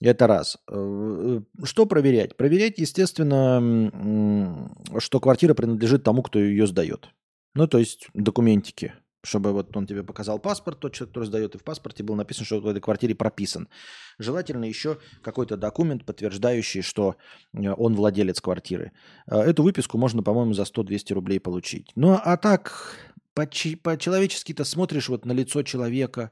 Это 0.00 0.26
раз. 0.26 0.58
Э, 0.70 1.40
что 1.64 1.86
проверять? 1.86 2.36
Проверять, 2.36 2.78
естественно, 2.78 4.70
что 4.98 5.20
квартира 5.20 5.54
принадлежит 5.54 6.04
тому, 6.04 6.22
кто 6.22 6.38
ее 6.38 6.66
сдает. 6.66 7.08
Ну, 7.54 7.66
то 7.66 7.78
есть 7.78 8.08
документики 8.14 8.92
чтобы 9.26 9.52
вот 9.52 9.76
он 9.76 9.86
тебе 9.86 10.02
показал 10.02 10.38
паспорт, 10.38 10.78
тот 10.80 10.94
человек, 10.94 11.10
который 11.10 11.24
сдает, 11.24 11.54
и 11.54 11.58
в 11.58 11.64
паспорте 11.64 12.02
было 12.02 12.14
написано, 12.16 12.46
что 12.46 12.60
в 12.60 12.66
этой 12.66 12.80
квартире 12.80 13.14
прописан. 13.14 13.68
Желательно 14.18 14.64
еще 14.64 14.98
какой-то 15.22 15.56
документ, 15.56 16.04
подтверждающий, 16.04 16.82
что 16.82 17.16
э, 17.52 17.72
он 17.76 17.94
владелец 17.94 18.40
квартиры. 18.40 18.92
Э, 19.26 19.40
эту 19.40 19.62
выписку 19.62 19.98
можно, 19.98 20.22
по-моему, 20.22 20.54
за 20.54 20.62
100-200 20.62 21.12
рублей 21.14 21.40
получить. 21.40 21.90
Ну, 21.96 22.18
а 22.22 22.36
так, 22.36 22.96
по-человечески-то 23.34 24.64
смотришь 24.64 25.08
вот 25.08 25.24
на 25.24 25.32
лицо 25.32 25.62
человека, 25.62 26.30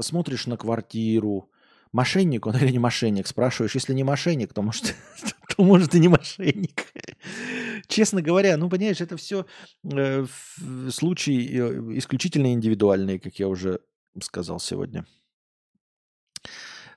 смотришь 0.00 0.46
на 0.46 0.56
квартиру, 0.56 1.50
мошенник 1.92 2.46
он 2.46 2.56
или 2.56 2.70
не 2.70 2.78
мошенник, 2.78 3.26
спрашиваешь, 3.26 3.74
если 3.74 3.94
не 3.94 4.04
мошенник, 4.04 4.52
то 4.52 4.62
может, 4.62 4.94
то 5.56 5.64
может 5.64 5.94
и 5.94 6.00
не 6.00 6.08
мошенник. 6.08 6.86
Честно 7.88 8.22
говоря, 8.22 8.56
ну, 8.56 8.68
понимаешь, 8.68 9.00
это 9.00 9.16
все 9.16 9.46
э, 9.84 10.26
случаи 10.90 11.48
э, 11.50 11.98
исключительно 11.98 12.52
индивидуальные, 12.52 13.18
как 13.18 13.36
я 13.36 13.48
уже 13.48 13.80
сказал 14.22 14.60
сегодня. 14.60 15.04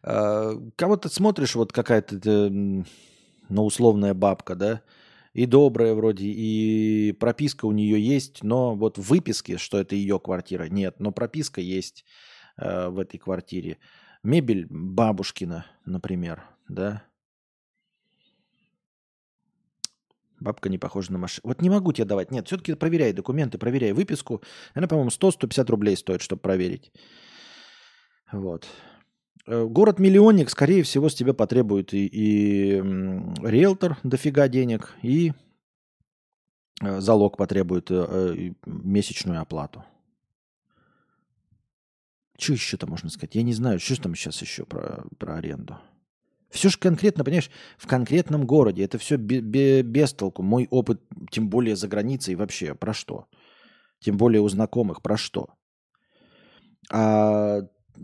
Э, 0.04 0.56
кого-то 0.76 1.10
смотришь, 1.10 1.56
вот 1.56 1.72
какая-то 1.74 2.20
э, 2.24 2.50
ну, 2.50 3.66
условная 3.66 4.14
бабка, 4.14 4.56
да, 4.56 4.82
и 5.34 5.46
добрая 5.46 5.94
вроде, 5.96 6.26
и 6.26 7.12
прописка 7.14 7.66
у 7.66 7.72
нее 7.72 8.00
есть, 8.00 8.44
но 8.44 8.76
вот 8.76 8.98
в 8.98 9.10
выписке, 9.10 9.58
что 9.58 9.80
это 9.80 9.96
ее 9.96 10.20
квартира, 10.20 10.66
нет, 10.66 11.00
но 11.00 11.12
прописка 11.12 11.62
есть 11.62 12.06
э, 12.58 12.90
в 12.90 13.00
этой 13.00 13.18
квартире. 13.18 13.78
Мебель 14.24 14.68
бабушкина, 14.70 15.66
например, 15.86 16.44
да, 16.68 17.04
Бабка 20.44 20.68
не 20.68 20.78
похожа 20.78 21.14
на 21.14 21.18
машину. 21.18 21.42
Вот 21.48 21.62
не 21.62 21.70
могу 21.70 21.94
тебе 21.94 22.06
давать. 22.06 22.30
Нет, 22.30 22.48
все-таки 22.48 22.74
проверяй 22.74 23.14
документы, 23.14 23.58
проверяй 23.58 23.94
выписку. 23.94 24.42
Она, 24.74 24.88
по-моему, 24.88 25.10
100-150 25.10 25.72
рублей 25.72 25.96
стоит, 25.96 26.22
чтобы 26.22 26.42
проверить. 26.42 26.92
Вот. 28.30 28.68
Э, 29.48 29.66
город-миллионник, 29.66 30.50
скорее 30.50 30.84
всего, 30.84 31.08
с 31.08 31.16
тебя 31.16 31.34
потребует 31.34 31.94
и, 31.94 32.08
и 32.08 32.76
риэлтор 33.42 33.98
дофига 34.04 34.50
денег, 34.50 34.94
и 35.02 35.32
э, 36.82 37.00
залог 37.00 37.38
потребует 37.38 37.88
э, 37.90 38.54
месячную 38.66 39.42
оплату. 39.42 39.86
Что 42.44 42.54
еще-то 42.54 42.88
можно 42.88 43.10
сказать? 43.10 43.36
Я 43.36 43.44
не 43.44 43.54
знаю, 43.54 43.80
что 43.80 44.02
там 44.02 44.16
сейчас 44.16 44.42
еще 44.42 44.66
про, 44.66 45.06
про 45.18 45.36
аренду. 45.38 45.78
Все 46.50 46.68
же 46.68 46.78
конкретно, 46.78 47.24
понимаешь, 47.24 47.50
в 47.78 47.88
конкретном 47.88 48.46
городе. 48.46 48.84
Это 48.84 48.98
все 48.98 49.16
без 49.16 50.14
толку. 50.14 50.44
Мой 50.44 50.68
опыт, 50.70 51.02
тем 51.32 51.50
более 51.50 51.78
за 51.78 51.88
границей, 51.88 52.36
вообще 52.36 52.76
про 52.76 52.94
что? 52.94 53.28
Тем 54.02 54.18
более 54.18 54.42
у 54.42 54.50
знакомых, 54.50 55.02
про 55.02 55.16
что? 55.16 55.54
А 56.92 57.62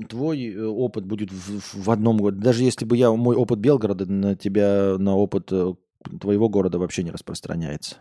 твой 0.07 0.53
э, 0.53 0.65
опыт 0.65 1.05
будет 1.05 1.33
в, 1.33 1.83
в 1.83 1.91
одном 1.91 2.19
городе. 2.19 2.41
Даже 2.41 2.63
если 2.63 2.85
бы 2.85 2.95
я, 2.95 3.11
мой 3.11 3.35
опыт 3.35 3.59
Белгорода 3.59 4.05
на 4.05 4.37
тебя, 4.37 4.95
на 4.97 5.17
опыт 5.17 5.51
э, 5.51 5.73
твоего 6.21 6.47
города 6.47 6.79
вообще 6.79 7.03
не 7.03 7.11
распространяется. 7.11 7.97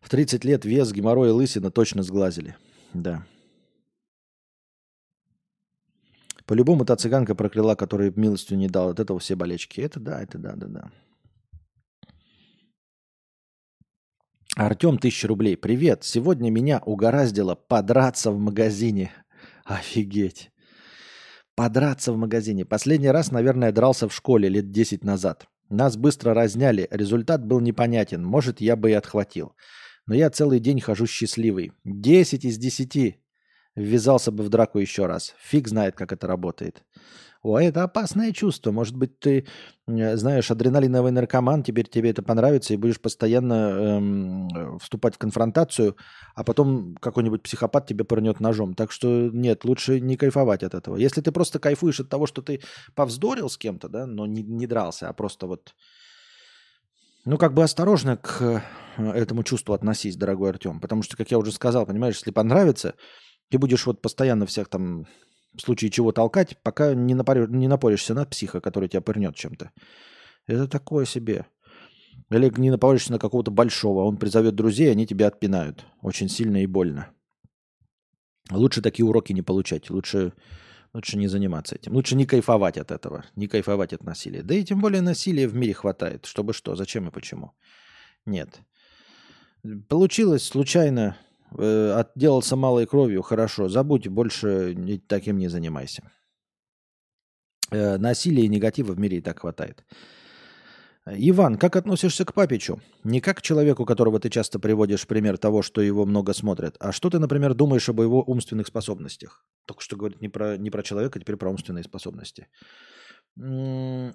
В 0.00 0.08
30 0.08 0.42
лет 0.46 0.64
вес, 0.64 0.90
геморрой 0.90 1.28
и 1.28 1.32
лысина 1.32 1.70
точно 1.70 2.02
сглазили. 2.02 2.56
Да. 2.94 3.24
По-любому 6.46 6.84
та 6.84 6.96
цыганка 6.96 7.34
прокляла, 7.34 7.76
которой 7.76 8.12
милостью 8.16 8.58
не 8.58 8.68
дал. 8.68 8.88
От 8.90 8.98
этого 8.98 9.18
все 9.20 9.36
болечки. 9.36 9.80
Это 9.80 10.00
да, 10.00 10.20
это 10.20 10.38
да, 10.38 10.54
да, 10.56 10.66
да. 10.66 10.90
Артем, 14.56 14.98
тысяча 14.98 15.28
рублей. 15.28 15.56
Привет. 15.56 16.02
Сегодня 16.02 16.50
меня 16.50 16.82
угораздило 16.84 17.54
подраться 17.54 18.32
в 18.32 18.38
магазине. 18.38 19.12
Офигеть. 19.64 20.50
Подраться 21.54 22.12
в 22.12 22.16
магазине. 22.16 22.64
Последний 22.64 23.10
раз, 23.10 23.30
наверное, 23.30 23.70
дрался 23.70 24.08
в 24.08 24.14
школе 24.14 24.48
лет 24.48 24.72
10 24.72 25.04
назад. 25.04 25.46
Нас 25.68 25.96
быстро 25.96 26.34
разняли. 26.34 26.88
Результат 26.90 27.46
был 27.46 27.60
непонятен. 27.60 28.24
Может, 28.24 28.60
я 28.60 28.74
бы 28.74 28.90
и 28.90 28.94
отхватил. 28.94 29.54
Но 30.06 30.14
я 30.14 30.30
целый 30.30 30.60
день 30.60 30.80
хожу 30.80 31.06
счастливый. 31.06 31.72
10 31.84 32.44
из 32.44 32.58
10 32.58 33.20
ввязался 33.76 34.32
бы 34.32 34.42
в 34.42 34.48
драку 34.48 34.78
еще 34.78 35.06
раз. 35.06 35.34
Фиг 35.40 35.68
знает, 35.68 35.94
как 35.96 36.12
это 36.12 36.26
работает. 36.26 36.84
О, 37.42 37.58
это 37.58 37.84
опасное 37.84 38.32
чувство. 38.32 38.70
Может 38.70 38.96
быть, 38.96 39.18
ты 39.18 39.46
знаешь, 39.86 40.50
адреналиновый 40.50 41.10
наркоман, 41.10 41.62
теперь 41.62 41.88
тебе 41.88 42.10
это 42.10 42.22
понравится, 42.22 42.74
и 42.74 42.76
будешь 42.76 43.00
постоянно 43.00 43.54
эм, 43.54 44.78
вступать 44.78 45.14
в 45.14 45.18
конфронтацию, 45.18 45.96
а 46.34 46.44
потом 46.44 46.96
какой-нибудь 46.96 47.42
психопат 47.42 47.86
тебе 47.86 48.04
пырнет 48.04 48.40
ножом. 48.40 48.74
Так 48.74 48.92
что 48.92 49.30
нет, 49.32 49.64
лучше 49.64 50.00
не 50.00 50.16
кайфовать 50.16 50.62
от 50.62 50.74
этого. 50.74 50.96
Если 50.96 51.22
ты 51.22 51.32
просто 51.32 51.58
кайфуешь 51.58 52.00
от 52.00 52.10
того, 52.10 52.26
что 52.26 52.42
ты 52.42 52.60
повздорил 52.94 53.48
с 53.48 53.56
кем-то, 53.56 53.88
да, 53.88 54.06
но 54.06 54.26
не, 54.26 54.42
не 54.42 54.66
дрался, 54.66 55.08
а 55.08 55.14
просто 55.14 55.46
вот, 55.46 55.74
ну, 57.24 57.38
как 57.38 57.54
бы 57.54 57.62
осторожно 57.62 58.16
к 58.16 58.62
этому 58.96 59.42
чувству 59.44 59.74
относись, 59.74 60.16
дорогой 60.16 60.50
Артем. 60.50 60.80
Потому 60.80 61.02
что, 61.02 61.16
как 61.16 61.30
я 61.30 61.38
уже 61.38 61.52
сказал, 61.52 61.86
понимаешь, 61.86 62.16
если 62.16 62.30
понравится, 62.30 62.94
ты 63.50 63.58
будешь 63.58 63.86
вот 63.86 64.02
постоянно 64.02 64.46
всех 64.46 64.68
там 64.68 65.06
в 65.54 65.60
случае 65.60 65.90
чего 65.90 66.12
толкать, 66.12 66.56
пока 66.62 66.94
не, 66.94 67.14
напоришь, 67.14 67.48
не 67.48 67.66
напоришься 67.66 68.14
на 68.14 68.24
психа, 68.24 68.60
который 68.60 68.88
тебя 68.88 69.00
пырнет 69.00 69.34
чем-то. 69.34 69.70
Это 70.46 70.68
такое 70.68 71.04
себе. 71.04 71.46
Или 72.30 72.52
не 72.56 72.70
напоришься 72.70 73.12
на 73.12 73.18
какого-то 73.18 73.50
большого, 73.50 74.04
он 74.04 74.16
призовет 74.16 74.54
друзей, 74.54 74.90
они 74.90 75.06
тебя 75.06 75.26
отпинают. 75.26 75.84
Очень 76.02 76.28
сильно 76.28 76.62
и 76.62 76.66
больно. 76.66 77.10
Лучше 78.50 78.82
такие 78.82 79.06
уроки 79.06 79.32
не 79.32 79.42
получать. 79.42 79.90
Лучше, 79.90 80.32
лучше 80.94 81.16
не 81.16 81.28
заниматься 81.28 81.76
этим. 81.76 81.92
Лучше 81.92 82.16
не 82.16 82.26
кайфовать 82.26 82.78
от 82.78 82.90
этого. 82.90 83.24
Не 83.36 83.48
кайфовать 83.48 83.92
от 83.92 84.02
насилия. 84.04 84.42
Да 84.42 84.54
и 84.54 84.64
тем 84.64 84.80
более 84.80 85.02
насилия 85.02 85.48
в 85.48 85.54
мире 85.54 85.74
хватает. 85.74 86.26
Чтобы 86.26 86.52
что, 86.52 86.76
зачем 86.76 87.08
и 87.08 87.10
почему. 87.10 87.52
Нет. 88.26 88.60
Получилось 89.88 90.44
случайно. 90.44 91.16
Э, 91.56 91.92
отделался 91.92 92.56
малой 92.56 92.86
кровью. 92.86 93.22
Хорошо. 93.22 93.68
Забудь, 93.68 94.08
больше 94.08 95.00
таким 95.06 95.38
не 95.38 95.48
занимайся. 95.48 96.10
Э, 97.70 97.98
насилия 97.98 98.44
и 98.44 98.48
негатива 98.48 98.92
в 98.92 98.98
мире 98.98 99.18
и 99.18 99.20
так 99.20 99.40
хватает. 99.40 99.84
Иван, 101.12 101.56
как 101.58 101.76
относишься 101.76 102.24
к 102.24 102.34
Папичу? 102.34 102.80
Не 103.04 103.20
как 103.20 103.38
к 103.38 103.42
человеку, 103.42 103.84
которого 103.84 104.20
ты 104.20 104.30
часто 104.30 104.58
приводишь 104.58 105.06
пример 105.06 105.38
того, 105.38 105.62
что 105.62 105.80
его 105.80 106.06
много 106.06 106.32
смотрят, 106.32 106.76
а 106.78 106.92
что 106.92 107.10
ты, 107.10 107.18
например, 107.18 107.54
думаешь 107.54 107.88
об 107.88 108.00
его 108.00 108.22
умственных 108.22 108.66
способностях? 108.68 109.44
Только 109.66 109.82
что 109.82 109.96
говорит 109.96 110.20
не 110.20 110.28
про, 110.28 110.56
не 110.56 110.70
про 110.70 110.82
человека, 110.82 111.18
а 111.18 111.22
теперь 111.22 111.36
про 111.36 111.50
умственные 111.50 111.84
способности. 111.84 112.48
Ну, 113.36 114.14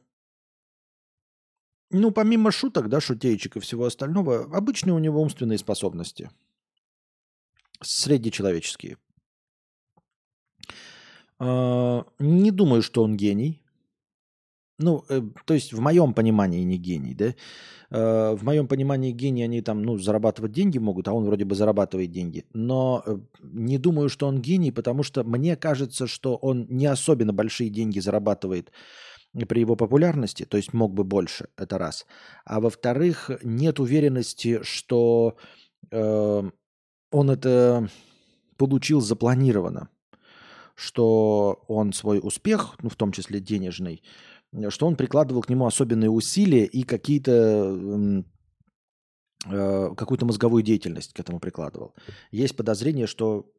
помимо 2.12 2.52
шуток, 2.52 2.89
да, 2.89 3.00
шутеечек 3.02 3.58
и 3.58 3.60
всего 3.60 3.86
остального, 3.86 4.43
обычные 4.56 4.93
у 4.93 5.00
него 5.00 5.22
умственные 5.22 5.58
способности. 5.58 6.30
Среднечеловеческие. 7.82 8.98
А, 11.39 12.06
не 12.20 12.52
думаю, 12.52 12.82
что 12.82 13.04
он 13.04 13.18
гений. 13.18 13.62
Ну, 14.78 15.06
э, 15.10 15.22
то 15.46 15.54
есть 15.54 15.74
в 15.74 15.80
моем 15.80 16.14
понимании 16.14 16.64
не 16.64 16.78
гений, 16.78 17.14
да? 17.14 17.34
Э, 17.92 18.36
в 18.36 18.44
моем 18.44 18.68
понимании 18.68 19.12
гений, 19.12 19.44
они 19.44 19.62
там, 19.62 19.84
ну, 19.84 19.98
зарабатывать 19.98 20.52
деньги 20.52 20.80
могут, 20.80 21.08
а 21.08 21.14
он 21.14 21.26
вроде 21.26 21.46
бы 21.46 21.56
зарабатывает 21.56 22.12
деньги. 22.12 22.46
Но 22.54 23.04
э, 23.06 23.18
не 23.42 23.78
думаю, 23.78 24.10
что 24.10 24.28
он 24.28 24.42
гений, 24.42 24.72
потому 24.72 25.04
что 25.04 25.24
мне 25.24 25.56
кажется, 25.56 26.08
что 26.08 26.36
он 26.36 26.68
не 26.70 26.88
особенно 26.88 27.32
большие 27.32 27.70
деньги 27.70 28.00
зарабатывает 28.00 28.72
при 29.48 29.62
его 29.62 29.76
популярности, 29.76 30.46
то 30.46 30.58
есть 30.58 30.74
мог 30.74 30.94
бы 30.94 31.04
больше, 31.04 31.50
это 31.58 31.78
раз. 31.78 32.06
А 32.46 32.60
во-вторых, 32.60 33.32
нет 33.44 33.80
уверенности, 33.80 34.60
что 34.64 35.38
э, 35.92 36.52
он 37.12 37.30
это 37.30 37.90
получил 38.58 39.02
запланированно, 39.02 39.90
что 40.76 41.64
он 41.68 41.94
свой 41.94 42.20
успех, 42.22 42.76
ну, 42.82 42.90
в 42.90 42.96
том 42.96 43.12
числе 43.12 43.40
денежный, 43.40 44.02
что 44.70 44.88
он 44.88 44.95
прикладывал 44.95 45.41
к 45.41 45.49
нему 45.49 45.66
особенные 45.66 46.10
усилия 46.10 46.66
и 46.66 46.84
какие-то 46.84 48.24
э, 49.45 49.95
какую-то 49.95 50.26
мозговую 50.26 50.64
деятельность 50.64 51.14
к 51.14 51.20
этому 51.20 51.39
прикладывал. 51.39 51.93
Есть 52.32 52.56
подозрение, 52.56 53.08
что 53.08 53.51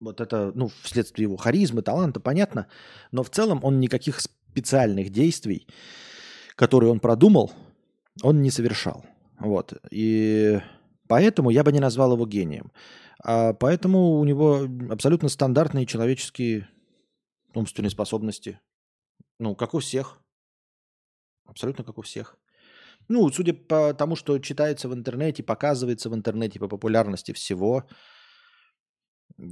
вот 0.00 0.20
это, 0.20 0.52
ну, 0.54 0.70
вследствие 0.82 1.24
его 1.24 1.36
харизмы, 1.36 1.82
таланта, 1.82 2.20
понятно, 2.20 2.66
но 3.12 3.22
в 3.22 3.30
целом 3.30 3.60
он 3.62 3.78
никаких 3.80 4.20
специальных 4.20 5.10
действий, 5.10 5.66
которые 6.56 6.90
он 6.90 7.00
продумал, 7.00 7.52
он 8.22 8.42
не 8.42 8.50
совершал. 8.50 9.04
Вот. 9.38 9.74
И 9.90 10.60
поэтому 11.08 11.50
я 11.50 11.64
бы 11.64 11.72
не 11.72 11.80
назвал 11.80 12.12
его 12.14 12.26
гением. 12.26 12.72
А 13.24 13.52
поэтому 13.52 14.18
у 14.18 14.24
него 14.24 14.68
абсолютно 14.90 15.28
стандартные 15.28 15.86
человеческие 15.86 16.68
умственные 17.54 17.90
способности. 17.90 18.60
Ну, 19.38 19.54
как 19.54 19.74
у 19.74 19.78
всех. 19.78 20.21
Абсолютно 21.52 21.84
как 21.84 21.98
у 21.98 22.02
всех. 22.02 22.38
Ну, 23.08 23.28
судя 23.30 23.52
по 23.52 23.92
тому, 23.92 24.16
что 24.16 24.38
читается 24.38 24.88
в 24.88 24.94
интернете, 24.94 25.42
показывается 25.42 26.08
в 26.08 26.14
интернете 26.14 26.58
по 26.58 26.66
популярности 26.66 27.32
всего, 27.32 27.84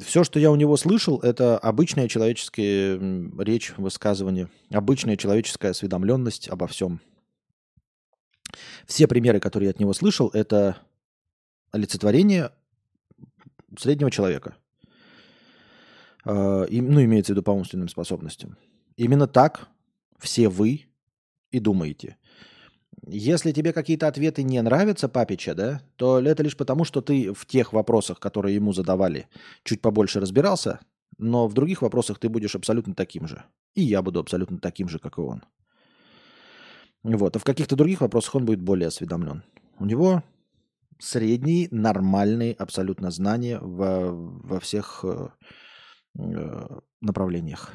все, 0.00 0.24
что 0.24 0.38
я 0.38 0.50
у 0.50 0.56
него 0.56 0.78
слышал, 0.78 1.20
это 1.20 1.58
обычная 1.58 2.08
человеческая 2.08 2.98
речь, 3.38 3.74
высказывание, 3.76 4.48
обычная 4.70 5.16
человеческая 5.18 5.70
осведомленность 5.70 6.48
обо 6.48 6.66
всем. 6.66 7.00
Все 8.86 9.06
примеры, 9.06 9.40
которые 9.40 9.66
я 9.66 9.70
от 9.70 9.80
него 9.80 9.92
слышал, 9.92 10.28
это 10.28 10.78
олицетворение 11.70 12.50
среднего 13.78 14.10
человека. 14.10 14.56
А, 16.24 16.66
ну, 16.66 17.04
имеется 17.04 17.32
в 17.32 17.34
виду 17.34 17.42
по 17.42 17.50
умственным 17.50 17.88
способностям. 17.88 18.56
Именно 18.96 19.26
так 19.26 19.68
все 20.18 20.48
вы 20.48 20.89
и 21.50 21.60
думаете. 21.60 22.16
Если 23.06 23.52
тебе 23.52 23.72
какие-то 23.72 24.08
ответы 24.08 24.42
не 24.42 24.60
нравятся, 24.60 25.08
папича, 25.08 25.54
да, 25.54 25.80
то 25.96 26.20
это 26.20 26.42
лишь 26.42 26.56
потому, 26.56 26.84
что 26.84 27.00
ты 27.00 27.32
в 27.32 27.46
тех 27.46 27.72
вопросах, 27.72 28.20
которые 28.20 28.54
ему 28.54 28.72
задавали, 28.72 29.28
чуть 29.64 29.80
побольше 29.80 30.20
разбирался, 30.20 30.80
но 31.18 31.48
в 31.48 31.54
других 31.54 31.82
вопросах 31.82 32.18
ты 32.18 32.28
будешь 32.28 32.54
абсолютно 32.54 32.94
таким 32.94 33.26
же. 33.26 33.44
И 33.74 33.82
я 33.82 34.02
буду 34.02 34.20
абсолютно 34.20 34.58
таким 34.58 34.88
же, 34.88 34.98
как 34.98 35.18
и 35.18 35.20
он. 35.20 35.42
Вот. 37.02 37.36
А 37.36 37.38
в 37.38 37.44
каких-то 37.44 37.76
других 37.76 38.00
вопросах 38.00 38.34
он 38.34 38.44
будет 38.44 38.60
более 38.60 38.88
осведомлен. 38.88 39.42
У 39.78 39.86
него 39.86 40.22
средние, 40.98 41.68
нормальные 41.70 42.52
абсолютно 42.54 43.10
знания 43.10 43.58
во, 43.60 44.12
во 44.12 44.60
всех 44.60 45.04
э, 45.04 45.28
э 46.18 46.66
направлениях. 47.00 47.72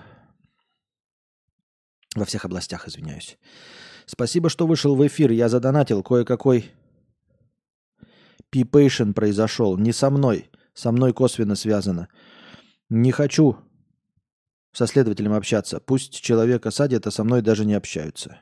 Во 2.16 2.26
всех 2.26 2.46
областях, 2.46 2.88
извиняюсь. 2.88 3.38
Спасибо, 4.06 4.50
что 4.50 4.66
вышел 4.66 4.96
в 4.96 5.06
эфир. 5.06 5.32
Я 5.32 5.50
задонатил 5.50 6.02
кое-какой 6.02 6.72
пипейшн 8.50 9.12
произошел. 9.12 9.78
Не 9.78 9.92
со 9.92 10.10
мной. 10.10 10.50
Со 10.74 10.92
мной 10.92 11.14
косвенно 11.14 11.56
связано. 11.56 12.08
Не 12.90 13.12
хочу 13.12 13.58
со 14.72 14.88
следователем 14.88 15.34
общаться. 15.34 15.80
Пусть 15.80 16.22
человека 16.22 16.72
садят, 16.72 17.06
а 17.06 17.12
со 17.12 17.24
мной 17.26 17.42
даже 17.42 17.66
не 17.66 17.74
общаются. 17.74 18.40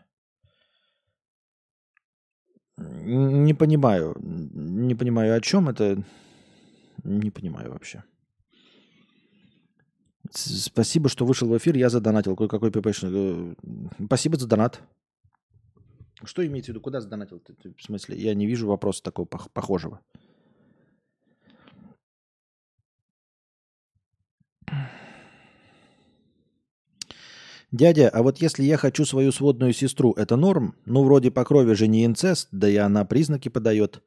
Не 2.77 3.55
понимаю. 3.55 4.15
Не 4.19 4.95
понимаю, 4.95 5.35
о 5.35 5.41
чем 5.41 5.69
это. 5.69 6.03
Не 7.03 7.31
понимаю 7.31 7.71
вообще. 7.71 8.03
Спасибо, 10.35 11.09
что 11.09 11.25
вышел 11.25 11.47
в 11.47 11.57
эфир. 11.57 11.75
Я 11.77 11.89
задонатил. 11.89 12.35
Кое-какой 12.35 12.71
ППшный. 12.71 13.11
Э, 13.13 13.53
спасибо 14.05 14.37
за 14.37 14.47
донат. 14.47 14.81
Что 16.23 16.45
имеется 16.45 16.71
в 16.71 16.73
виду? 16.73 16.81
Куда 16.81 17.01
задонатил? 17.01 17.41
В 17.77 17.83
смысле, 17.83 18.17
я 18.17 18.33
не 18.33 18.47
вижу 18.47 18.67
вопроса 18.67 19.03
такого 19.03 19.25
похожего. 19.25 19.99
Дядя, 27.71 28.09
а 28.09 28.21
вот 28.21 28.37
если 28.37 28.63
я 28.63 28.77
хочу 28.77 29.03
свою 29.03 29.31
сводную 29.31 29.73
сестру, 29.73 30.13
это 30.13 30.35
норм? 30.35 30.75
Ну, 30.85 31.03
вроде 31.03 31.31
по 31.31 31.43
крови 31.43 31.73
же 31.73 31.87
не 31.87 32.05
инцест, 32.05 32.49
да 32.51 32.69
и 32.69 32.75
она 32.75 33.03
признаки 33.03 33.49
подает. 33.49 34.03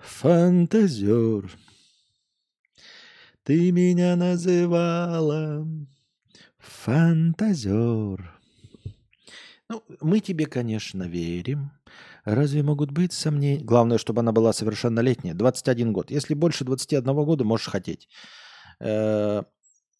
Фантазер. 0.00 1.50
Ты 3.44 3.72
меня 3.72 4.16
называла 4.16 5.68
фантазер. 6.56 8.40
Ну, 9.68 9.82
мы 10.00 10.20
тебе, 10.20 10.46
конечно, 10.46 11.02
верим. 11.02 11.70
Разве 12.24 12.62
могут 12.62 12.90
быть 12.90 13.12
сомнения? 13.12 13.62
Главное, 13.62 13.98
чтобы 13.98 14.20
она 14.20 14.32
была 14.32 14.54
совершеннолетняя. 14.54 15.34
21 15.34 15.92
год. 15.92 16.10
Если 16.10 16.32
больше 16.32 16.64
21 16.64 17.04
года, 17.24 17.44
можешь 17.44 17.68
хотеть. 17.68 18.08
Э, 18.80 19.42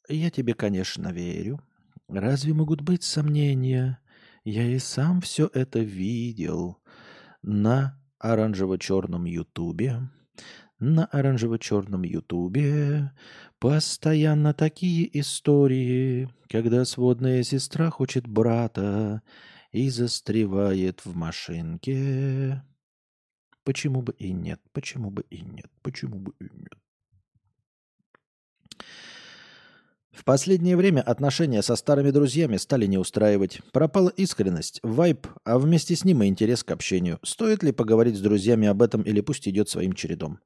я 0.09 0.31
тебе, 0.31 0.55
конечно, 0.55 1.13
верю. 1.13 1.61
Разве 2.09 2.55
могут 2.55 2.81
быть 2.81 3.03
сомнения? 3.03 3.99
Я 4.45 4.65
и 4.65 4.79
сам 4.79 5.21
все 5.21 5.51
это 5.53 5.81
видел 5.81 6.79
на 7.43 8.01
оранжево-черном 8.21 9.27
ютубе 9.27 10.09
на 10.85 11.07
оранжево-черном 11.07 12.03
ютубе 12.03 13.11
постоянно 13.59 14.53
такие 14.53 15.19
истории, 15.19 16.29
когда 16.51 16.85
сводная 16.85 17.43
сестра 17.43 17.91
хочет 17.91 18.27
брата 18.29 19.23
и 19.73 19.89
застревает 19.89 21.05
в 21.05 21.17
машинке. 21.17 22.63
Почему 23.65 24.03
бы 24.03 24.13
и 24.19 24.33
нет? 24.33 24.61
Почему 24.73 25.11
бы 25.11 25.25
и 25.31 25.41
нет? 25.41 25.71
Почему 25.83 26.19
бы 26.19 26.35
и 26.39 26.45
нет? 26.45 26.75
В 30.15 30.23
последнее 30.25 30.77
время 30.77 31.01
отношения 31.01 31.61
со 31.61 31.75
старыми 31.75 32.11
друзьями 32.11 32.57
стали 32.57 32.87
не 32.87 32.99
устраивать. 32.99 33.61
Пропала 33.73 34.11
искренность, 34.11 34.79
вайб, 34.83 35.27
а 35.45 35.59
вместе 35.59 35.97
с 35.97 36.05
ним 36.05 36.23
и 36.23 36.29
интерес 36.29 36.63
к 36.63 36.71
общению. 36.71 37.19
Стоит 37.25 37.65
ли 37.65 37.73
поговорить 37.73 38.17
с 38.17 38.21
друзьями 38.21 38.69
об 38.69 38.81
этом 38.81 39.03
или 39.03 39.21
пусть 39.21 39.49
идет 39.49 39.69
своим 39.69 39.93
чередом? 39.93 40.39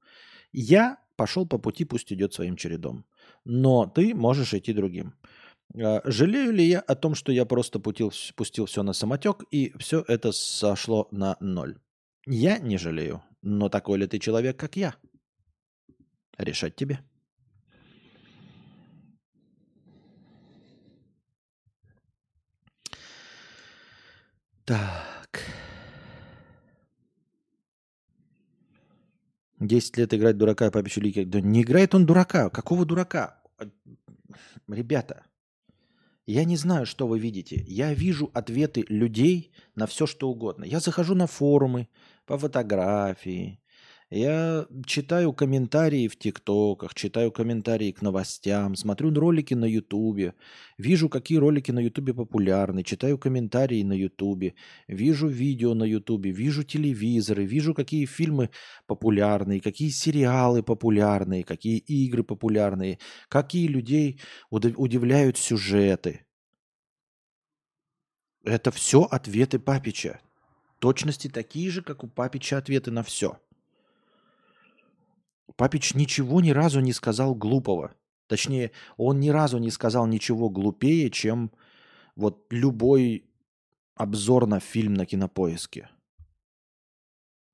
Я 0.52 0.98
пошел 1.16 1.46
по 1.46 1.58
пути, 1.58 1.84
пусть 1.84 2.12
идет 2.12 2.32
своим 2.32 2.56
чередом. 2.56 3.04
Но 3.44 3.86
ты 3.86 4.14
можешь 4.14 4.54
идти 4.54 4.72
другим. 4.72 5.14
А, 5.74 6.00
жалею 6.04 6.52
ли 6.52 6.64
я 6.64 6.80
о 6.80 6.94
том, 6.94 7.14
что 7.14 7.32
я 7.32 7.44
просто 7.44 7.78
пустил, 7.80 8.12
пустил 8.36 8.66
все 8.66 8.82
на 8.82 8.92
самотек 8.92 9.44
и 9.50 9.72
все 9.78 10.04
это 10.06 10.32
сошло 10.32 11.08
на 11.10 11.36
ноль? 11.40 11.78
Я 12.26 12.58
не 12.58 12.78
жалею. 12.78 13.22
Но 13.42 13.68
такой 13.68 13.98
ли 13.98 14.06
ты 14.06 14.18
человек, 14.18 14.56
как 14.56 14.76
я? 14.76 14.94
Решать 16.38 16.76
тебе. 16.76 17.00
Так. 24.64 25.07
Десять 29.60 29.96
лет 29.96 30.14
играть 30.14 30.36
дурака 30.36 30.70
по 30.70 30.78
Лики. 30.78 31.24
Да 31.24 31.40
не 31.40 31.62
играет 31.62 31.94
он 31.94 32.06
дурака. 32.06 32.48
Какого 32.48 32.84
дурака? 32.84 33.42
А, 33.58 33.64
ребята, 34.68 35.24
я 36.26 36.44
не 36.44 36.56
знаю, 36.56 36.86
что 36.86 37.08
вы 37.08 37.18
видите. 37.18 37.64
Я 37.66 37.92
вижу 37.92 38.30
ответы 38.34 38.84
людей 38.88 39.50
на 39.74 39.86
все, 39.86 40.06
что 40.06 40.28
угодно. 40.28 40.64
Я 40.64 40.78
захожу 40.78 41.14
на 41.14 41.26
форумы 41.26 41.88
по 42.24 42.38
фотографии, 42.38 43.60
я 44.10 44.66
читаю 44.86 45.34
комментарии 45.34 46.08
в 46.08 46.18
ТикТоках, 46.18 46.94
читаю 46.94 47.30
комментарии 47.30 47.92
к 47.92 48.00
новостям, 48.00 48.74
смотрю 48.74 49.12
ролики 49.12 49.52
на 49.52 49.66
Ютубе, 49.66 50.34
вижу, 50.78 51.08
какие 51.10 51.36
ролики 51.38 51.70
на 51.72 51.80
Ютубе 51.80 52.14
популярны, 52.14 52.82
читаю 52.84 53.18
комментарии 53.18 53.82
на 53.82 53.92
Ютубе, 53.92 54.54
вижу 54.86 55.28
видео 55.28 55.74
на 55.74 55.84
Ютубе, 55.84 56.30
вижу 56.30 56.64
телевизоры, 56.64 57.44
вижу, 57.44 57.74
какие 57.74 58.06
фильмы 58.06 58.48
популярные, 58.86 59.60
какие 59.60 59.90
сериалы 59.90 60.62
популярные, 60.62 61.44
какие 61.44 61.76
игры 61.76 62.24
популярные, 62.24 62.98
какие 63.28 63.66
людей 63.66 64.20
удивляют 64.50 65.36
сюжеты. 65.36 66.24
Это 68.42 68.70
все 68.70 69.02
ответы 69.02 69.58
Папича. 69.58 70.20
Точности 70.78 71.28
такие 71.28 71.70
же, 71.70 71.82
как 71.82 72.04
у 72.04 72.08
Папича 72.08 72.56
ответы 72.56 72.90
на 72.90 73.02
все. 73.02 73.38
Папич 75.56 75.94
ничего 75.94 76.40
ни 76.40 76.50
разу 76.50 76.80
не 76.80 76.92
сказал 76.92 77.34
глупого. 77.34 77.94
Точнее, 78.26 78.72
он 78.96 79.20
ни 79.20 79.30
разу 79.30 79.58
не 79.58 79.70
сказал 79.70 80.06
ничего 80.06 80.50
глупее, 80.50 81.10
чем 81.10 81.50
вот 82.14 82.46
любой 82.50 83.24
обзор 83.94 84.46
на 84.46 84.60
фильм 84.60 84.94
на 84.94 85.06
кинопоиске. 85.06 85.88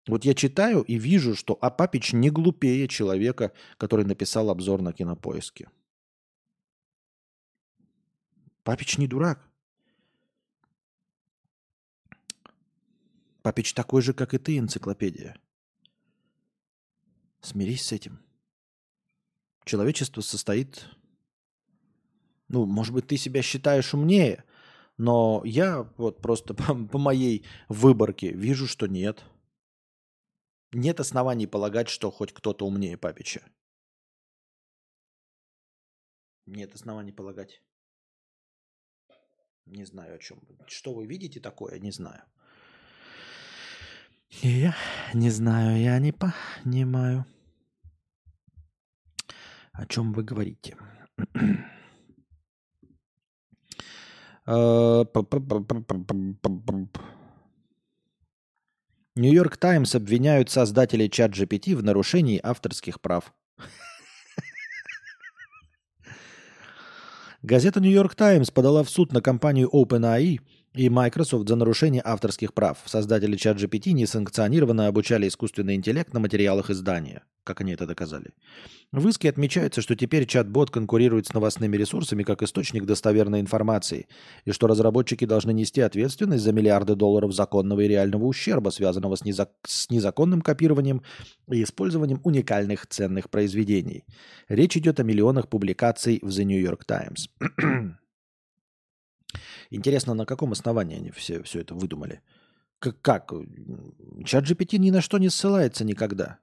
Вот 0.07 0.25
я 0.25 0.35
читаю 0.35 0.83
и 0.83 0.97
вижу, 0.97 1.35
что 1.35 1.57
а 1.61 1.71
Папич 1.71 2.13
не 2.13 2.29
глупее 2.31 2.89
человека, 2.89 3.53
который 3.79 4.05
написал 4.05 4.51
обзор 4.51 4.83
на 4.83 4.93
кинопоиске. 4.93 5.71
Папич 8.65 8.99
не 8.99 9.07
дурак. 9.07 9.49
Папич 13.43 13.75
такой 13.75 14.03
же, 14.03 14.13
как 14.13 14.35
и 14.35 14.39
ты, 14.39 14.59
энциклопедия. 14.59 15.37
Смирись 17.45 17.85
с 17.85 17.93
этим. 17.93 18.19
Человечество 19.67 20.23
состоит... 20.23 20.87
Ну, 22.49 22.65
может 22.65 22.95
быть, 22.95 23.07
ты 23.07 23.19
себя 23.19 23.43
считаешь 23.43 23.93
умнее, 23.93 24.45
но 24.97 25.43
я 25.45 25.83
вот 25.99 26.23
просто 26.23 26.55
по, 26.55 26.75
по 26.75 26.99
моей 26.99 27.45
выборке 27.69 28.33
вижу, 28.33 28.67
что 28.67 28.87
нет. 28.87 29.25
Нет 30.73 31.01
оснований 31.01 31.47
полагать, 31.47 31.91
что 31.91 32.11
хоть 32.11 32.33
кто-то 32.33 32.67
умнее 32.67 32.97
Папича. 32.97 33.43
Нет 36.47 36.75
оснований 36.75 37.13
полагать. 37.13 37.61
Не 39.67 39.85
знаю 39.85 40.15
о 40.15 40.19
чем. 40.19 40.41
Что 40.67 40.95
вы 40.95 41.07
видите 41.07 41.41
такое, 41.41 41.79
не 41.79 41.91
знаю. 41.91 42.23
Я 44.31 44.75
не 45.13 45.29
знаю, 45.31 45.79
я 45.79 45.99
не 45.99 46.13
понимаю. 46.13 47.27
О 49.75 49.87
чем 49.87 50.13
вы 50.13 50.23
говорите? 50.23 50.77
Нью-Йорк 59.17 59.57
Таймс 59.57 59.95
обвиняют 59.95 60.51
создателей 60.51 61.11
чат 61.11 61.33
GPT 61.33 61.75
в 61.75 61.83
нарушении 61.83 62.41
авторских 62.43 63.01
прав. 63.01 63.35
Газета 67.43 67.81
Нью-Йорк 67.81 68.15
Таймс 68.15 68.53
подала 68.53 68.85
в 68.85 68.91
суд 68.91 69.13
на 69.13 69.21
компанию 69.21 69.69
OpenAI 69.73 70.41
и 70.75 70.89
Microsoft 70.89 71.49
за 71.49 71.57
нарушение 71.57 72.03
авторских 72.05 72.53
прав. 72.53 72.79
Создатели 72.85 73.37
чат 73.37 73.59
GPT 73.59 73.93
несанкционированно 73.93 74.89
обучали 74.89 75.29
искусственный 75.29 75.77
интеллект 75.77 76.13
на 76.13 76.21
материалах 76.21 76.71
издания. 76.71 77.23
Как 77.45 77.61
они 77.61 77.73
это 77.73 77.87
доказали? 77.87 78.31
В 78.91 79.07
иске 79.07 79.29
отмечается, 79.29 79.83
что 79.83 79.95
теперь 79.95 80.27
чат-бот 80.27 80.71
конкурирует 80.71 81.27
с 81.27 81.35
новостными 81.35 81.77
ресурсами 81.77 82.23
как 82.23 82.43
источник 82.43 82.87
достоверной 82.87 83.41
информации, 83.41 84.09
и 84.47 84.53
что 84.53 84.67
разработчики 84.67 85.27
должны 85.27 85.53
нести 85.53 85.83
ответственность 85.83 86.43
за 86.43 86.53
миллиарды 86.53 86.95
долларов 86.95 87.35
законного 87.35 87.81
и 87.83 87.89
реального 87.89 88.25
ущерба, 88.25 88.71
связанного 88.71 89.17
с, 89.17 89.25
незак... 89.25 89.51
с 89.67 89.91
незаконным 89.91 90.41
копированием 90.41 91.03
и 91.51 91.63
использованием 91.63 92.21
уникальных 92.25 92.87
ценных 92.87 93.29
произведений. 93.29 94.05
Речь 94.49 94.77
идет 94.77 94.99
о 94.99 95.03
миллионах 95.03 95.49
публикаций 95.49 96.21
в 96.23 96.29
The 96.29 96.45
New 96.45 96.61
York 96.61 96.85
Times. 96.87 97.29
Интересно, 99.75 100.15
на 100.15 100.25
каком 100.25 100.53
основании 100.53 100.99
они 100.99 101.11
все, 101.11 101.43
все 101.43 101.61
это 101.61 101.75
выдумали? 101.75 102.21
Как, 102.79 103.01
как? 103.01 103.33
Чат 104.25 104.45
GPT 104.45 104.79
ни 104.79 104.91
на 104.91 105.01
что 105.01 105.19
не 105.19 105.31
ссылается 105.31 105.85
никогда. 105.85 106.39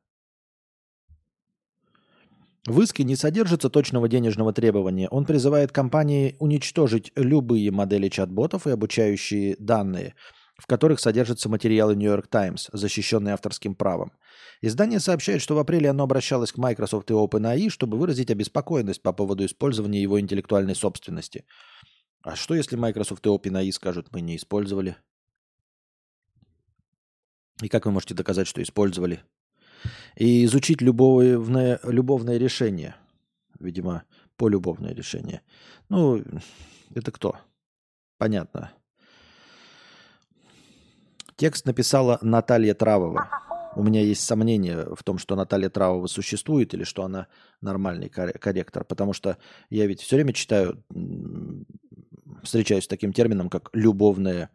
В 2.68 2.82
иске 2.82 3.06
не 3.06 3.16
содержится 3.16 3.70
точного 3.70 4.10
денежного 4.10 4.52
требования. 4.52 5.08
Он 5.10 5.26
призывает 5.26 5.72
компании 5.72 6.36
уничтожить 6.40 7.14
любые 7.16 7.72
модели 7.72 8.10
чат-ботов 8.10 8.68
и 8.68 8.72
обучающие 8.72 9.56
данные, 9.58 10.14
в 10.58 10.68
которых 10.68 11.00
содержатся 11.00 11.48
материалы 11.48 11.96
New 11.96 12.12
York 12.12 12.28
Times, 12.28 12.70
защищенные 12.74 13.34
авторским 13.34 13.76
правом. 13.76 14.12
Издание 14.62 15.00
сообщает, 15.00 15.42
что 15.42 15.56
в 15.56 15.60
апреле 15.60 15.90
оно 15.90 16.04
обращалось 16.04 16.52
к 16.52 16.58
Microsoft 16.58 17.10
и 17.10 17.14
OpenAI, 17.14 17.70
чтобы 17.70 17.98
выразить 17.98 18.30
обеспокоенность 18.30 19.02
по 19.02 19.14
поводу 19.14 19.46
использования 19.46 20.02
его 20.02 20.20
интеллектуальной 20.20 20.76
собственности– 20.76 21.46
а 22.24 22.36
что, 22.36 22.54
если 22.56 22.76
Microsoft 22.76 23.26
и 23.26 23.30
OpenAI 23.30 23.72
скажут, 23.72 24.08
мы 24.12 24.22
не 24.22 24.36
использовали? 24.36 24.96
И 27.62 27.68
как 27.68 27.86
вы 27.86 27.92
можете 27.92 28.14
доказать, 28.14 28.48
что 28.48 28.62
использовали? 28.62 29.24
И 30.16 30.46
изучить 30.46 30.82
любовное, 30.82 31.80
любовное 31.84 32.38
решение. 32.38 32.96
Видимо, 33.60 34.04
полюбовное 34.38 34.94
решение. 34.94 35.42
Ну, 35.90 36.24
это 36.94 37.12
кто? 37.12 37.38
Понятно. 38.18 38.72
Текст 41.36 41.66
написала 41.66 42.20
Наталья 42.22 42.74
Травова. 42.76 43.30
У 43.76 43.84
меня 43.84 44.02
есть 44.02 44.24
сомнения 44.24 44.86
в 44.96 45.04
том, 45.04 45.18
что 45.18 45.36
Наталья 45.36 45.70
Травова 45.70 46.08
существует 46.08 46.74
или 46.74 46.84
что 46.84 47.04
она 47.04 47.28
нормальный 47.62 48.10
корректор, 48.10 48.84
потому 48.84 49.14
что 49.14 49.38
я 49.70 49.88
ведь 49.88 50.02
все 50.02 50.18
время 50.18 50.34
читаю 50.34 50.84
встречаюсь 52.44 52.86
с 52.86 52.88
таким 52.88 53.14
термином, 53.14 53.50
как 53.50 53.70
любовное 53.74 54.50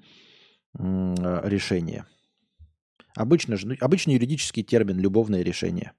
решение. 0.75 2.07
Обычно, 3.15 3.57
ну, 3.63 3.75
обычный 3.81 4.15
юридический 4.15 4.63
термин 4.63 4.99
любовное 4.99 5.43
решение. 5.43 5.93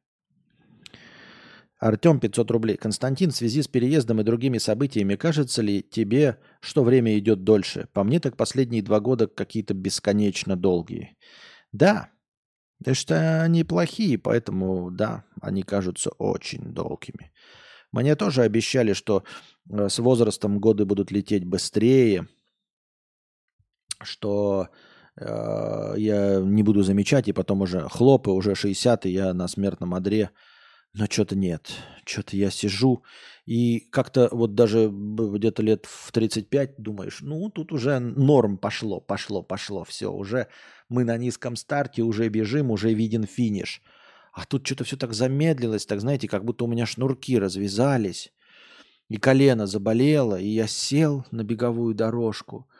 Артем 1.79 2.19
500 2.19 2.51
рублей. 2.51 2.77
Константин, 2.77 3.31
в 3.31 3.35
связи 3.35 3.61
с 3.61 3.67
переездом 3.67 4.21
и 4.21 4.23
другими 4.23 4.57
событиями, 4.57 5.15
кажется 5.15 5.61
ли 5.61 5.83
тебе, 5.83 6.39
что 6.59 6.83
время 6.83 7.17
идет 7.17 7.43
дольше? 7.43 7.87
По 7.93 8.03
мне 8.03 8.19
так 8.19 8.35
последние 8.35 8.81
два 8.81 8.99
года 8.99 9.27
какие-то 9.27 9.73
бесконечно 9.75 10.55
долгие. 10.55 11.15
Да, 11.71 12.09
да 12.79 12.93
что 12.93 13.43
они 13.43 13.63
плохие, 13.63 14.17
поэтому 14.17 14.89
да, 14.89 15.23
они 15.41 15.63
кажутся 15.63 16.09
очень 16.11 16.73
долгими. 16.73 17.31
Мне 17.91 18.15
тоже 18.15 18.43
обещали, 18.43 18.93
что 18.93 19.23
э, 19.69 19.89
с 19.89 19.99
возрастом 19.99 20.59
годы 20.59 20.85
будут 20.85 21.11
лететь 21.11 21.45
быстрее, 21.45 22.27
что 24.01 24.69
э, 25.15 25.93
я 25.97 26.39
не 26.39 26.63
буду 26.63 26.83
замечать, 26.83 27.27
и 27.27 27.33
потом 27.33 27.61
уже 27.61 27.87
хлоп, 27.89 28.27
и 28.27 28.31
уже 28.31 28.55
60, 28.55 29.05
и 29.05 29.11
я 29.11 29.33
на 29.33 29.47
смертном 29.47 29.93
одре 29.93 30.31
Но 30.93 31.05
что-то 31.05 31.35
нет. 31.35 31.71
Что-то 32.05 32.35
я 32.35 32.49
сижу 32.49 33.03
и 33.47 33.79
как-то 33.91 34.27
вот 34.31 34.55
даже 34.55 34.91
где-то 34.91 35.63
лет 35.63 35.85
в 35.85 36.11
35 36.11 36.75
думаешь, 36.79 37.19
ну 37.21 37.49
тут 37.49 37.71
уже 37.71 37.97
норм 37.99 38.57
пошло, 38.57 38.99
пошло, 38.99 39.41
пошло, 39.41 39.85
все, 39.85 40.11
уже 40.11 40.47
мы 40.89 41.05
на 41.05 41.17
низком 41.17 41.55
старте, 41.55 42.01
уже 42.01 42.27
бежим, 42.27 42.71
уже 42.71 42.93
виден 42.93 43.23
финиш. 43.23 43.81
А 44.37 44.45
тут 44.45 44.67
что-то 44.67 44.83
все 44.83 44.97
так 44.97 45.15
замедлилось, 45.15 45.87
так 45.87 45.99
знаете, 45.99 46.27
как 46.27 46.45
будто 46.45 46.65
у 46.65 46.67
меня 46.67 46.85
шнурки 46.85 47.39
развязались, 47.39 48.31
и 49.09 49.17
колено 49.17 49.65
заболело, 49.65 50.39
и 50.39 50.47
я 50.47 50.67
сел 50.67 51.25
на 51.31 51.43
беговую 51.43 51.95
дорожку– 51.95 52.67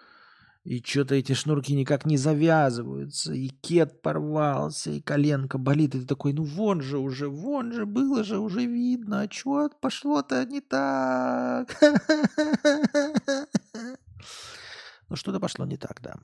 и 0.68 0.84
что-то 0.84 1.16
эти 1.16 1.32
шнурки 1.32 1.74
никак 1.74 2.06
не 2.06 2.18
завязываются, 2.18 3.32
и 3.32 3.48
кет 3.48 4.02
порвался, 4.02 4.92
и 4.92 5.00
коленка 5.00 5.58
болит. 5.58 5.96
И 5.96 6.02
ты 6.02 6.06
такой, 6.06 6.34
ну 6.34 6.44
вон 6.44 6.82
же 6.82 6.98
уже, 6.98 7.30
вон 7.30 7.72
же, 7.72 7.86
было 7.86 8.22
же 8.26 8.38
уже 8.38 8.66
видно. 8.66 9.22
А 9.22 9.32
что 9.32 9.70
пошло-то 9.80 10.46
не 10.46 10.60
так? 10.60 11.74
Ну 15.10 15.16
что-то 15.16 15.40
пошло 15.40 15.66
не 15.66 15.78
так, 15.78 16.02
да. 16.02 16.16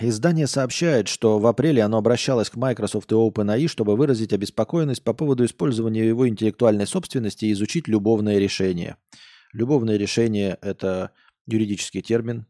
Издание 0.00 0.46
сообщает, 0.46 1.08
что 1.08 1.38
в 1.38 1.46
апреле 1.46 1.82
оно 1.82 1.98
обращалось 1.98 2.50
к 2.50 2.56
Microsoft 2.56 3.12
и 3.12 3.14
OpenAI, 3.14 3.68
чтобы 3.68 3.96
выразить 3.96 4.32
обеспокоенность 4.32 5.04
по 5.04 5.12
поводу 5.12 5.44
использования 5.44 6.06
его 6.06 6.28
интеллектуальной 6.28 6.86
собственности 6.86 7.44
и 7.44 7.52
изучить 7.52 7.88
любовное 7.88 8.38
решение– 8.38 8.96
Любовное 9.52 9.98
решение– 9.98 10.56
это 10.62 11.10
юридический 11.46 12.00
термин, 12.00 12.46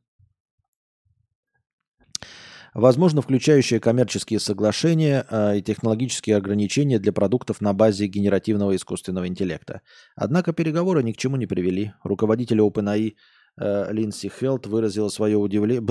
возможно, 2.74 3.22
включающее 3.22 3.80
коммерческие 3.80 4.38
соглашения 4.38 5.26
э, 5.28 5.58
и 5.58 5.62
технологические 5.62 6.36
ограничения 6.36 7.00
для 7.00 7.12
продуктов 7.12 7.60
на 7.60 7.72
базе 7.72 8.06
генеративного 8.06 8.76
искусственного 8.76 9.26
интеллекта. 9.26 9.82
Однако 10.14 10.52
переговоры 10.52 11.02
ни 11.02 11.10
к 11.10 11.16
чему 11.16 11.36
не 11.36 11.46
привели. 11.46 11.92
Руководитель 12.04 12.60
OpenAI 12.60 13.14
Линдси 13.58 14.30
Хелт 14.30 14.66
выразила 14.66 15.08
свое 15.08 15.36
удивление. 15.36 15.82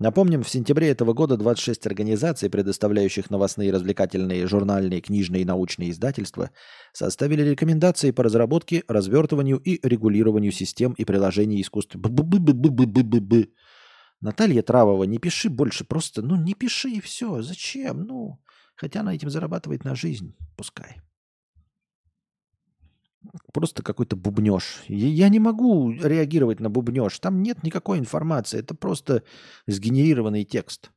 Напомним, 0.00 0.42
в 0.42 0.50
сентябре 0.50 0.88
этого 0.88 1.12
года 1.12 1.36
26 1.36 1.86
организаций, 1.86 2.50
предоставляющих 2.50 3.30
новостные, 3.30 3.72
развлекательные, 3.72 4.46
журнальные, 4.46 5.00
книжные 5.00 5.42
и 5.42 5.44
научные 5.44 5.90
издательства, 5.90 6.50
составили 6.92 7.42
рекомендации 7.42 8.10
по 8.10 8.24
разработке, 8.24 8.82
развертыванию 8.88 9.58
и 9.58 9.78
регулированию 9.86 10.50
систем 10.50 10.92
и 10.94 11.04
приложений 11.04 11.62
искусства. 11.62 12.00
Наталья 14.20 14.62
Травова, 14.62 15.04
не 15.04 15.18
пиши 15.18 15.48
больше, 15.48 15.84
просто, 15.84 16.22
ну 16.22 16.34
не 16.34 16.54
пиши 16.54 16.90
и 16.90 17.00
все. 17.00 17.40
Зачем? 17.42 18.02
Ну, 18.02 18.40
хотя 18.74 19.00
она 19.00 19.14
этим 19.14 19.30
зарабатывает 19.30 19.84
на 19.84 19.94
жизнь, 19.94 20.34
пускай 20.56 20.96
просто 23.52 23.82
какой-то 23.82 24.16
бубнеж. 24.16 24.84
Я 24.88 25.28
не 25.28 25.38
могу 25.38 25.92
реагировать 25.92 26.60
на 26.60 26.70
бубнеж. 26.70 27.18
Там 27.18 27.42
нет 27.42 27.62
никакой 27.62 27.98
информации. 27.98 28.60
Это 28.60 28.74
просто 28.74 29.22
сгенерированный 29.66 30.44
текст. 30.44 30.90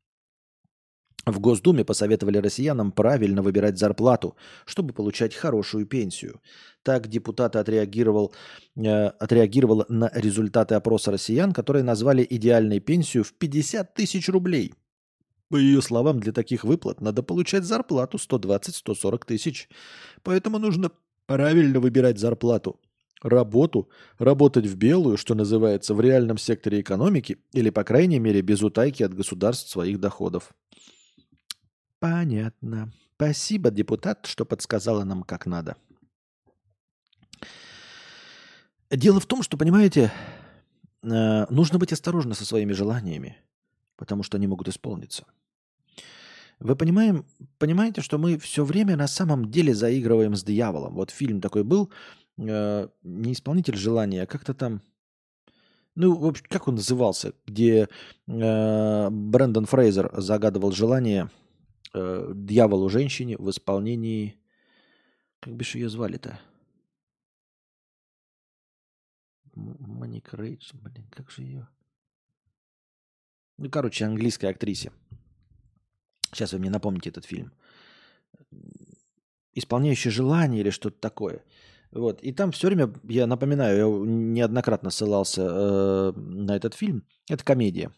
В 1.25 1.41
Госдуме 1.41 1.84
посоветовали 1.84 2.38
россиянам 2.38 2.93
правильно 2.93 3.41
выбирать 3.41 3.78
зарплату, 3.78 4.38
чтобы 4.65 4.93
получать 4.93 5.36
хорошую 5.36 5.86
пенсию. 5.86 6.39
Так 6.84 7.09
депутат 7.09 7.57
отреагировал, 7.57 8.34
э, 8.78 9.07
отреагировал 9.07 9.84
на 9.89 10.09
результаты 10.13 10.75
опроса 10.75 11.11
россиян, 11.11 11.51
которые 11.51 11.84
назвали 11.84 12.25
идеальной 12.30 12.80
пенсию 12.80 13.25
в 13.25 13.34
50 13.34 13.93
тысяч 13.93 14.30
рублей. 14.30 14.73
По 15.49 15.57
ее 15.57 15.82
словам, 15.82 16.21
для 16.21 16.32
таких 16.32 16.63
выплат 16.63 17.01
надо 17.01 17.23
получать 17.23 17.65
зарплату 17.65 18.17
120-140 18.17 19.25
тысяч. 19.25 19.67
Поэтому 20.23 20.59
нужно 20.59 20.91
Правильно 21.28 21.80
выбирать 21.80 22.17
зарплату. 22.17 22.80
Работу, 23.21 23.89
работать 24.17 24.65
в 24.65 24.75
белую, 24.78 25.17
что 25.17 25.36
называется, 25.36 25.93
в 25.93 26.01
реальном 26.01 26.38
секторе 26.38 26.82
экономики 26.82 27.38
или, 27.51 27.69
по 27.69 27.84
крайней 27.84 28.19
мере, 28.19 28.41
без 28.41 28.63
утайки 28.63 29.03
от 29.03 29.13
государств 29.13 29.69
своих 29.69 29.99
доходов. 29.99 30.53
Понятно. 31.99 32.91
Спасибо, 33.15 33.71
депутат, 33.71 34.25
что 34.28 34.45
подсказала 34.45 35.03
нам, 35.03 35.23
как 35.23 35.47
надо. 35.47 35.75
Дело 38.89 39.19
в 39.19 39.25
том, 39.25 39.41
что, 39.43 39.57
понимаете, 39.57 40.13
э, 41.01 41.45
нужно 41.49 41.80
быть 41.80 41.91
осторожны 41.91 42.36
со 42.36 42.45
своими 42.45 42.71
желаниями, 42.71 43.36
потому 43.97 44.23
что 44.23 44.38
они 44.38 44.47
могут 44.47 44.69
исполниться. 44.69 45.25
Вы 46.59 46.75
понимаем, 46.75 47.25
понимаете, 47.59 48.01
что 48.01 48.17
мы 48.17 48.37
все 48.37 48.65
время 48.65 48.95
на 48.95 49.07
самом 49.07 49.51
деле 49.51 49.75
заигрываем 49.75 50.35
с 50.35 50.43
дьяволом. 50.43 50.95
Вот 50.95 51.11
фильм 51.11 51.39
такой 51.39 51.63
был, 51.63 51.91
э, 52.37 52.87
не 53.03 53.33
исполнитель 53.33 53.77
желания, 53.77 54.23
а 54.23 54.27
как-то 54.27 54.55
там, 54.55 54.81
ну, 55.93 56.15
в 56.15 56.25
общем, 56.25 56.45
как 56.49 56.67
он 56.67 56.75
назывался, 56.75 57.33
где 57.45 57.89
э, 58.27 59.09
Брэндон 59.09 59.65
Фрейзер 59.65 60.11
загадывал 60.19 60.71
желание 60.71 61.29
э, 61.93 62.31
дьяволу 62.33 62.89
женщине 62.89 63.37
в 63.37 63.49
исполнении, 63.51 64.39
как 65.39 65.63
же 65.63 65.77
ее 65.77 65.89
звали-то? 65.89 66.39
Моник 69.53 70.33
Рейдж, 70.33 70.71
блин, 70.73 71.07
как 71.11 71.29
же 71.29 71.43
ее? 71.43 71.67
Ну, 73.57 73.69
короче, 73.69 74.05
английской 74.05 74.47
актрисе. 74.47 74.91
Сейчас 76.34 76.53
вы 76.53 76.59
мне 76.59 76.69
напомните 76.69 77.09
этот 77.09 77.25
фильм. 77.25 77.51
Исполняющий 79.53 80.09
желание 80.09 80.61
или 80.61 80.69
что-то 80.69 80.99
такое. 80.99 81.43
Вот. 81.91 82.21
И 82.21 82.32
там 82.34 82.51
все 82.51 82.67
время, 82.67 82.93
я 83.03 83.28
напоминаю, 83.28 83.78
я 83.78 84.05
неоднократно 84.05 84.91
ссылался 84.91 85.41
э, 85.41 86.13
на 86.15 86.55
этот 86.55 86.75
фильм. 86.75 87.03
Это 87.30 87.43
комедия. 87.43 87.91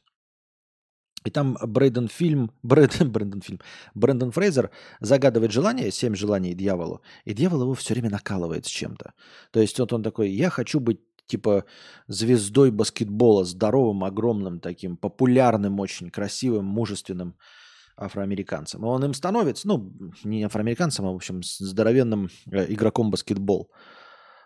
И 1.25 1.31
там 1.31 1.57
Брэдон 1.61 2.07
фильм, 2.07 2.51
Брэд, 2.63 3.05
Брэндон 3.05 3.41
фильм, 3.41 3.59
Брэндон 3.93 4.31
Фрейзер 4.31 4.69
загадывает 5.01 5.51
желание, 5.51 5.91
семь 5.91 6.15
желаний 6.15 6.53
дьяволу, 6.53 7.01
и 7.25 7.33
дьявол 7.33 7.63
его 7.63 7.73
все 7.73 7.93
время 7.93 8.09
накалывает 8.09 8.65
с 8.65 8.69
чем-то. 8.69 9.13
То 9.51 9.59
есть 9.59 9.79
вот 9.79 9.91
он 9.91 10.03
такой, 10.03 10.29
я 10.29 10.49
хочу 10.49 10.79
быть 10.79 11.01
типа 11.25 11.65
звездой 12.07 12.71
баскетбола, 12.71 13.45
здоровым, 13.45 14.03
огромным 14.03 14.59
таким, 14.59 14.97
популярным, 14.97 15.79
очень 15.79 16.09
красивым, 16.09 16.65
мужественным 16.65 17.35
афроамериканцем. 17.99 18.83
Он 18.83 19.03
им 19.03 19.13
становится, 19.13 19.67
ну, 19.67 19.93
не 20.23 20.43
афроамериканцем, 20.43 21.05
а, 21.05 21.11
в 21.11 21.15
общем, 21.15 21.41
здоровенным 21.43 22.29
э, 22.51 22.65
игроком 22.73 23.11
баскетбол. 23.11 23.69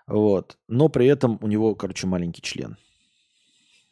Вот. 0.07 0.57
Но 0.67 0.89
при 0.89 1.07
этом 1.07 1.37
у 1.41 1.47
него, 1.47 1.75
короче, 1.75 2.07
маленький 2.07 2.41
член. 2.41 2.77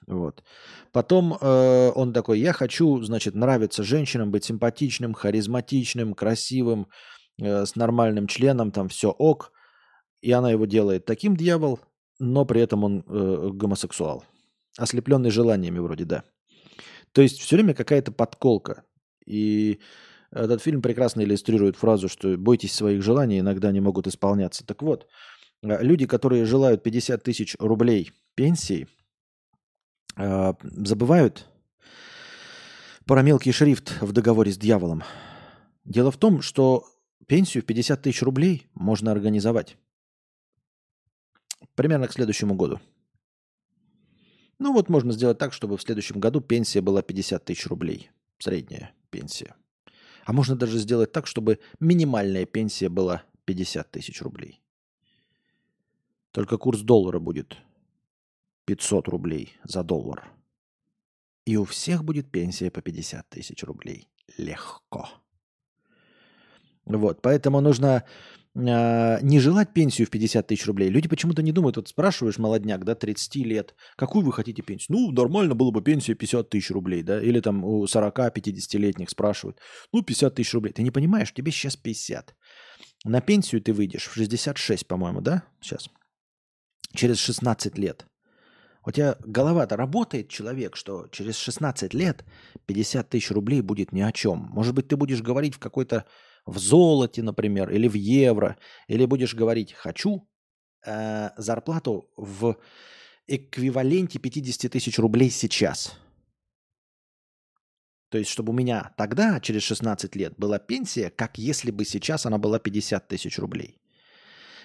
Вот. 0.07 0.43
Потом 0.91 1.38
э, 1.39 1.91
он 1.95 2.12
такой, 2.12 2.39
я 2.39 2.53
хочу, 2.53 3.01
значит, 3.01 3.36
нравиться 3.36 3.84
женщинам, 3.84 4.32
быть 4.32 4.43
симпатичным, 4.43 5.14
харизматичным, 5.14 6.14
красивым, 6.16 6.88
э, 7.41 7.66
с 7.66 7.76
нормальным 7.76 8.28
членом, 8.28 8.72
там 8.72 8.89
все 8.89 9.12
ок. 9.12 9.51
И 10.22 10.32
она 10.32 10.51
его 10.51 10.66
делает 10.66 11.05
таким 11.05 11.36
дьявол, 11.36 11.80
но 12.20 12.45
при 12.45 12.62
этом 12.62 12.84
он 12.84 13.03
э, 13.07 13.49
гомосексуал. 13.53 14.24
Ослепленный 14.78 15.32
желаниями 15.32 15.80
вроде, 15.80 16.05
да. 16.05 16.24
То 17.14 17.22
есть 17.22 17.39
все 17.39 17.55
время 17.55 17.74
какая-то 17.74 18.12
подколка. 18.12 18.84
И 19.26 19.80
этот 20.32 20.61
фильм 20.61 20.82
прекрасно 20.82 21.22
иллюстрирует 21.22 21.76
фразу, 21.76 22.07
что 22.07 22.38
бойтесь 22.38 22.74
своих 22.74 23.03
желаний, 23.03 23.39
иногда 23.39 23.67
они 23.69 23.82
могут 23.82 24.07
исполняться. 24.07 24.65
Так 24.65 24.82
вот, 24.82 25.07
э, 25.61 25.84
люди, 25.84 26.05
которые 26.05 26.45
желают 26.45 26.84
50 26.84 27.22
тысяч 27.22 27.55
рублей 27.59 28.11
пенсии, 28.36 28.88
э, 30.15 30.53
забывают 30.61 31.47
про 33.05 33.22
мелкий 33.24 33.51
шрифт 33.51 34.01
в 34.01 34.13
договоре 34.13 34.51
с 34.53 34.57
дьяволом. 34.57 35.03
Дело 35.84 36.11
в 36.11 36.17
том, 36.17 36.41
что 36.41 36.86
пенсию 37.28 37.63
в 37.63 37.65
50 37.65 38.01
тысяч 38.01 38.22
рублей 38.22 38.67
можно 38.74 39.11
организовать 39.11 39.76
примерно 41.76 42.07
к 42.07 42.13
следующему 42.13 42.55
году. 42.55 42.80
Ну 44.59 44.72
вот 44.72 44.88
можно 44.89 45.11
сделать 45.11 45.39
так, 45.39 45.51
чтобы 45.51 45.78
в 45.78 45.82
следующем 45.82 46.19
году 46.19 46.39
пенсия 46.39 46.82
была 46.82 47.01
50 47.01 47.43
тысяч 47.43 47.65
рублей, 47.67 48.11
средняя 48.38 48.93
пенсия. 49.12 49.55
А 50.26 50.34
можно 50.34 50.55
даже 50.55 50.80
сделать 50.80 51.12
так, 51.12 51.28
чтобы 51.28 51.59
минимальная 51.80 52.45
пенсия 52.45 52.89
была 52.89 53.24
50 53.45 53.91
тысяч 53.91 54.22
рублей. 54.22 54.62
Только 56.32 56.57
курс 56.57 56.82
доллара 56.82 57.20
будет 57.20 57.57
500 58.66 59.07
рублей 59.09 59.57
за 59.64 59.84
доллар. 59.84 60.32
И 61.45 61.57
у 61.57 61.66
всех 61.66 62.03
будет 62.03 62.32
пенсия 62.32 62.72
по 62.72 62.82
50 62.82 63.30
тысяч 63.30 63.64
рублей. 63.64 64.09
Легко. 64.38 65.09
Вот, 66.86 67.22
поэтому 67.22 67.62
нужно 67.62 68.05
не 68.54 69.39
желать 69.39 69.74
пенсию 69.74 70.08
в 70.08 70.10
50 70.10 70.45
тысяч 70.45 70.66
рублей. 70.68 70.89
Люди 70.89 71.08
почему-то 71.08 71.41
не 71.41 71.54
думают, 71.54 71.78
вот 71.78 71.88
спрашиваешь 71.88 72.38
молодняк, 72.38 72.84
да, 72.84 72.95
30 72.95 73.36
лет, 73.38 73.76
какую 73.95 74.26
вы 74.26 74.34
хотите 74.34 74.62
пенсию? 74.62 74.97
Ну, 74.97 75.12
нормально 75.12 75.56
было 75.56 75.72
бы 75.72 75.82
пенсия 75.82 76.16
50 76.16 76.49
тысяч 76.49 76.70
рублей, 76.72 77.02
да, 77.02 77.22
или 77.22 77.39
там 77.39 77.64
у 77.64 77.86
40-50-летних 77.86 79.10
спрашивают, 79.10 79.60
ну, 79.93 80.02
50 80.02 80.36
тысяч 80.36 80.54
рублей. 80.54 80.74
Ты 80.74 80.84
не 80.84 80.91
понимаешь, 80.91 81.34
тебе 81.34 81.52
сейчас 81.52 81.78
50. 81.78 82.36
На 83.06 83.22
пенсию 83.22 83.62
ты 83.62 83.72
выйдешь 83.72 84.08
в 84.08 84.14
66, 84.14 84.86
по-моему, 84.86 85.22
да, 85.22 85.43
сейчас, 85.62 85.89
через 86.93 87.20
16 87.20 87.78
лет. 87.78 88.06
У 88.84 88.91
тебя 88.91 89.16
голова-то 89.20 89.78
работает, 89.78 90.30
человек, 90.30 90.76
что 90.76 91.08
через 91.12 91.38
16 91.38 91.93
лет 91.93 92.26
50 92.66 93.10
тысяч 93.10 93.32
рублей 93.32 93.62
будет 93.62 93.91
ни 93.91 94.02
о 94.02 94.12
чем. 94.12 94.49
Может 94.52 94.74
быть, 94.74 94.88
ты 94.88 94.97
будешь 94.97 95.22
говорить 95.22 95.56
в 95.56 95.60
какой-то 95.60 96.06
в 96.46 96.58
золоте, 96.58 97.22
например, 97.24 97.70
или 97.70 97.88
в 97.88 97.94
евро, 97.94 98.58
или 98.88 99.06
будешь 99.06 99.36
говорить 99.36 99.74
«хочу 99.74 100.28
э, 100.86 101.30
зарплату 101.38 102.10
в 102.18 102.58
эквиваленте 103.28 104.20
50 104.20 104.72
тысяч 104.72 105.00
рублей 105.00 105.30
сейчас». 105.30 105.98
То 108.10 108.18
есть, 108.18 108.30
чтобы 108.30 108.52
у 108.52 108.56
меня 108.56 108.94
тогда, 108.98 109.39
через 109.39 109.64
16 109.64 110.16
лет, 110.18 110.34
была 110.38 110.60
пенсия, 110.60 111.10
как 111.10 111.38
если 111.38 111.72
бы 111.72 111.86
сейчас 111.86 112.26
она 112.26 112.38
была 112.38 112.60
50 112.60 113.08
тысяч 113.08 113.39
рублей. 113.39 113.80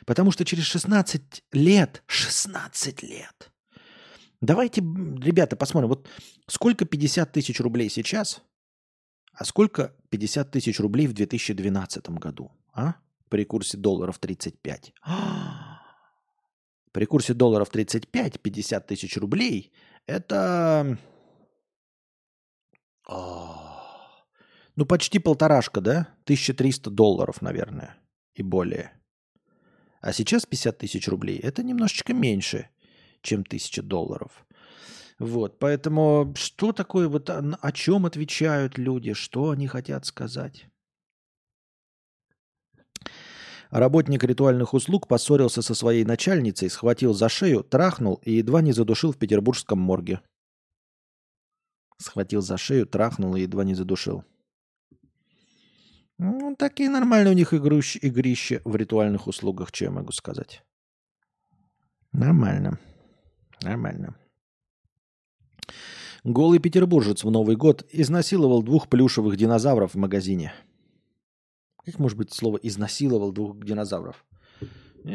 Потому 0.04 0.32
что 0.32 0.44
через 0.44 0.64
16 0.64 1.44
лет, 1.52 2.02
16 2.06 3.02
лет, 3.04 3.52
давайте, 4.40 4.80
ребята, 4.80 5.54
посмотрим, 5.54 5.90
вот 5.90 6.08
сколько 6.48 6.84
50 6.84 7.32
тысяч 7.32 7.60
рублей 7.60 7.88
сейчас– 7.88 8.42
а 9.36 9.44
сколько 9.44 9.94
50 10.08 10.50
тысяч 10.50 10.80
рублей 10.80 11.06
в 11.06 11.12
2012 11.12 12.08
году? 12.10 12.50
А? 12.72 12.96
При 13.28 13.44
курсе 13.44 13.76
долларов 13.76 14.18
35. 14.18 14.94
При 16.92 17.04
курсе 17.04 17.34
долларов 17.34 17.68
35 17.68 18.40
50 18.40 18.86
тысяч 18.86 19.16
рублей 19.18 19.72
это... 20.06 20.98
Ну, 24.74 24.84
почти 24.86 25.18
полторашка, 25.18 25.80
да? 25.80 26.08
1300 26.24 26.90
долларов, 26.90 27.42
наверное, 27.42 27.96
и 28.34 28.42
более. 28.42 28.92
А 30.00 30.12
сейчас 30.12 30.46
50 30.46 30.78
тысяч 30.78 31.08
рублей– 31.08 31.38
это 31.42 31.62
немножечко 31.62 32.14
меньше, 32.14 32.70
чем 33.22 33.40
1000 33.40 33.82
долларов. 33.82 34.46
Вот, 35.18 35.58
поэтому 35.58 36.34
что 36.36 36.72
такое, 36.72 37.08
вот 37.08 37.30
о 37.30 37.72
чем 37.72 38.04
отвечают 38.04 38.76
люди, 38.76 39.14
что 39.14 39.50
они 39.50 39.66
хотят 39.66 40.04
сказать? 40.04 40.66
Работник 43.70 44.22
ритуальных 44.22 44.74
услуг 44.74 45.08
поссорился 45.08 45.62
со 45.62 45.74
своей 45.74 46.04
начальницей, 46.04 46.70
схватил 46.70 47.14
за 47.14 47.28
шею, 47.28 47.64
трахнул 47.64 48.20
и 48.24 48.32
едва 48.32 48.60
не 48.60 48.72
задушил 48.72 49.12
в 49.12 49.16
петербургском 49.16 49.78
морге. 49.78 50.20
Схватил 51.98 52.42
за 52.42 52.58
шею, 52.58 52.86
трахнул 52.86 53.34
и 53.36 53.40
едва 53.40 53.64
не 53.64 53.74
задушил. 53.74 54.24
Ну, 56.18 56.54
такие 56.56 56.88
нормальные 56.88 57.32
у 57.32 57.36
них 57.36 57.52
игрищ, 57.52 57.98
игрища 58.00 58.62
в 58.64 58.76
ритуальных 58.76 59.26
услугах, 59.26 59.68
что 59.68 59.84
я 59.84 59.90
могу 59.90 60.12
сказать. 60.12 60.62
Нормально. 62.12 62.78
Нормально. 63.62 64.16
Голый 66.24 66.58
петербуржец 66.58 67.24
в 67.24 67.30
Новый 67.30 67.56
год 67.56 67.86
изнасиловал 67.92 68.62
двух 68.62 68.88
плюшевых 68.88 69.36
динозавров 69.36 69.94
в 69.94 69.96
магазине. 69.96 70.52
Как 71.84 71.98
может 71.98 72.18
быть 72.18 72.32
слово 72.32 72.58
«изнасиловал 72.62 73.32
двух 73.32 73.64
динозавров»? 73.64 74.24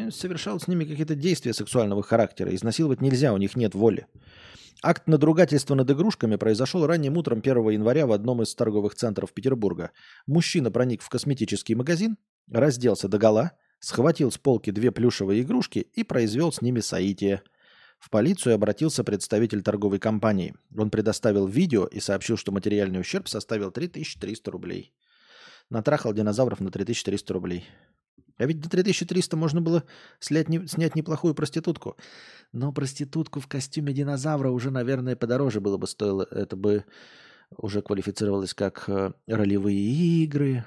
Совершал 0.09 0.59
с 0.59 0.69
ними 0.69 0.85
какие-то 0.85 1.15
действия 1.15 1.53
сексуального 1.53 2.01
характера. 2.01 2.55
Изнасиловать 2.55 3.01
нельзя, 3.01 3.33
у 3.33 3.37
них 3.37 3.57
нет 3.57 3.75
воли. 3.75 4.07
Акт 4.81 5.05
надругательства 5.07 5.75
над 5.75 5.91
игрушками 5.91 6.37
произошел 6.37 6.87
ранним 6.87 7.17
утром 7.17 7.39
1 7.39 7.69
января 7.69 8.07
в 8.07 8.13
одном 8.13 8.41
из 8.41 8.55
торговых 8.55 8.95
центров 8.95 9.33
Петербурга. 9.33 9.91
Мужчина 10.27 10.71
проник 10.71 11.01
в 11.01 11.09
косметический 11.09 11.75
магазин, 11.75 12.17
разделся 12.49 13.07
до 13.07 13.17
гола, 13.17 13.51
схватил 13.79 14.31
с 14.31 14.37
полки 14.37 14.71
две 14.71 14.91
плюшевые 14.91 15.41
игрушки 15.41 15.79
и 15.93 16.03
произвел 16.03 16.51
с 16.51 16.61
ними 16.61 16.79
соитие. 16.79 17.43
В 18.01 18.09
полицию 18.09 18.55
обратился 18.55 19.03
представитель 19.03 19.61
торговой 19.61 19.99
компании. 19.99 20.55
Он 20.75 20.89
предоставил 20.89 21.45
видео 21.45 21.85
и 21.85 21.99
сообщил, 21.99 22.35
что 22.35 22.51
материальный 22.51 22.99
ущерб 22.99 23.27
составил 23.27 23.71
3300 23.71 24.49
рублей. 24.49 24.91
Натрахал 25.69 26.11
динозавров 26.11 26.59
на 26.59 26.71
3300 26.71 27.31
рублей. 27.31 27.67
А 28.39 28.45
ведь 28.47 28.59
до 28.59 28.71
3300 28.71 29.37
можно 29.37 29.61
было 29.61 29.83
снять, 30.19 30.49
не, 30.49 30.65
снять 30.65 30.95
неплохую 30.95 31.35
проститутку. 31.35 31.95
Но 32.51 32.73
проститутку 32.73 33.39
в 33.39 33.45
костюме 33.45 33.93
динозавра 33.93 34.49
уже, 34.49 34.71
наверное, 34.71 35.15
подороже 35.15 35.61
было 35.61 35.77
бы 35.77 35.85
стоило. 35.85 36.27
Это 36.31 36.55
бы 36.55 36.85
уже 37.55 37.83
квалифицировалось 37.83 38.55
как 38.55 38.85
э, 38.89 39.11
ролевые 39.27 40.23
игры. 40.23 40.65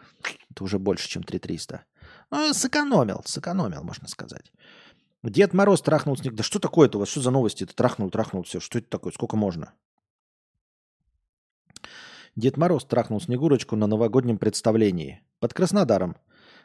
Это 0.50 0.62
уже 0.62 0.78
больше, 0.78 1.08
чем 1.08 1.24
3300. 1.24 1.82
Ну, 2.30 2.54
сэкономил, 2.54 3.22
сэкономил, 3.26 3.82
можно 3.82 4.06
сказать. 4.06 4.52
Дед 5.30 5.54
Мороз 5.54 5.80
трахнул 5.80 6.16
снег. 6.18 6.34
Да 6.34 6.42
что 6.42 6.58
такое-то 6.58 6.98
у 6.98 7.00
вас? 7.00 7.08
Что 7.08 7.20
за 7.22 7.30
новости? 7.30 7.64
Ты 7.64 7.74
трахнул, 7.74 8.10
трахнул 8.10 8.42
все. 8.42 8.60
Что 8.60 8.78
это 8.78 8.88
такое? 8.90 9.10
Сколько 9.10 9.36
можно? 9.36 9.72
Дед 12.36 12.58
Мороз 12.58 12.84
трахнул 12.84 13.20
Снегурочку 13.20 13.74
на 13.74 13.86
новогоднем 13.86 14.36
представлении. 14.36 15.22
Под 15.40 15.54
Краснодаром 15.54 16.16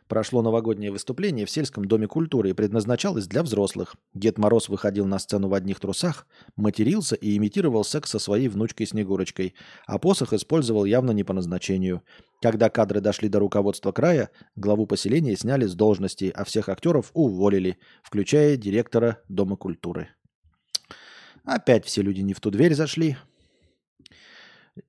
прошло 0.10 0.42
новогоднее 0.42 0.92
выступление 0.92 1.46
в 1.46 1.52
сельском 1.52 1.86
доме 1.86 2.08
культуры 2.08 2.50
и 2.50 2.54
предназначалось 2.54 3.28
для 3.28 3.44
взрослых. 3.44 3.96
Дед 4.14 4.38
Мороз 4.38 4.68
выходил 4.68 5.06
на 5.06 5.20
сцену 5.20 5.48
в 5.48 5.54
одних 5.54 5.80
трусах, 5.80 6.28
матерился 6.58 7.16
и 7.16 7.38
имитировал 7.38 7.86
секс 7.86 8.10
со 8.10 8.20
своей 8.20 8.50
внучкой 8.50 8.88
Снегурочкой, 8.88 9.54
а 9.86 10.00
посох 10.00 10.34
использовал 10.34 10.84
явно 10.84 11.12
не 11.12 11.24
по 11.24 11.32
назначению. 11.32 12.02
Когда 12.42 12.70
кадры 12.70 13.00
дошли 13.00 13.30
до 13.30 13.40
руководства 13.40 13.92
края, 13.92 14.32
главу 14.56 14.88
поселения 14.88 15.38
сняли 15.38 15.66
с 15.66 15.76
должности, 15.76 16.34
а 16.36 16.44
всех 16.44 16.68
актеров 16.68 17.12
уволили, 17.14 17.78
включая 18.04 18.58
директора 18.58 19.22
Дома 19.30 19.56
культуры. 19.56 20.10
Опять 21.46 21.86
все 21.86 22.02
люди 22.02 22.22
не 22.22 22.34
в 22.34 22.40
ту 22.42 22.50
дверь 22.50 22.74
зашли. 22.74 23.18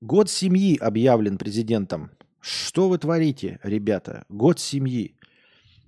Год 0.00 0.30
семьи 0.30 0.78
объявлен 0.78 1.36
президентом. 1.36 2.10
Что 2.40 2.88
вы 2.88 2.98
творите, 2.98 3.60
ребята? 3.62 4.24
Год 4.28 4.58
семьи. 4.58 5.16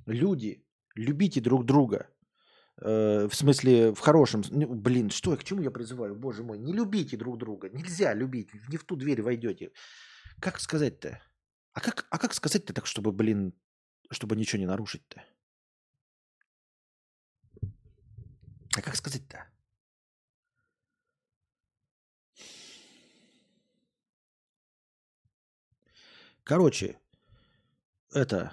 Люди, 0.06 0.64
любите 0.94 1.40
друг 1.40 1.64
друга. 1.64 2.08
Э, 2.80 3.26
в 3.26 3.34
смысле, 3.34 3.92
в 3.92 4.00
хорошем... 4.00 4.42
Ну, 4.50 4.74
блин, 4.74 5.10
что, 5.10 5.36
к 5.36 5.44
чему 5.44 5.62
я 5.62 5.70
призываю? 5.70 6.14
Боже 6.14 6.42
мой, 6.42 6.58
не 6.58 6.72
любите 6.72 7.16
друг 7.16 7.38
друга. 7.38 7.70
Нельзя 7.70 8.14
любить. 8.14 8.50
Не 8.68 8.76
в 8.76 8.84
ту 8.84 8.96
дверь 8.96 9.22
войдете. 9.22 9.70
Как 10.40 10.60
сказать-то? 10.60 11.22
А 11.72 11.80
как, 11.80 12.06
а 12.10 12.18
как 12.18 12.34
сказать-то 12.34 12.74
так, 12.74 12.86
чтобы, 12.86 13.12
блин, 13.12 13.54
чтобы 14.10 14.36
ничего 14.36 14.60
не 14.60 14.66
нарушить-то? 14.66 15.22
А 18.76 18.82
как 18.82 18.96
сказать-то? 18.96 19.51
Короче, 26.44 26.98
это... 28.12 28.52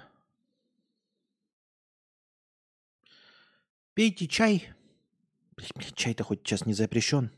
Пейте 3.94 4.26
чай. 4.28 4.72
Чай-то 5.94 6.24
хоть 6.24 6.40
сейчас 6.40 6.64
не 6.64 6.72
запрещен. 6.72 7.30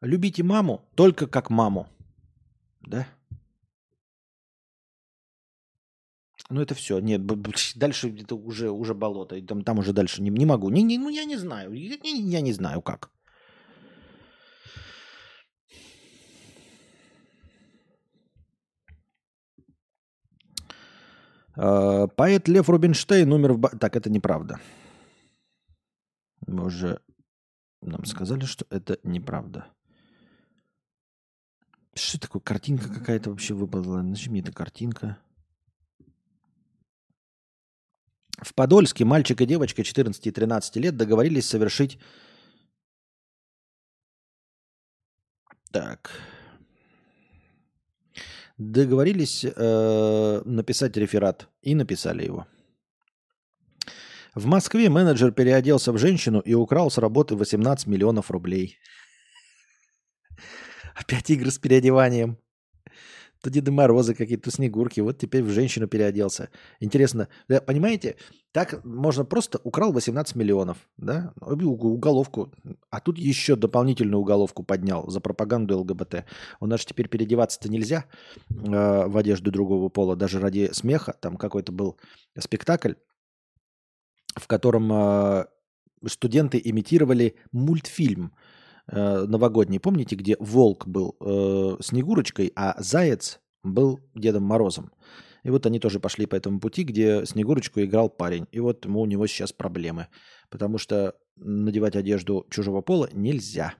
Любите 0.00 0.42
маму 0.42 0.88
только 0.94 1.26
как 1.26 1.50
маму. 1.50 1.88
Да? 2.80 3.06
Ну 6.48 6.60
это 6.60 6.74
все. 6.74 6.98
Нет, 6.98 7.24
дальше 7.76 8.08
это 8.08 8.34
уже, 8.34 8.70
уже 8.70 8.94
болото. 8.94 9.40
Там, 9.42 9.62
там 9.62 9.78
уже 9.78 9.92
дальше 9.92 10.22
не, 10.22 10.30
не 10.30 10.46
могу. 10.46 10.70
Не, 10.70 10.82
не, 10.82 10.98
ну 10.98 11.08
я 11.08 11.24
не 11.24 11.36
знаю. 11.36 11.72
Я, 11.72 11.96
я 12.02 12.40
не 12.40 12.52
знаю 12.52 12.82
как. 12.82 13.10
Поэт 21.56 22.48
Лев 22.48 22.68
Рубинштейн 22.68 23.32
умер 23.32 23.54
в... 23.54 23.78
Так, 23.78 23.96
это 23.96 24.10
неправда. 24.10 24.60
Мы 26.46 26.64
уже 26.66 27.00
нам 27.82 28.04
сказали, 28.04 28.44
что 28.44 28.66
это 28.70 28.98
неправда. 29.02 29.66
Что 31.94 32.20
такое? 32.20 32.42
Картинка 32.42 32.92
какая-то 32.92 33.30
вообще 33.30 33.54
выпала. 33.54 34.02
Зачем 34.02 34.32
мне 34.32 34.42
эта 34.42 34.52
картинка? 34.52 35.18
В 38.38 38.52
Подольске 38.54 39.06
мальчик 39.06 39.40
и 39.40 39.46
девочка 39.46 39.82
14 39.82 40.26
и 40.26 40.30
13 40.30 40.76
лет 40.76 40.96
договорились 40.96 41.48
совершить... 41.48 41.98
Так. 45.70 46.10
Договорились 48.58 49.44
э, 49.44 50.42
написать 50.44 50.96
реферат 50.96 51.48
и 51.60 51.74
написали 51.74 52.24
его. 52.24 52.46
В 54.34 54.46
Москве 54.46 54.88
менеджер 54.88 55.32
переоделся 55.32 55.92
в 55.92 55.98
женщину 55.98 56.40
и 56.40 56.54
украл 56.54 56.90
с 56.90 56.98
работы 56.98 57.36
18 57.36 57.86
миллионов 57.86 58.30
рублей. 58.30 58.78
Опять 60.94 61.30
игры 61.30 61.50
с 61.50 61.58
переодеванием. 61.58 62.38
То 63.46 63.50
Деды 63.50 63.70
Морозы 63.70 64.12
какие-то, 64.12 64.50
Снегурки. 64.50 64.98
Вот 64.98 65.18
теперь 65.18 65.44
в 65.44 65.50
женщину 65.50 65.86
переоделся. 65.86 66.48
Интересно, 66.80 67.28
да, 67.46 67.60
понимаете, 67.60 68.16
так 68.50 68.84
можно 68.84 69.24
просто 69.24 69.60
украл 69.62 69.92
18 69.92 70.34
миллионов, 70.34 70.78
да, 70.96 71.32
уголовку. 71.40 72.52
А 72.90 72.98
тут 72.98 73.18
еще 73.18 73.54
дополнительную 73.54 74.20
уголовку 74.20 74.64
поднял 74.64 75.08
за 75.08 75.20
пропаганду 75.20 75.78
ЛГБТ. 75.78 76.24
У 76.58 76.66
нас 76.66 76.80
же 76.80 76.86
теперь 76.86 77.06
переодеваться-то 77.06 77.68
нельзя 77.68 78.06
э, 78.50 79.06
в 79.06 79.16
одежду 79.16 79.52
другого 79.52 79.90
пола, 79.90 80.16
даже 80.16 80.40
ради 80.40 80.70
смеха. 80.72 81.12
Там 81.12 81.36
какой-то 81.36 81.70
был 81.70 82.00
спектакль, 82.36 82.94
в 84.34 84.48
котором 84.48 84.92
э, 84.92 85.44
студенты 86.08 86.60
имитировали 86.64 87.36
мультфильм 87.52 88.32
э, 88.88 89.24
новогодний, 89.26 89.80
помните, 89.80 90.16
где 90.16 90.36
волк 90.38 90.86
был 90.86 91.16
э, 91.20 91.76
Снегурочкой, 91.82 92.52
а 92.54 92.74
заяц 92.82 93.40
был 93.62 94.00
Дедом 94.14 94.44
Морозом. 94.44 94.92
И 95.42 95.50
вот 95.50 95.64
они 95.64 95.78
тоже 95.78 96.00
пошли 96.00 96.26
по 96.26 96.34
этому 96.34 96.58
пути, 96.58 96.82
где 96.82 97.24
Снегурочку 97.24 97.80
играл 97.80 98.10
парень. 98.10 98.46
И 98.50 98.58
вот 98.58 98.84
ему, 98.84 99.00
у 99.00 99.06
него 99.06 99.26
сейчас 99.28 99.52
проблемы. 99.52 100.08
Потому 100.50 100.76
что 100.76 101.14
надевать 101.36 101.94
одежду 101.94 102.46
чужого 102.50 102.80
пола 102.80 103.08
нельзя. 103.12 103.74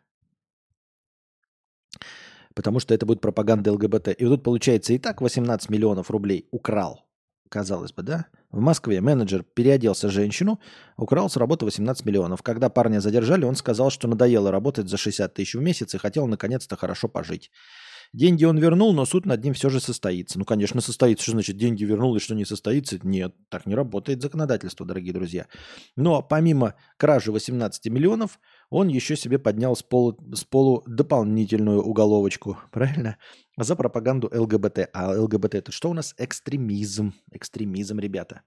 Потому 2.55 2.79
что 2.79 2.95
это 2.95 3.05
будет 3.05 3.21
пропаганда 3.21 3.73
ЛГБТ. 3.73 4.09
И 4.17 4.25
вот 4.25 4.37
тут 4.37 4.45
получается 4.45 4.93
и 4.93 4.99
так 4.99 5.21
18 5.21 5.69
миллионов 5.69 6.11
рублей 6.11 6.47
украл. 6.53 7.06
Казалось 7.49 7.93
бы, 7.93 8.03
да? 8.03 8.27
В 8.51 8.61
Москве 8.61 9.01
менеджер 9.01 9.43
переоделся 9.43 10.09
женщину, 10.09 10.61
украл 10.97 11.29
с 11.29 11.37
работы 11.37 11.65
18 11.65 12.05
миллионов. 12.05 12.43
Когда 12.43 12.69
парня 12.69 13.01
задержали, 13.01 13.45
он 13.45 13.57
сказал, 13.57 13.91
что 13.91 14.09
надоело 14.09 14.51
работать 14.51 14.89
за 14.89 14.97
60 14.97 15.33
тысяч 15.35 15.55
в 15.55 15.61
месяц 15.61 15.95
и 15.95 15.99
хотел 15.99 16.27
наконец-то 16.27 16.77
хорошо 16.77 17.09
пожить. 17.09 17.51
Деньги 18.13 18.45
он 18.45 18.59
вернул, 18.59 18.93
но 18.93 19.05
суд 19.05 19.27
над 19.27 19.43
ним 19.45 19.55
все 19.55 19.69
же 19.69 19.81
состоится. 19.81 20.39
Ну, 20.39 20.45
конечно, 20.45 20.81
состоится. 20.81 21.25
Что 21.25 21.33
значит 21.33 21.57
деньги 21.57 21.85
вернул 21.85 22.15
и 22.17 22.21
что 22.21 22.35
не 22.35 22.45
состоится? 22.45 22.99
Нет, 23.03 23.35
так 23.49 23.67
не 23.67 23.75
работает 23.75 24.23
законодательство, 24.23 24.87
дорогие 24.87 25.13
друзья. 25.13 25.47
Но 25.97 26.23
помимо 26.23 26.75
кражи 26.97 27.33
18 27.33 27.87
миллионов, 27.87 28.39
он 28.71 28.89
еще 28.89 29.17
себе 29.17 29.39
поднял 29.39 29.77
с 29.77 29.83
полу, 29.83 30.19
с 30.35 30.45
полу 30.45 30.83
дополнительную 30.87 31.83
уголовочку, 31.83 32.59
правильно? 32.73 33.17
За 33.59 33.77
пропаганду 33.77 34.31
ЛГБТ. 34.33 34.91
А 34.93 35.12
ЛГБТ 35.21 35.55
это 35.55 35.73
что 35.73 35.91
у 35.91 35.95
нас? 35.95 36.14
Экстремизм. 36.19 37.12
Экстремизм, 37.33 37.99
ребята. 37.99 38.43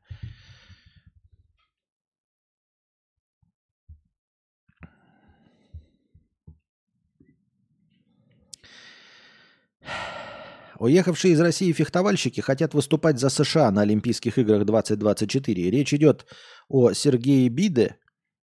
Уехавшие 10.79 11.33
из 11.33 11.41
России 11.41 11.73
фехтовальщики 11.73 12.39
хотят 12.39 12.73
выступать 12.73 13.19
за 13.19 13.29
США 13.29 13.69
на 13.71 13.81
Олимпийских 13.81 14.37
играх 14.37 14.65
2024. 14.65 15.69
Речь 15.69 15.93
идет 15.93 16.25
о 16.69 16.93
Сергее 16.93 17.49
Биде, 17.49 17.97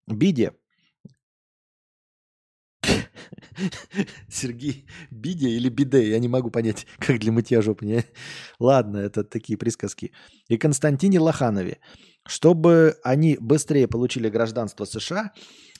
Биде, 0.07 0.53
Сергей 4.29 4.85
Биде 5.11 5.49
или 5.49 5.69
Биде, 5.69 6.09
я 6.09 6.19
не 6.19 6.27
могу 6.27 6.51
понять, 6.51 6.87
как 6.99 7.19
для 7.19 7.31
мытья 7.31 7.61
жопы. 7.61 8.05
Ладно, 8.59 8.97
это 8.97 9.23
такие 9.23 9.57
присказки. 9.57 10.11
И 10.47 10.57
Константине 10.57 11.19
Лоханове. 11.19 11.79
Чтобы 12.25 12.97
они 13.03 13.37
быстрее 13.39 13.87
получили 13.87 14.29
гражданство 14.29 14.85
США, 14.85 15.31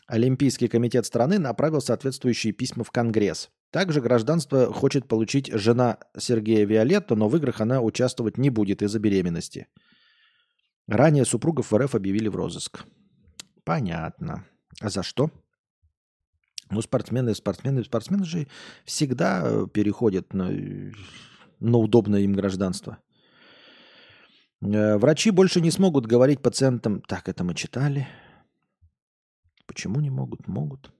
Олимпийский 0.07 0.67
комитет 0.67 1.05
страны 1.05 1.39
направил 1.39 1.79
соответствующие 1.81 2.51
письма 2.51 2.83
в 2.83 2.91
Конгресс. 2.91 3.49
Также 3.71 4.01
гражданство 4.01 4.71
хочет 4.71 5.07
получить 5.07 5.51
жена 5.51 5.97
Сергея 6.17 6.65
Виолетта, 6.65 7.15
но 7.15 7.29
в 7.29 7.35
играх 7.37 7.61
она 7.61 7.81
участвовать 7.81 8.37
не 8.37 8.49
будет 8.49 8.81
из-за 8.81 8.99
беременности. 8.99 9.67
Ранее 10.87 11.25
супругов 11.25 11.71
в 11.71 11.77
РФ 11.77 11.95
объявили 11.95 12.27
в 12.27 12.35
розыск. 12.35 12.83
Понятно. 13.63 14.45
А 14.81 14.89
за 14.89 15.01
что? 15.01 15.31
Ну, 16.73 16.81
спортсмены, 16.81 17.35
спортсмены, 17.35 17.83
спортсмены 17.83 18.25
же 18.25 18.47
всегда 18.83 19.43
э, 19.43 19.67
переходят 19.71 20.33
на, 20.33 20.49
на 21.59 21.77
удобное 21.77 22.21
им 22.21 22.33
гражданство. 22.33 22.97
Э, 24.61 24.97
врачи 24.97 25.29
больше 25.29 25.61
не 25.61 25.69
смогут 25.69 26.07
говорить 26.07 26.41
пациентам, 26.41 27.01
так, 27.01 27.29
это 27.29 27.43
мы 27.43 27.53
читали. 27.53 28.07
Почему 29.67 30.01
не 30.01 30.09
могут? 30.09 30.47
Могут. 30.47 30.91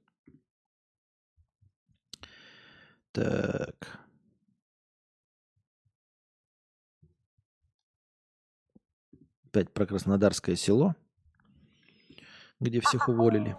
Так. 3.12 4.00
Опять 9.46 9.74
про 9.74 9.88
Краснодарское 9.88 10.56
село, 10.56 10.96
где 12.60 12.80
всех 12.80 13.10
уволили. 13.10 13.58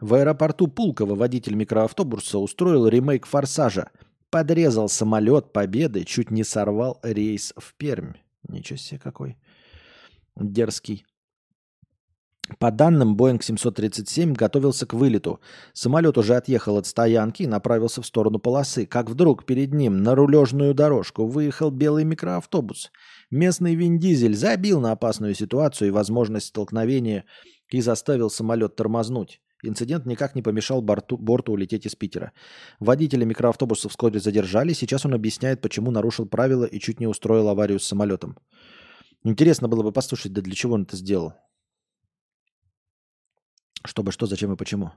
В 0.00 0.14
аэропорту 0.14 0.68
Пулково 0.68 1.14
водитель 1.14 1.54
микроавтобуса 1.54 2.38
устроил 2.38 2.86
ремейк 2.88 3.26
«Форсажа». 3.26 3.90
Подрезал 4.30 4.88
самолет 4.88 5.52
Победы, 5.52 6.04
чуть 6.04 6.30
не 6.30 6.42
сорвал 6.42 6.98
рейс 7.02 7.52
в 7.56 7.74
Пермь. 7.74 8.14
Ничего 8.48 8.78
себе 8.78 8.98
какой 8.98 9.36
дерзкий. 10.36 11.04
По 12.58 12.70
данным, 12.70 13.16
Boeing 13.16 13.42
737 13.42 14.34
готовился 14.34 14.84
к 14.84 14.94
вылету. 14.94 15.40
Самолет 15.72 16.18
уже 16.18 16.34
отъехал 16.34 16.76
от 16.76 16.86
стоянки 16.86 17.44
и 17.44 17.46
направился 17.46 18.02
в 18.02 18.06
сторону 18.06 18.38
полосы. 18.38 18.84
Как 18.84 19.08
вдруг 19.08 19.46
перед 19.46 19.72
ним 19.72 20.02
на 20.02 20.14
рулежную 20.14 20.74
дорожку 20.74 21.26
выехал 21.26 21.70
белый 21.70 22.04
микроавтобус. 22.04 22.90
Местный 23.30 23.74
Вин 23.74 23.98
Дизель 23.98 24.34
забил 24.34 24.80
на 24.80 24.92
опасную 24.92 25.34
ситуацию 25.34 25.88
и 25.88 25.92
возможность 25.92 26.46
столкновения 26.46 27.24
и 27.70 27.80
заставил 27.80 28.28
самолет 28.28 28.76
тормознуть. 28.76 29.40
Инцидент 29.62 30.06
никак 30.06 30.34
не 30.34 30.42
помешал 30.42 30.82
борту, 30.82 31.16
борту 31.16 31.52
улететь 31.52 31.86
из 31.86 31.94
Питера. 31.94 32.32
Водителя 32.80 33.24
микроавтобуса 33.24 33.88
вскоре 33.88 34.18
задержали. 34.18 34.72
Сейчас 34.72 35.06
он 35.06 35.14
объясняет, 35.14 35.60
почему 35.60 35.92
нарушил 35.92 36.26
правила 36.26 36.64
и 36.64 36.80
чуть 36.80 36.98
не 36.98 37.06
устроил 37.06 37.48
аварию 37.48 37.78
с 37.78 37.84
самолетом. 37.84 38.36
Интересно 39.22 39.68
было 39.68 39.84
бы 39.84 39.92
послушать, 39.92 40.32
да 40.32 40.42
для 40.42 40.54
чего 40.54 40.74
он 40.74 40.82
это 40.82 40.96
сделал. 40.96 41.34
Чтобы 43.84 44.10
что, 44.10 44.26
зачем 44.26 44.52
и 44.52 44.56
почему. 44.56 44.90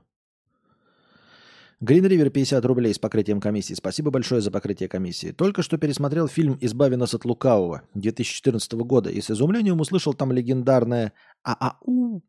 Green 1.80 2.08
River 2.08 2.30
50 2.30 2.64
рублей 2.64 2.92
с 2.92 2.98
покрытием 2.98 3.40
комиссии. 3.40 3.74
Спасибо 3.74 4.10
большое 4.10 4.40
за 4.40 4.50
покрытие 4.50 4.88
комиссии. 4.88 5.30
Только 5.30 5.62
что 5.62 5.78
пересмотрел 5.78 6.26
фильм 6.26 6.56
«Избави 6.60 6.96
нас 6.96 7.14
от 7.14 7.24
лукавого» 7.24 7.82
2014 7.94 8.72
года 8.72 9.10
и 9.10 9.20
с 9.20 9.30
изумлением 9.30 9.80
услышал 9.80 10.14
там 10.14 10.32
легендарное 10.32 11.12
«ААУ» 11.44 12.24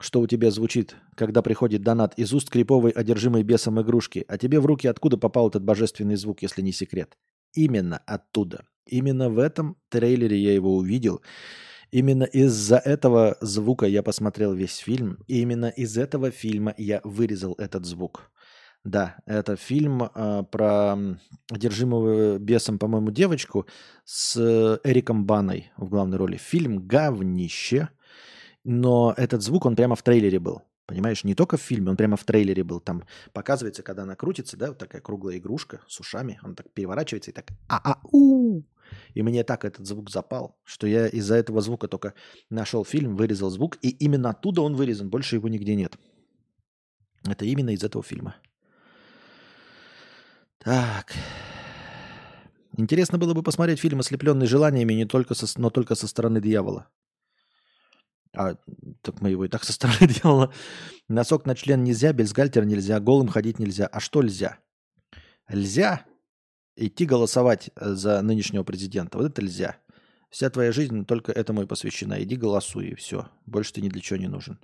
что 0.00 0.20
у 0.20 0.26
тебя 0.26 0.50
звучит, 0.50 0.96
когда 1.16 1.42
приходит 1.42 1.82
донат 1.82 2.14
из 2.16 2.32
уст 2.32 2.50
криповой, 2.50 2.92
одержимой 2.92 3.42
бесом 3.42 3.80
игрушки, 3.80 4.24
а 4.28 4.38
тебе 4.38 4.60
в 4.60 4.66
руки 4.66 4.86
откуда 4.86 5.16
попал 5.16 5.48
этот 5.48 5.64
божественный 5.64 6.16
звук, 6.16 6.42
если 6.42 6.62
не 6.62 6.72
секрет? 6.72 7.16
Именно 7.54 7.98
оттуда. 8.06 8.64
Именно 8.86 9.28
в 9.28 9.38
этом 9.38 9.76
трейлере 9.88 10.38
я 10.38 10.54
его 10.54 10.76
увидел. 10.76 11.20
Именно 11.90 12.24
из-за 12.24 12.76
этого 12.76 13.36
звука 13.40 13.86
я 13.86 14.02
посмотрел 14.02 14.54
весь 14.54 14.76
фильм. 14.76 15.18
И 15.26 15.40
именно 15.40 15.66
из 15.66 15.96
этого 15.96 16.30
фильма 16.30 16.74
я 16.76 17.00
вырезал 17.04 17.54
этот 17.58 17.86
звук. 17.86 18.30
Да, 18.84 19.16
это 19.26 19.56
фильм 19.56 20.02
э, 20.02 20.44
про 20.50 20.96
одержимого 21.50 22.38
бесом, 22.38 22.78
по-моему, 22.78 23.10
девочку 23.10 23.66
с 24.04 24.38
Эриком 24.84 25.26
Баной 25.26 25.72
в 25.76 25.88
главной 25.88 26.16
роли. 26.16 26.36
Фильм 26.36 26.86
говнище 26.86 27.88
но 28.64 29.14
этот 29.16 29.42
звук, 29.42 29.66
он 29.66 29.76
прямо 29.76 29.96
в 29.96 30.02
трейлере 30.02 30.38
был. 30.38 30.62
Понимаешь, 30.86 31.22
не 31.22 31.34
только 31.34 31.58
в 31.58 31.60
фильме, 31.60 31.90
он 31.90 31.96
прямо 31.96 32.16
в 32.16 32.24
трейлере 32.24 32.64
был. 32.64 32.80
Там 32.80 33.04
показывается, 33.34 33.82
когда 33.82 34.04
она 34.04 34.16
крутится, 34.16 34.56
да, 34.56 34.68
вот 34.68 34.78
такая 34.78 35.02
круглая 35.02 35.36
игрушка 35.36 35.80
с 35.86 36.00
ушами, 36.00 36.40
он 36.42 36.54
так 36.54 36.70
переворачивается 36.72 37.30
и 37.30 37.34
так 37.34 37.50
а-а-у. 37.68 38.62
И 39.12 39.22
мне 39.22 39.44
так 39.44 39.66
этот 39.66 39.86
звук 39.86 40.08
запал, 40.08 40.56
что 40.64 40.86
я 40.86 41.06
из-за 41.08 41.34
этого 41.34 41.60
звука 41.60 41.88
только 41.88 42.14
нашел 42.48 42.86
фильм, 42.86 43.16
вырезал 43.16 43.50
звук, 43.50 43.76
и 43.82 43.90
именно 43.90 44.30
оттуда 44.30 44.62
он 44.62 44.76
вырезан, 44.76 45.10
больше 45.10 45.36
его 45.36 45.48
нигде 45.48 45.74
нет. 45.74 45.98
Это 47.26 47.44
именно 47.44 47.70
из 47.70 47.84
этого 47.84 48.02
фильма. 48.02 48.36
Так. 50.58 51.12
Интересно 52.78 53.18
было 53.18 53.34
бы 53.34 53.42
посмотреть 53.42 53.80
фильм 53.80 54.00
«Ослепленный 54.00 54.46
желаниями» 54.46 54.94
не 54.94 55.04
только 55.04 55.34
со, 55.34 55.46
но 55.60 55.68
только 55.68 55.94
со 55.94 56.06
стороны 56.06 56.40
дьявола. 56.40 56.88
А, 58.34 58.56
так 59.02 59.20
мы 59.20 59.30
его 59.30 59.44
и 59.44 59.48
так 59.48 59.64
со 59.64 59.72
стороны 59.72 60.06
делала. 60.22 60.52
Носок 61.08 61.46
на 61.46 61.54
член 61.54 61.84
нельзя, 61.84 62.12
бельсгальтер 62.12 62.64
нельзя, 62.64 63.00
голым 63.00 63.28
ходить 63.28 63.58
нельзя. 63.58 63.86
А 63.86 64.00
что 64.00 64.22
нельзя? 64.22 64.58
Нельзя 65.48 66.04
идти 66.76 67.06
голосовать 67.06 67.70
э, 67.74 67.92
за 67.94 68.22
нынешнего 68.22 68.62
президента. 68.62 69.18
Вот 69.18 69.26
это 69.26 69.42
нельзя. 69.42 69.76
Вся 70.30 70.50
твоя 70.50 70.72
жизнь 70.72 71.04
только 71.04 71.32
этому 71.32 71.62
и 71.62 71.66
посвящена. 71.66 72.22
Иди 72.22 72.36
голосуй, 72.36 72.88
и 72.88 72.94
все. 72.94 73.28
Больше 73.46 73.72
ты 73.74 73.80
ни 73.80 73.88
для 73.88 74.00
чего 74.00 74.18
не 74.18 74.28
нужен. 74.28 74.58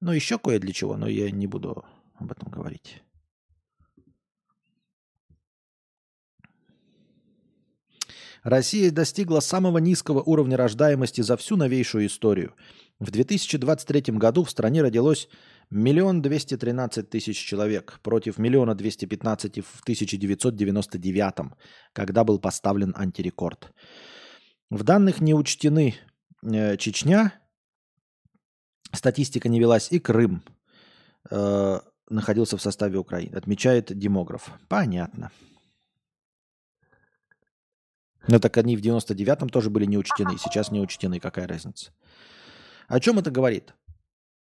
Ну, 0.00 0.12
еще 0.12 0.38
кое 0.38 0.58
для 0.58 0.72
чего, 0.72 0.96
но 0.96 1.08
я 1.08 1.30
не 1.30 1.46
буду 1.46 1.84
об 2.14 2.30
этом 2.30 2.50
говорить. 2.50 3.02
Россия 8.42 8.90
достигла 8.90 9.40
самого 9.40 9.78
низкого 9.78 10.22
уровня 10.22 10.56
рождаемости 10.56 11.20
за 11.20 11.36
всю 11.36 11.56
новейшую 11.56 12.06
историю. 12.06 12.54
В 12.98 13.10
2023 13.10 14.14
году 14.14 14.44
в 14.44 14.50
стране 14.50 14.82
родилось 14.82 15.28
миллион 15.70 16.22
двести 16.22 16.56
тринадцать 16.56 17.10
тысяч 17.10 17.36
человек 17.38 18.00
против 18.02 18.38
миллиона 18.38 18.74
двести 18.74 19.04
пятнадцати 19.04 19.60
в 19.60 19.80
1999, 19.82 21.52
когда 21.92 22.24
был 22.24 22.38
поставлен 22.38 22.94
антирекорд. 22.96 23.72
В 24.70 24.82
данных 24.82 25.20
не 25.20 25.34
учтены 25.34 25.94
э, 26.42 26.76
Чечня, 26.76 27.32
статистика 28.92 29.48
не 29.48 29.60
велась, 29.60 29.90
и 29.92 29.98
Крым 29.98 30.42
э, 31.30 31.80
находился 32.10 32.56
в 32.56 32.62
составе 32.62 32.98
Украины, 32.98 33.36
отмечает 33.36 33.96
демограф. 33.96 34.50
Понятно. 34.68 35.30
Но 38.28 38.38
так 38.38 38.56
они 38.58 38.76
в 38.76 38.80
99-м 38.80 39.48
тоже 39.48 39.70
были 39.70 39.86
не 39.86 39.98
учтены, 39.98 40.38
сейчас 40.38 40.70
не 40.70 40.80
учтены, 40.80 41.18
какая 41.18 41.48
разница. 41.48 41.92
О 42.86 43.00
чем 43.00 43.18
это 43.18 43.30
говорит? 43.30 43.74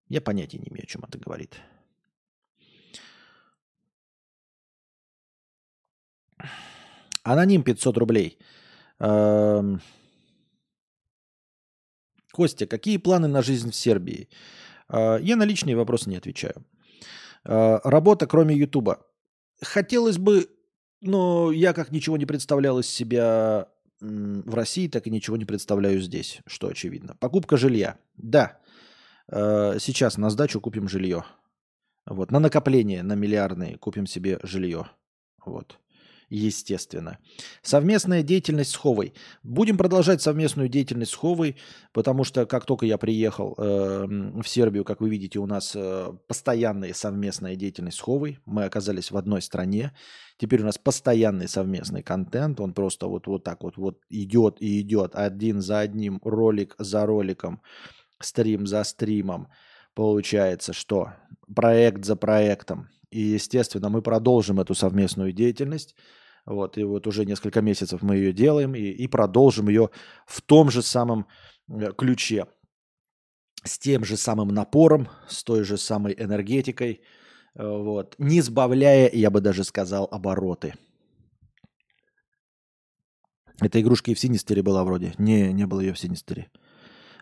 Я 0.08 0.20
понятия 0.20 0.58
не 0.58 0.68
имею, 0.68 0.84
о 0.84 0.86
чем 0.86 1.04
это 1.04 1.18
говорит. 1.18 1.60
Аноним 7.22 7.62
500 7.62 7.96
рублей. 7.98 8.38
Эм... 8.98 9.80
Костя, 12.32 12.66
какие 12.66 12.98
планы 12.98 13.28
на 13.28 13.42
жизнь 13.42 13.70
в 13.70 13.74
Сербии? 13.74 14.28
Э, 14.88 15.18
я 15.20 15.36
на 15.36 15.44
личные 15.44 15.76
вопросы 15.76 16.10
не 16.10 16.16
отвечаю. 16.16 16.64
Э, 17.44 17.80
работа, 17.84 18.26
кроме 18.26 18.54
Ютуба. 18.54 19.04
Хотелось 19.60 20.18
бы 20.18 20.48
но 21.00 21.50
я 21.52 21.72
как 21.72 21.90
ничего 21.90 22.16
не 22.16 22.26
представлял 22.26 22.78
из 22.78 22.88
себя 22.88 23.68
в 24.00 24.54
России, 24.54 24.88
так 24.88 25.06
и 25.06 25.10
ничего 25.10 25.36
не 25.36 25.44
представляю 25.44 26.00
здесь, 26.00 26.40
что 26.46 26.68
очевидно. 26.68 27.16
Покупка 27.18 27.56
жилья. 27.56 27.98
Да, 28.16 28.58
э, 29.28 29.78
сейчас 29.80 30.18
на 30.18 30.30
сдачу 30.30 30.60
купим 30.60 30.88
жилье. 30.88 31.24
Вот, 32.06 32.30
на 32.30 32.38
накопление, 32.38 33.02
на 33.02 33.14
миллиардные 33.14 33.76
купим 33.76 34.06
себе 34.06 34.38
жилье. 34.42 34.88
Вот 35.44 35.78
естественно. 36.30 37.18
Совместная 37.62 38.22
деятельность 38.22 38.72
с 38.72 38.76
Ховой. 38.76 39.14
Будем 39.42 39.76
продолжать 39.76 40.22
совместную 40.22 40.68
деятельность 40.68 41.12
с 41.12 41.14
Ховой, 41.14 41.56
потому 41.92 42.24
что 42.24 42.46
как 42.46 42.66
только 42.66 42.86
я 42.86 42.98
приехал 42.98 43.54
э, 43.56 44.06
в 44.06 44.46
Сербию, 44.46 44.84
как 44.84 45.00
вы 45.00 45.08
видите, 45.08 45.38
у 45.38 45.46
нас 45.46 45.72
э, 45.74 46.12
постоянная 46.26 46.92
совместная 46.92 47.56
деятельность 47.56 47.98
с 47.98 48.00
Ховой. 48.00 48.38
Мы 48.44 48.64
оказались 48.64 49.10
в 49.10 49.16
одной 49.16 49.42
стране. 49.42 49.92
Теперь 50.36 50.62
у 50.62 50.64
нас 50.64 50.78
постоянный 50.78 51.48
совместный 51.48 52.02
контент. 52.02 52.60
Он 52.60 52.74
просто 52.74 53.06
вот, 53.06 53.26
вот 53.26 53.44
так 53.44 53.62
вот, 53.62 53.76
вот 53.76 54.00
идет 54.08 54.56
и 54.60 54.80
идет 54.80 55.14
один 55.14 55.60
за 55.60 55.80
одним, 55.80 56.20
ролик 56.22 56.74
за 56.78 57.06
роликом, 57.06 57.62
стрим 58.20 58.66
за 58.66 58.84
стримом. 58.84 59.48
Получается, 59.94 60.72
что 60.72 61.14
проект 61.54 62.04
за 62.04 62.14
проектом. 62.14 62.88
И, 63.10 63.20
естественно, 63.20 63.88
мы 63.88 64.02
продолжим 64.02 64.60
эту 64.60 64.74
совместную 64.74 65.32
деятельность. 65.32 65.94
Вот, 66.46 66.78
и 66.78 66.84
вот 66.84 67.06
уже 67.06 67.24
несколько 67.24 67.60
месяцев 67.60 68.02
мы 68.02 68.16
ее 68.16 68.32
делаем 68.32 68.74
и, 68.74 68.80
и 68.80 69.06
продолжим 69.08 69.68
ее 69.68 69.90
в 70.26 70.40
том 70.40 70.70
же 70.70 70.82
самом 70.82 71.26
э, 71.68 71.92
ключе, 71.92 72.46
с 73.64 73.78
тем 73.78 74.04
же 74.04 74.16
самым 74.16 74.48
напором, 74.48 75.08
с 75.28 75.44
той 75.44 75.64
же 75.64 75.76
самой 75.76 76.14
энергетикой, 76.14 77.02
э, 77.54 77.62
вот, 77.62 78.14
не 78.18 78.40
сбавляя, 78.40 79.10
я 79.12 79.30
бы 79.30 79.40
даже 79.40 79.62
сказал, 79.62 80.08
обороты. 80.10 80.74
Эта 83.60 83.80
игрушка 83.80 84.10
и 84.10 84.14
в 84.14 84.20
Синистере 84.20 84.62
была 84.62 84.84
вроде. 84.84 85.14
Не, 85.18 85.52
не 85.52 85.66
было 85.66 85.80
ее 85.80 85.92
в 85.92 85.98
Синистере. 85.98 86.50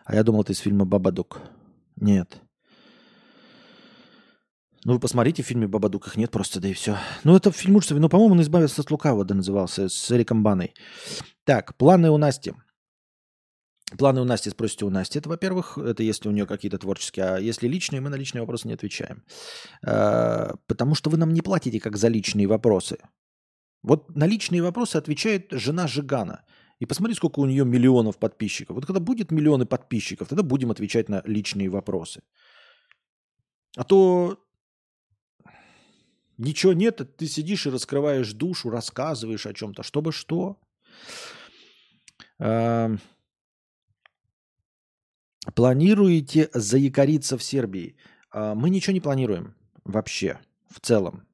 А 0.05 0.15
я 0.15 0.23
думал, 0.23 0.41
это 0.41 0.53
из 0.53 0.59
фильма 0.59 0.85
«Бабадук». 0.85 1.41
Нет. 1.95 2.41
Ну, 4.87 4.93
вы 4.93 4.99
посмотрите, 5.01 5.43
в 5.43 5.45
фильме 5.45 5.67
«Бабадук» 5.67 6.07
их 6.07 6.15
нет 6.15 6.31
просто, 6.31 6.61
да 6.61 6.69
и 6.69 6.73
все. 6.73 6.97
Ну, 7.25 7.35
это 7.35 7.51
фильм 7.51 7.75
ужасов. 7.75 7.99
Ну, 7.99 8.07
по-моему, 8.07 8.35
он 8.35 8.41
«Избавился 8.41 8.81
от 8.81 8.89
лукавого», 8.89 9.25
да, 9.25 9.35
назывался, 9.35 9.89
с 9.89 10.11
Эриком 10.13 10.43
Баной. 10.43 10.73
Так, 11.43 11.75
планы 11.75 12.09
у 12.09 12.17
Насти. 12.17 12.53
Планы 13.97 14.21
у 14.21 14.23
Насти, 14.23 14.49
спросите 14.49 14.85
у 14.85 14.89
Насти. 14.89 15.19
Это, 15.19 15.27
во-первых, 15.27 15.77
это 15.77 16.03
если 16.03 16.29
у 16.29 16.31
нее 16.31 16.45
какие-то 16.45 16.77
творческие, 16.77 17.25
а 17.25 17.37
если 17.37 17.67
личные, 17.67 17.99
мы 17.99 18.09
на 18.09 18.15
личные 18.15 18.39
вопросы 18.39 18.69
не 18.69 18.75
отвечаем. 18.75 19.25
А, 19.85 20.55
потому 20.67 20.95
что 20.95 21.09
вы 21.09 21.17
нам 21.17 21.33
не 21.33 21.41
платите 21.41 21.81
как 21.81 21.97
за 21.97 22.07
личные 22.07 22.47
вопросы. 22.47 22.97
Вот 23.83 24.15
на 24.15 24.25
личные 24.25 24.63
вопросы 24.63 24.95
отвечает 24.95 25.47
жена 25.51 25.87
Жигана. 25.87 26.45
И 26.79 26.85
посмотри, 26.85 27.13
сколько 27.13 27.41
у 27.41 27.45
нее 27.45 27.65
миллионов 27.65 28.17
подписчиков. 28.19 28.77
Вот 28.77 28.85
когда 28.85 29.01
будет 29.01 29.31
миллионы 29.31 29.65
подписчиков, 29.65 30.29
тогда 30.29 30.43
будем 30.43 30.71
отвечать 30.71 31.09
на 31.09 31.23
личные 31.25 31.67
вопросы. 31.67 32.21
А 33.75 33.83
то 33.83 34.46
Ничего 36.37 36.73
нет, 36.73 37.01
ты 37.17 37.27
сидишь 37.27 37.65
и 37.65 37.71
раскрываешь 37.71 38.33
душу, 38.33 38.69
рассказываешь 38.69 39.45
о 39.45 39.53
чем-то, 39.53 39.83
чтобы 39.83 40.11
что. 40.11 40.59
Планируете 45.55 46.49
заякориться 46.53 47.37
в 47.37 47.43
Сербии? 47.43 47.95
А, 48.31 48.53
мы 48.53 48.69
ничего 48.69 48.93
не 48.93 48.99
планируем 49.01 49.55
вообще, 49.85 50.39
в 50.69 50.79
целом. 50.79 51.25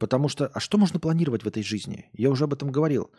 Потому 0.00 0.28
что, 0.28 0.46
а 0.46 0.58
что 0.58 0.78
можно 0.78 0.98
планировать 0.98 1.44
в 1.44 1.46
этой 1.46 1.62
жизни? 1.62 2.08
Я 2.12 2.30
уже 2.30 2.44
об 2.44 2.54
этом 2.54 2.72
говорил. 2.72 3.12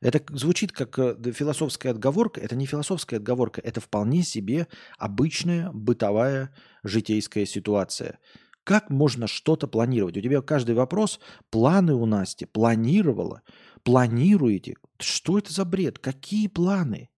Это 0.00 0.22
звучит 0.36 0.70
как 0.70 0.98
э, 0.98 1.32
философская 1.32 1.92
отговорка. 1.92 2.40
Это 2.40 2.54
не 2.54 2.66
философская 2.66 3.18
отговорка, 3.18 3.60
это 3.60 3.80
вполне 3.80 4.22
себе 4.22 4.68
обычная 4.98 5.72
бытовая 5.72 6.54
житейская 6.84 7.46
ситуация– 7.46 8.20
как 8.64 8.90
можно 8.90 9.26
что-то 9.26 9.68
планировать? 9.68 10.16
У 10.16 10.20
тебя 10.20 10.40
каждый 10.40 10.74
вопрос, 10.74 11.20
планы 11.50 11.94
у 11.94 12.06
Насти, 12.06 12.46
планировала, 12.46 13.42
планируете. 13.82 14.76
Что 14.98 15.38
это 15.38 15.52
за 15.52 15.64
бред? 15.64 15.98
Какие 15.98 16.48
планы? 16.48 17.10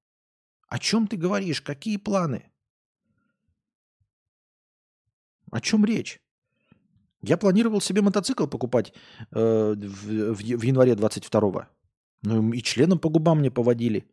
О 0.68 0.78
чем 0.78 1.06
ты 1.06 1.16
говоришь? 1.16 1.62
Какие 1.62 1.96
планы? 1.96 2.50
О 5.52 5.60
чем 5.60 5.84
речь? 5.84 6.20
Я 7.22 7.36
планировал 7.36 7.80
себе 7.80 8.02
мотоцикл 8.02 8.46
покупать 8.46 8.92
э, 9.30 9.74
в, 9.76 10.34
в, 10.34 10.40
в 10.40 10.62
январе 10.62 10.92
22-го. 10.92 11.66
Ну 12.22 12.52
и 12.52 12.60
членом 12.60 12.98
по 12.98 13.08
губам 13.08 13.38
мне 13.38 13.50
поводили. 13.50 14.04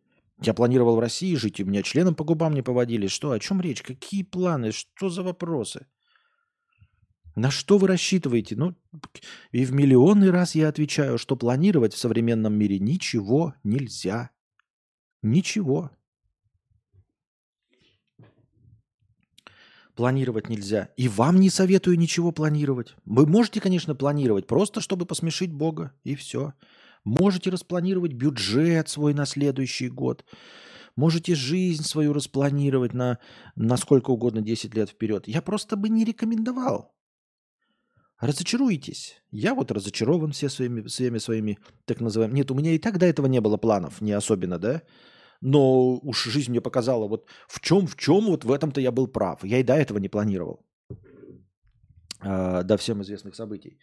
Я 0.41 0.53
планировал 0.53 0.95
в 0.95 0.99
России 0.99 1.35
жить, 1.35 1.59
и 1.59 1.63
меня 1.63 1.83
членом 1.83 2.15
по 2.15 2.23
губам 2.23 2.53
не 2.53 2.61
поводили. 2.61 3.07
Что, 3.07 3.31
о 3.31 3.39
чем 3.39 3.61
речь? 3.61 3.81
Какие 3.81 4.23
планы? 4.23 4.71
Что 4.71 5.09
за 5.09 5.23
вопросы? 5.23 5.87
На 7.35 7.49
что 7.49 7.77
вы 7.77 7.87
рассчитываете? 7.87 8.55
Ну, 8.55 8.75
и 9.51 9.65
в 9.65 9.73
миллионный 9.73 10.29
раз 10.29 10.53
я 10.55 10.67
отвечаю, 10.67 11.17
что 11.17 11.35
планировать 11.35 11.93
в 11.93 11.97
современном 11.97 12.53
мире 12.53 12.79
ничего 12.79 13.55
нельзя. 13.63 14.29
Ничего. 15.23 15.89
Планировать 19.95 20.49
нельзя. 20.49 20.89
И 20.97 21.07
вам 21.07 21.39
не 21.39 21.49
советую 21.49 21.97
ничего 21.97 22.31
планировать. 22.31 22.95
Вы 23.05 23.25
можете, 23.25 23.61
конечно, 23.61 23.95
планировать, 23.95 24.47
просто 24.47 24.81
чтобы 24.81 25.05
посмешить 25.05 25.51
Бога, 25.51 25.93
и 26.03 26.15
все. 26.15 26.53
Можете 27.03 27.49
распланировать 27.49 28.13
бюджет 28.13 28.89
свой 28.89 29.13
на 29.13 29.25
следующий 29.25 29.89
год. 29.89 30.23
Можете 30.95 31.33
жизнь 31.33 31.83
свою 31.83 32.13
распланировать 32.13 32.93
на, 32.93 33.17
на 33.55 33.77
сколько 33.77 34.11
угодно 34.11 34.41
10 34.41 34.75
лет 34.75 34.89
вперед. 34.89 35.27
Я 35.27 35.41
просто 35.41 35.75
бы 35.75 35.89
не 35.89 36.05
рекомендовал. 36.05 36.92
Разочаруетесь. 38.19 39.21
Я 39.31 39.53
вот 39.53 39.71
разочарован 39.71 40.31
все 40.31 40.49
своими, 40.49 40.81
всеми 40.87 41.19
своими 41.19 41.57
так 41.85 41.99
называемыми... 41.99 42.39
Нет, 42.39 42.51
у 42.51 42.55
меня 42.55 42.71
и 42.71 42.79
так 42.79 42.97
до 42.97 43.05
этого 43.05 43.27
не 43.27 43.41
было 43.41 43.57
планов, 43.57 44.01
не 44.01 44.13
особенно, 44.13 44.59
да? 44.59 44.81
Но 45.41 45.99
уж 46.03 46.23
жизнь 46.23 46.51
мне 46.51 46.61
показала, 46.61 47.07
вот 47.07 47.27
в 47.47 47.59
чем, 47.59 47.85
в 47.85 47.95
чем 47.95 48.25
вот 48.25 48.45
в 48.45 48.51
этом-то 48.51 48.79
я 48.79 48.91
был 48.91 49.07
прав. 49.07 49.43
Я 49.43 49.59
и 49.59 49.63
до 49.63 49.73
этого 49.73 49.97
не 49.97 50.09
планировал. 50.09 50.65
А, 52.21 52.63
до 52.63 52.77
всем 52.77 53.01
известных 53.01 53.35
событий. 53.35 53.77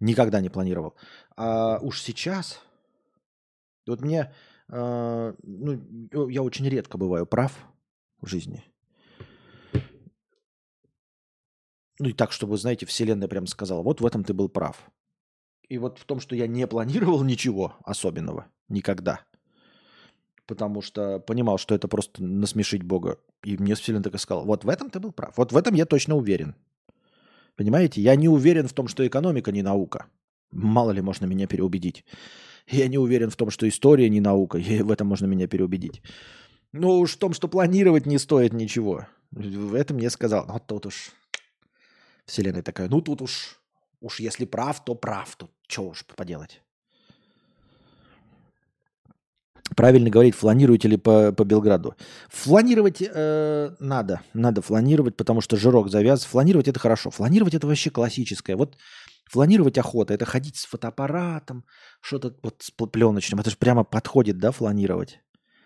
Никогда 0.00 0.40
не 0.40 0.50
планировал. 0.50 0.94
А 1.36 1.78
уж 1.82 2.02
сейчас... 2.02 2.60
Вот 3.86 4.02
мне... 4.02 4.32
А, 4.68 5.34
ну, 5.42 6.28
я 6.28 6.42
очень 6.42 6.68
редко 6.68 6.98
бываю 6.98 7.26
прав 7.26 7.52
в 8.20 8.26
жизни. 8.26 8.64
Ну 11.98 12.08
и 12.08 12.12
так, 12.12 12.32
чтобы, 12.32 12.56
знаете, 12.56 12.86
Вселенная 12.86 13.28
прям 13.28 13.46
сказала, 13.46 13.82
вот 13.82 14.00
в 14.00 14.06
этом 14.06 14.24
ты 14.24 14.32
был 14.32 14.48
прав. 14.48 14.90
И 15.68 15.78
вот 15.78 15.98
в 15.98 16.04
том, 16.04 16.20
что 16.20 16.34
я 16.36 16.46
не 16.46 16.66
планировал 16.66 17.22
ничего 17.24 17.76
особенного 17.84 18.46
никогда. 18.68 19.20
Потому 20.46 20.80
что 20.80 21.18
понимал, 21.18 21.58
что 21.58 21.74
это 21.74 21.88
просто 21.88 22.22
насмешить 22.22 22.82
Бога. 22.82 23.18
И 23.42 23.56
мне 23.58 23.74
Вселенная 23.74 24.04
так 24.04 24.14
и 24.14 24.18
сказал, 24.18 24.44
вот 24.44 24.64
в 24.64 24.68
этом 24.68 24.88
ты 24.88 24.98
был 24.98 25.12
прав. 25.12 25.36
Вот 25.36 25.52
в 25.52 25.56
этом 25.56 25.74
я 25.74 25.84
точно 25.84 26.16
уверен. 26.16 26.54
Понимаете? 27.56 28.00
Я 28.00 28.16
не 28.16 28.28
уверен 28.28 28.66
в 28.68 28.72
том, 28.72 28.88
что 28.88 29.06
экономика 29.06 29.52
не 29.52 29.62
наука. 29.62 30.06
Мало 30.50 30.92
ли 30.92 31.02
можно 31.02 31.26
меня 31.26 31.46
переубедить. 31.46 32.04
Я 32.66 32.88
не 32.88 32.96
уверен 32.96 33.30
в 33.30 33.36
том, 33.36 33.50
что 33.50 33.68
история 33.68 34.08
не 34.08 34.20
наука. 34.20 34.58
И 34.58 34.80
в 34.80 34.90
этом 34.90 35.08
можно 35.08 35.26
меня 35.26 35.48
переубедить. 35.48 36.00
Но 36.72 36.98
уж 36.98 37.14
в 37.14 37.18
том, 37.18 37.32
что 37.32 37.48
планировать 37.48 38.06
не 38.06 38.18
стоит 38.18 38.52
ничего. 38.52 39.06
В 39.30 39.74
этом 39.74 39.96
мне 39.96 40.08
сказал. 40.08 40.46
Ну, 40.46 40.58
тут 40.66 40.86
уж 40.86 41.10
Вселенная 42.28 42.62
такая, 42.62 42.88
ну 42.88 43.00
тут 43.00 43.22
уж, 43.22 43.58
уж 44.00 44.20
если 44.20 44.44
прав, 44.44 44.84
то 44.84 44.94
прав. 44.94 45.34
Тут 45.36 45.50
что 45.66 45.88
уж 45.88 46.04
поделать. 46.04 46.62
Правильно 49.74 50.10
говорить, 50.10 50.34
фланируете 50.34 50.88
ли 50.88 50.96
по, 50.96 51.32
по 51.32 51.44
Белграду? 51.44 51.94
Фланировать 52.28 53.02
э, 53.02 53.76
надо. 53.80 54.20
Надо 54.34 54.60
фланировать, 54.60 55.16
потому 55.16 55.40
что 55.40 55.56
жирок 55.56 55.90
завяз. 55.90 56.24
Фланировать 56.24 56.68
это 56.68 56.78
хорошо. 56.78 57.10
Фланировать 57.10 57.54
это 57.54 57.66
вообще 57.66 57.90
классическое. 57.90 58.56
Вот 58.56 58.76
фланировать 59.30 59.78
охота. 59.78 60.12
Это 60.14 60.26
ходить 60.26 60.56
с 60.56 60.66
фотоаппаратом, 60.66 61.64
что-то 62.00 62.34
вот 62.42 62.62
с 62.62 62.70
пленочным. 62.70 63.40
Это 63.40 63.50
же 63.50 63.56
прямо 63.56 63.84
подходит, 63.84 64.38
да, 64.38 64.52
фланировать? 64.52 65.20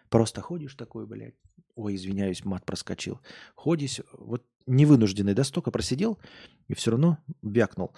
Просто 0.09 0.41
ходишь 0.41 0.75
такой, 0.75 1.07
блядь. 1.07 1.35
Ой, 1.75 1.95
извиняюсь, 1.95 2.45
мат 2.45 2.65
проскочил. 2.65 3.21
Ходишь, 3.55 4.01
вот 4.13 4.45
невынужденный, 4.67 5.35
да, 5.35 5.45
столько 5.45 5.71
просидел 5.71 6.19
и 6.69 6.75
все 6.75 6.91
равно 6.91 7.19
бякнул 7.43 7.95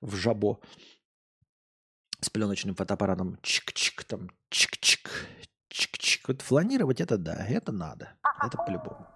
в 0.00 0.16
жабо 0.16 0.60
с 2.20 2.30
пленочным 2.30 2.74
фотоаппаратом. 2.74 3.38
Чик-чик 3.42 4.04
там, 4.06 4.30
чик-чик, 4.50 5.08
чик-чик. 5.70 6.20
Вот 6.28 6.42
фланировать 6.42 7.00
это 7.00 7.18
да, 7.18 7.46
это 7.46 7.72
надо. 7.72 8.14
Это 8.42 8.56
по-любому. 8.56 9.06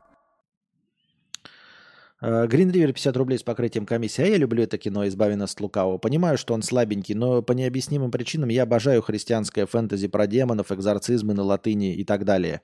Green 2.23 2.71
River 2.71 2.93
50 2.93 3.17
рублей 3.19 3.39
с 3.39 3.43
покрытием 3.43 3.85
комиссии. 3.85 4.23
А 4.23 4.27
я 4.27 4.39
люблю 4.39 4.63
это 4.63 4.79
кино 4.79 5.07
«Избави 5.07 5.35
нас 5.35 5.53
от 5.53 5.61
лукавого». 5.61 5.99
Понимаю, 5.99 6.39
что 6.39 6.55
он 6.55 6.63
слабенький, 6.63 7.15
но 7.15 7.43
по 7.43 7.53
необъяснимым 7.53 8.11
причинам 8.11 8.49
я 8.49 8.63
обожаю 8.63 9.03
христианское 9.03 9.67
фэнтези 9.67 10.09
про 10.09 10.27
демонов, 10.27 10.73
экзорцизмы 10.73 11.35
на 11.35 11.43
латыни 11.43 11.95
и 11.95 12.05
так 12.05 12.25
далее, 12.25 12.63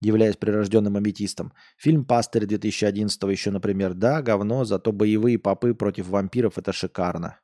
являясь 0.00 0.36
прирожденным 0.36 0.96
аметистом. 0.96 1.52
Фильм 1.76 2.04
«Пастырь» 2.04 2.46
2011 2.46 3.22
еще, 3.24 3.50
например. 3.50 3.94
Да, 3.94 4.22
говно, 4.22 4.64
зато 4.64 4.92
боевые 4.92 5.38
попы 5.38 5.74
против 5.74 6.08
вампиров– 6.08 6.56
это 6.58 6.72
шикарно. 6.72 7.40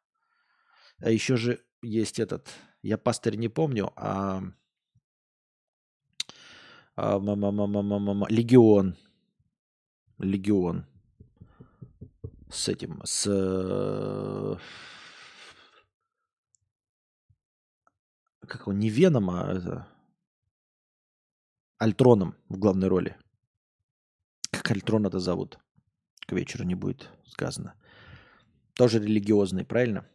А 1.01 1.11
еще 1.11 1.37
же 1.37 1.61
есть 1.83 2.19
этот, 2.19 2.49
я 2.83 2.99
пастырь 2.99 3.37
не 3.37 3.49
помню, 3.49 3.93
а, 3.97 4.43
а 6.97 7.19
Легион. 8.29 8.97
Легион. 10.19 10.87
С 12.51 12.69
этим, 12.69 13.01
с 13.05 13.25
как 18.47 18.69
он, 18.69 18.79
не 18.79 18.91
Веном, 18.91 19.31
а 19.31 19.53
это, 19.53 19.89
Альтроном 21.85 22.35
в 22.49 22.57
главной 22.57 22.89
роли. 22.89 23.15
Как 24.51 24.71
Альтрон 24.71 25.05
это 25.05 25.19
зовут? 25.19 25.59
К 26.27 26.33
вечеру 26.33 26.65
не 26.65 26.75
будет 26.75 27.11
сказано. 27.27 27.75
Тоже 28.73 29.01
религиозный, 29.01 29.67
правильно? 29.67 30.07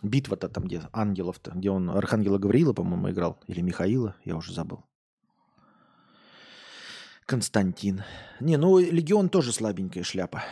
Битва-то 0.00 0.48
там, 0.48 0.66
где 0.66 0.80
ангелов-то, 0.92 1.50
где 1.56 1.72
он 1.72 1.90
Архангела 1.90 2.38
Гавриила, 2.38 2.72
по-моему, 2.72 3.10
играл. 3.10 3.40
Или 3.48 3.62
Михаила, 3.62 4.14
я 4.24 4.36
уже 4.36 4.52
забыл. 4.52 4.84
Константин. 7.26 8.04
Не, 8.38 8.56
ну 8.56 8.78
Легион 8.78 9.28
тоже 9.28 9.52
слабенькая 9.52 10.04
шляпа. 10.04 10.44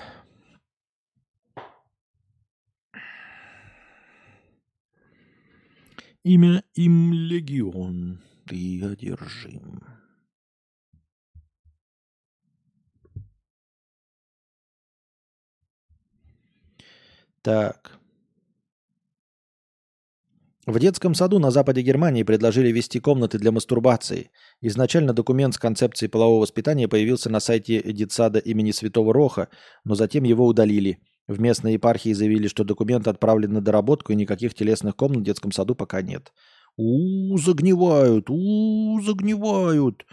Имя 6.25 6.65
им 6.75 7.13
Легион, 7.13 8.21
ты 8.47 8.85
одержим. 8.85 9.85
Так. 17.47 18.01
В 20.67 20.81
детском 20.81 21.15
саду 21.15 21.39
на 21.39 21.53
западе 21.53 21.81
Германии 21.81 22.25
предложили 22.25 22.73
вести 22.73 22.99
комнаты 22.99 23.39
для 23.39 23.53
мастурбации. 23.53 24.33
Изначально 24.61 25.13
документ 25.13 25.55
с 25.55 25.59
концепцией 25.59 26.11
полового 26.11 26.41
воспитания 26.41 26.89
появился 26.89 27.31
на 27.31 27.39
сайте 27.39 27.81
детсада 27.93 28.41
имени 28.41 28.73
Святого 28.73 29.15
Роха, 29.15 29.47
но 29.85 29.95
затем 29.95 30.25
его 30.25 30.45
удалили. 30.45 30.99
В 31.29 31.39
местной 31.39 31.75
епархии 31.75 32.13
заявили, 32.15 32.49
что 32.49 32.65
документ 32.65 33.07
отправлен 33.07 33.53
на 33.53 33.61
доработку 33.61 34.13
и 34.13 34.17
никаких 34.17 34.53
телесных 34.55 34.97
комнат 34.97 35.21
в 35.21 35.25
детском 35.25 35.53
саду 35.53 35.77
пока 35.77 36.03
нет. 36.03 36.33
У, 36.77 37.39
загнивают, 37.39 38.29
у, 38.29 39.01
загнивают. 39.03 40.05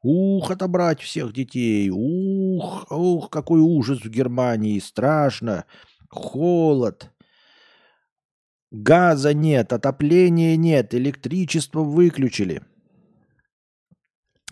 Ух, 0.00 0.50
отобрать 0.50 1.02
всех 1.02 1.34
детей. 1.34 1.90
Ух, 1.90 2.90
ух, 2.90 3.28
какой 3.28 3.60
ужас 3.60 4.00
в 4.00 4.08
Германии, 4.08 4.78
страшно. 4.78 5.66
Холод. 6.08 7.10
Газа 8.70 9.32
нет, 9.32 9.72
отопления 9.72 10.56
нет, 10.56 10.94
электричество 10.94 11.80
выключили. 11.80 12.62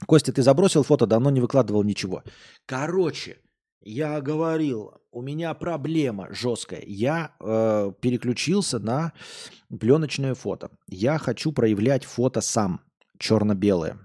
Костя, 0.07 0.33
ты 0.33 0.43
забросил 0.43 0.83
фото, 0.83 1.07
давно 1.07 1.31
не 1.31 1.41
выкладывал 1.41 1.83
ничего. 1.83 2.23
Короче, 2.67 3.39
я 3.81 4.21
говорил, 4.21 4.95
у 5.11 5.23
меня 5.23 5.55
проблема 5.55 6.29
жесткая. 6.31 6.83
Я 6.87 7.35
э, 7.41 7.93
переключился 8.01 8.79
на 8.79 9.13
пленочное 9.81 10.35
фото. 10.35 10.71
Я 10.89 11.19
хочу 11.19 11.53
проявлять 11.53 12.05
фото 12.05 12.41
сам, 12.41 12.81
черно-белое. 13.19 13.99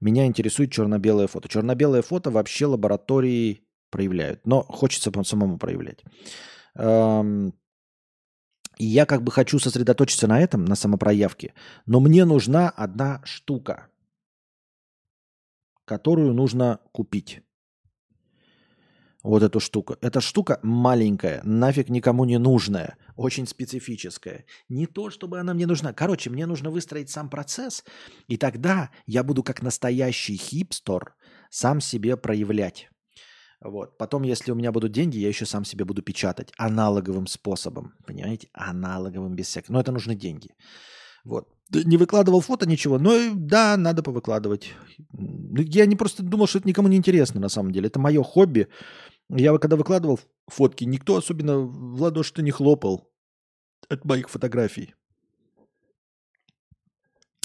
Меня 0.00 0.26
интересует 0.26 0.72
черно-белое 0.72 1.26
фото. 1.26 1.48
Черно-белое 1.48 2.02
фото 2.02 2.30
вообще 2.30 2.66
лаборатории 2.66 3.66
проявляют, 3.90 4.46
но 4.46 4.62
хочется 4.62 5.12
самому 5.24 5.58
проявлять. 5.58 6.04
Я 6.78 7.52
как 9.06 9.24
бы 9.24 9.32
хочу 9.32 9.58
сосредоточиться 9.58 10.28
на 10.28 10.40
этом, 10.40 10.64
на 10.64 10.76
самопроявке, 10.76 11.52
но 11.86 11.98
мне 11.98 12.24
нужна 12.24 12.70
одна 12.70 13.20
штука, 13.24 13.88
которую 15.84 16.32
нужно 16.32 16.78
купить. 16.92 17.42
Вот 19.24 19.42
эту 19.42 19.58
штуку. 19.58 19.96
Эта 20.00 20.20
штука 20.20 20.60
маленькая, 20.62 21.42
нафиг 21.42 21.88
никому 21.88 22.24
не 22.24 22.38
нужная, 22.38 22.96
очень 23.16 23.48
специфическая. 23.48 24.44
Не 24.68 24.86
то, 24.86 25.10
чтобы 25.10 25.40
она 25.40 25.54
мне 25.54 25.66
нужна. 25.66 25.92
Короче, 25.92 26.30
мне 26.30 26.46
нужно 26.46 26.70
выстроить 26.70 27.10
сам 27.10 27.28
процесс, 27.28 27.84
и 28.28 28.36
тогда 28.36 28.90
я 29.06 29.24
буду 29.24 29.42
как 29.42 29.60
настоящий 29.60 30.36
хипстер 30.36 31.16
сам 31.50 31.80
себе 31.80 32.16
проявлять. 32.16 32.90
Вот. 33.60 33.98
Потом, 33.98 34.22
если 34.22 34.52
у 34.52 34.54
меня 34.54 34.70
будут 34.72 34.92
деньги, 34.92 35.18
я 35.18 35.28
еще 35.28 35.46
сам 35.46 35.64
себе 35.64 35.84
буду 35.84 36.02
печатать 36.02 36.52
аналоговым 36.56 37.26
способом. 37.26 37.94
Понимаете? 38.06 38.48
Аналоговым, 38.52 39.34
без 39.34 39.46
всяких. 39.46 39.70
Но 39.70 39.80
это 39.80 39.92
нужны 39.92 40.14
деньги. 40.14 40.54
Вот. 41.24 41.48
Не 41.70 41.96
выкладывал 41.96 42.40
фото, 42.40 42.66
ничего. 42.66 42.98
Но 42.98 43.34
да, 43.34 43.76
надо 43.76 44.02
повыкладывать. 44.02 44.74
Я 45.12 45.86
не 45.86 45.96
просто 45.96 46.22
думал, 46.22 46.46
что 46.46 46.58
это 46.58 46.68
никому 46.68 46.88
не 46.88 46.96
интересно 46.96 47.40
на 47.40 47.48
самом 47.48 47.72
деле. 47.72 47.88
Это 47.88 47.98
мое 47.98 48.22
хобби. 48.22 48.68
Я 49.28 49.58
когда 49.58 49.76
выкладывал 49.76 50.20
фотки, 50.46 50.84
никто 50.84 51.16
особенно 51.16 51.58
в 51.58 52.00
ладоши 52.00 52.42
не 52.42 52.50
хлопал 52.50 53.10
от 53.88 54.04
моих 54.04 54.30
фотографий. 54.30 54.94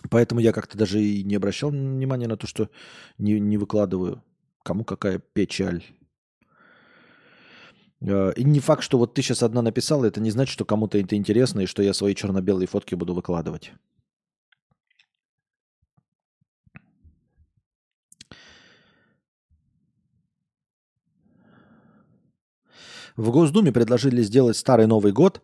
Поэтому 0.10 0.42
я 0.42 0.52
как-то 0.52 0.78
даже 0.78 1.02
и 1.02 1.24
не 1.24 1.36
обращал 1.36 1.72
внимания 1.72 2.28
на 2.28 2.38
то, 2.38 2.46
что 2.48 2.70
не, 3.18 3.40
не 3.40 3.58
выкладываю. 3.58 4.24
Кому 4.64 4.86
какая 4.86 5.20
печаль. 5.20 5.84
Э, 8.04 8.34
и 8.36 8.44
не 8.44 8.60
факт, 8.60 8.84
что 8.84 8.98
вот 8.98 9.14
ты 9.14 9.22
сейчас 9.22 9.44
одна 9.44 9.62
написала, 9.62 10.06
это 10.06 10.20
не 10.20 10.32
значит, 10.32 10.54
что 10.54 10.66
кому-то 10.66 10.98
это 10.98 11.16
интересно 11.16 11.62
и 11.62 11.66
что 11.66 11.82
я 11.82 11.94
свои 11.94 12.14
черно-белые 12.16 12.68
фотки 12.68 12.96
буду 12.96 13.14
выкладывать. 13.14 13.72
В 23.16 23.30
Госдуме 23.30 23.72
предложили 23.72 24.24
сделать 24.24 24.58
Старый 24.58 24.88
Новый 24.88 25.12
год 25.12 25.42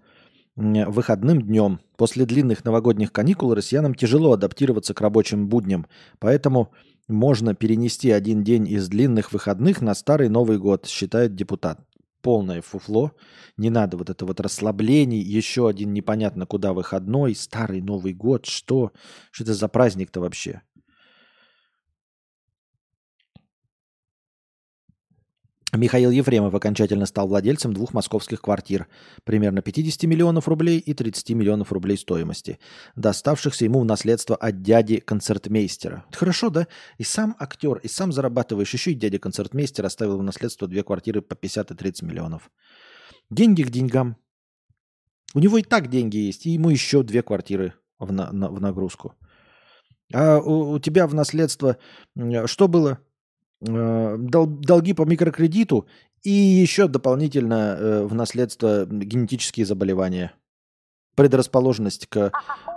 выходным 0.56 1.42
днем. 1.42 1.80
После 1.98 2.26
длинных 2.26 2.66
новогодних 2.66 3.12
каникул 3.12 3.54
россиянам 3.54 3.94
тяжело 3.94 4.34
адаптироваться 4.34 4.96
к 4.96 5.02
рабочим 5.02 5.48
будням, 5.48 5.86
поэтому 6.18 6.74
можно 7.08 7.54
перенести 7.54 8.10
один 8.10 8.44
день 8.44 8.68
из 8.68 8.90
длинных 8.90 9.32
выходных 9.32 9.82
на 9.82 9.94
Старый 9.94 10.30
Новый 10.30 10.58
год, 10.58 10.88
считает 10.88 11.36
депутат. 11.36 11.89
Полное 12.22 12.62
фуфло. 12.62 13.12
Не 13.58 13.70
надо 13.70 13.98
вот 13.98 14.10
это 14.10 14.26
вот 14.26 14.40
расслаблений. 14.40 15.20
Еще 15.20 15.68
один 15.68 15.94
непонятно 15.94 16.46
куда 16.46 16.74
выходной. 16.74 17.36
Старый 17.36 17.82
Новый 17.82 18.14
год. 18.14 18.46
Что? 18.46 18.92
Что 19.32 19.44
это 19.44 19.54
за 19.54 19.68
праздник-то 19.68 20.22
вообще? 20.22 20.62
Михаил 25.72 26.10
Ефремов 26.10 26.56
окончательно 26.56 27.06
стал 27.06 27.28
владельцем 27.28 27.74
двух 27.74 27.94
московских 27.94 28.42
квартир, 28.42 28.88
примерно 29.24 29.62
50 29.62 30.02
миллионов 30.04 30.48
рублей 30.48 30.80
и 30.80 30.96
30 30.96 31.30
миллионов 31.32 31.72
рублей 31.72 31.96
стоимости, 31.96 32.60
доставшихся 32.96 33.66
ему 33.66 33.82
в 33.82 33.86
наследство 33.86 34.36
от 34.36 34.64
дяди-концертмейстера. 34.64 36.06
Хорошо, 36.12 36.50
да? 36.50 36.68
И 36.98 37.04
сам 37.04 37.36
актер, 37.38 37.78
и 37.78 37.88
сам 37.88 38.12
зарабатываешь, 38.12 38.74
еще 38.74 38.92
и 38.92 38.96
дядя-концертмейстер 38.96 39.86
оставил 39.86 40.18
в 40.18 40.24
наследство 40.24 40.68
две 40.68 40.84
квартиры 40.84 41.22
по 41.22 41.36
50 41.36 41.72
и 41.72 41.76
30 41.76 42.02
миллионов. 42.02 42.50
Деньги 43.30 43.62
к 43.62 43.70
деньгам. 43.70 44.18
У 45.36 45.40
него 45.40 45.60
и 45.60 45.62
так 45.62 45.90
деньги 45.90 46.18
есть, 46.18 46.48
и 46.48 46.52
ему 46.52 46.72
еще 46.72 47.04
две 47.04 47.22
квартиры 47.22 47.76
в, 48.00 48.12
на, 48.12 48.32
на, 48.32 48.50
в 48.50 48.60
нагрузку. 48.60 49.14
А 50.12 50.40
у, 50.40 50.72
у 50.72 50.80
тебя 50.80 51.06
в 51.06 51.14
наследство 51.14 51.78
что 52.48 52.68
было? 52.68 53.00
Э, 53.62 54.16
долги 54.18 54.94
по 54.94 55.04
микрокредиту 55.04 55.86
и 56.24 56.32
еще 56.32 56.88
дополнительно 56.88 57.76
э, 57.78 58.04
в 58.06 58.14
наследство 58.16 58.86
генетические 58.86 59.66
заболевания, 59.66 60.32
предрасположенность 61.16 62.08
к 62.08 62.32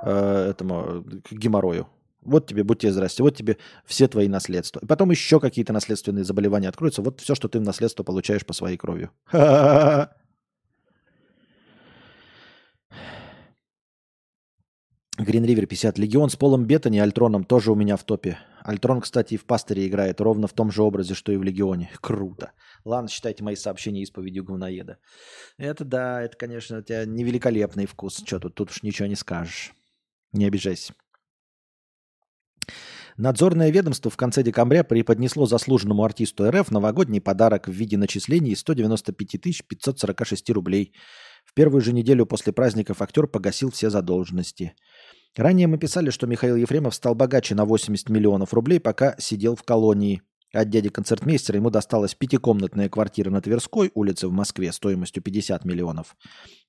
э, 0.04 0.48
этому 0.50 1.04
к 1.04 1.32
геморрою. 1.32 1.86
Вот 2.22 2.48
тебе, 2.48 2.64
будьте 2.64 2.90
здрасте, 2.90 3.22
вот 3.22 3.36
тебе 3.36 3.58
все 3.84 4.08
твои 4.08 4.28
наследства. 4.28 4.80
И 4.80 4.86
потом 4.86 5.10
еще 5.10 5.38
какие-то 5.38 5.72
наследственные 5.72 6.24
заболевания 6.24 6.68
откроются. 6.68 7.02
Вот 7.02 7.20
все, 7.20 7.34
что 7.34 7.48
ты 7.48 7.58
в 7.58 7.62
наследство 7.62 8.02
получаешь 8.02 8.46
по 8.46 8.52
своей 8.52 8.76
крови. 8.76 9.10
Green 15.18 15.44
River 15.44 15.66
50. 15.66 15.98
Легион 15.98 16.30
с 16.30 16.36
Полом 16.36 16.64
Беттани, 16.64 16.98
Альтроном 16.98 17.44
тоже 17.44 17.70
у 17.70 17.74
меня 17.74 17.96
в 17.96 18.04
топе. 18.04 18.38
Альтрон, 18.64 19.00
кстати, 19.00 19.34
и 19.34 19.36
в 19.36 19.44
Пасторе 19.44 19.86
играет 19.86 20.20
ровно 20.20 20.46
в 20.46 20.52
том 20.52 20.70
же 20.70 20.82
образе, 20.82 21.14
что 21.14 21.32
и 21.32 21.36
в 21.36 21.42
Легионе. 21.42 21.90
Круто. 22.00 22.52
Ладно, 22.84 23.10
считайте 23.10 23.44
мои 23.44 23.56
сообщения 23.56 24.02
исповедью 24.02 24.44
говноеда. 24.44 24.98
Это 25.58 25.84
да, 25.84 26.22
это, 26.22 26.36
конечно, 26.36 26.78
у 26.78 26.82
тебя 26.82 27.04
невеликолепный 27.04 27.86
вкус. 27.86 28.22
Что 28.24 28.38
тут, 28.38 28.54
тут 28.54 28.70
уж 28.70 28.82
ничего 28.82 29.06
не 29.06 29.16
скажешь. 29.16 29.74
Не 30.32 30.46
обижайся. 30.46 30.94
Надзорное 33.18 33.70
ведомство 33.70 34.10
в 34.10 34.16
конце 34.16 34.42
декабря 34.42 34.84
преподнесло 34.84 35.44
заслуженному 35.44 36.02
артисту 36.02 36.50
РФ 36.50 36.70
новогодний 36.70 37.20
подарок 37.20 37.68
в 37.68 37.72
виде 37.72 37.98
начислений 37.98 38.56
195 38.56 39.66
546 39.68 40.50
рублей. 40.50 40.94
В 41.52 41.54
первую 41.54 41.80
же 41.82 41.92
неделю 41.92 42.26
после 42.26 42.52
праздников 42.52 43.02
актер 43.02 43.26
погасил 43.26 43.70
все 43.70 43.90
задолженности– 43.90 44.74
Ранее 45.36 45.66
мы 45.66 45.78
писали, 45.78 46.10
что 46.10 46.26
Михаил 46.26 46.56
Ефремов 46.56 46.94
стал 46.94 47.14
богаче 47.14 47.54
на 47.54 47.64
80 47.64 48.10
миллионов 48.10 48.52
рублей, 48.52 48.80
пока 48.80 49.16
сидел 49.18 49.56
в 49.56 49.62
колонии. 49.62 50.20
От 50.52 50.68
дяди 50.68 50.90
концертмейстера 50.90 51.56
ему 51.56 51.70
досталась 51.70 52.14
пятикомнатная 52.14 52.90
квартира 52.90 53.30
на 53.30 53.40
Тверской 53.40 53.90
улице 53.94 54.28
в 54.28 54.32
Москве 54.32 54.70
стоимостью 54.70 55.22
50 55.22 55.64
миллионов. 55.64 56.14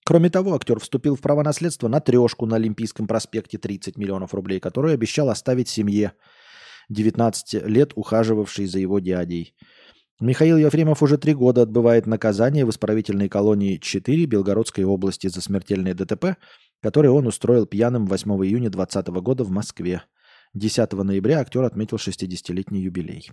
Кроме 0.05 0.30
того, 0.30 0.55
актер 0.55 0.80
вступил 0.80 1.18
в 1.18 1.22
право 1.22 1.43
наследства 1.43 1.89
на 1.89 1.99
трешку 1.99 2.45
на 2.45 2.55
Олимпийском 2.55 3.05
проспекте 3.05 3.57
30 3.57 3.97
миллионов 3.97 4.34
рублей, 4.34 4.61
которую 4.61 4.93
обещал 4.93 5.30
оставить 5.30 5.68
семье, 5.68 6.14
19 6.88 7.65
лет 7.68 7.91
ухаживавшей 7.95 8.65
за 8.65 8.80
его 8.80 8.99
дядей. 8.99 9.55
Михаил 10.19 10.57
Ефремов 10.57 11.02
уже 11.02 11.18
три 11.18 11.34
года 11.34 11.64
отбывает 11.64 12.06
наказание 12.06 12.65
в 12.65 12.69
исправительной 12.69 13.30
колонии 13.30 13.77
4 13.77 14.26
Белгородской 14.26 14.84
области 14.84 15.27
за 15.27 15.41
смертельное 15.41 15.94
ДТП, 15.94 16.38
который 16.81 17.10
он 17.10 17.27
устроил 17.27 17.65
пьяным 17.65 18.06
8 18.06 18.30
июня 18.45 18.69
2020 18.69 19.07
года 19.23 19.44
в 19.44 19.49
Москве. 19.49 20.03
10 20.53 20.94
ноября 20.94 21.40
актер 21.40 21.64
отметил 21.64 21.98
60-летний 21.98 22.81
юбилей. 22.81 23.31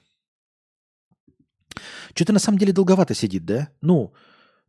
Что-то 2.15 2.33
на 2.33 2.39
самом 2.39 2.59
деле 2.59 2.73
долговато 2.73 3.15
сидит, 3.15 3.45
да? 3.45 3.69
Ну, 3.83 4.15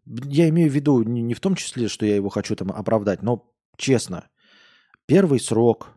я 0.06 0.50
имею 0.50 0.70
в 0.70 0.74
виду 0.74 1.04
не 1.04 1.34
в 1.34 1.40
том 1.40 1.56
числе, 1.56 1.88
что 1.88 2.06
я 2.06 2.16
его 2.16 2.30
хочу 2.30 2.56
там 2.56 2.72
оправдать, 2.72 3.22
но 3.22 3.52
честно, 3.78 4.30
первый 5.06 5.40
срок 5.40 5.92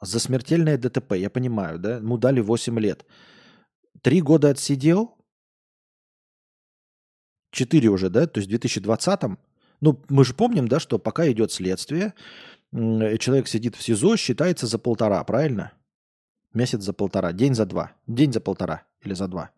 за 0.00 0.18
смертельное 0.18 0.76
ДТП, 0.76 1.12
я 1.12 1.30
понимаю, 1.30 1.78
да, 1.78 1.96
ему 1.96 2.18
дали 2.18 2.40
8 2.40 2.78
лет. 2.80 3.06
Три 4.02 4.20
года 4.20 4.50
отсидел, 4.50 5.16
четыре 7.52 7.88
уже, 7.88 8.10
да, 8.10 8.26
то 8.26 8.40
есть 8.40 8.50
в 8.50 8.54
2020-м 8.54 9.38
ну, 9.82 10.00
мы 10.08 10.24
же 10.24 10.32
помним, 10.32 10.68
да, 10.68 10.78
что 10.78 10.98
пока 10.98 11.30
идет 11.32 11.50
следствие, 11.50 12.14
человек 12.72 13.48
сидит 13.48 13.74
в 13.74 13.82
СИЗО, 13.82 14.16
считается 14.16 14.68
за 14.68 14.78
полтора, 14.78 15.22
правильно? 15.24 15.72
Месяц 16.54 16.82
за 16.82 16.92
полтора, 16.92 17.32
день 17.32 17.54
за 17.54 17.66
два, 17.66 17.92
день 18.06 18.32
за 18.32 18.40
полтора 18.40 18.84
или 19.04 19.12
за 19.12 19.26
два. 19.26 19.50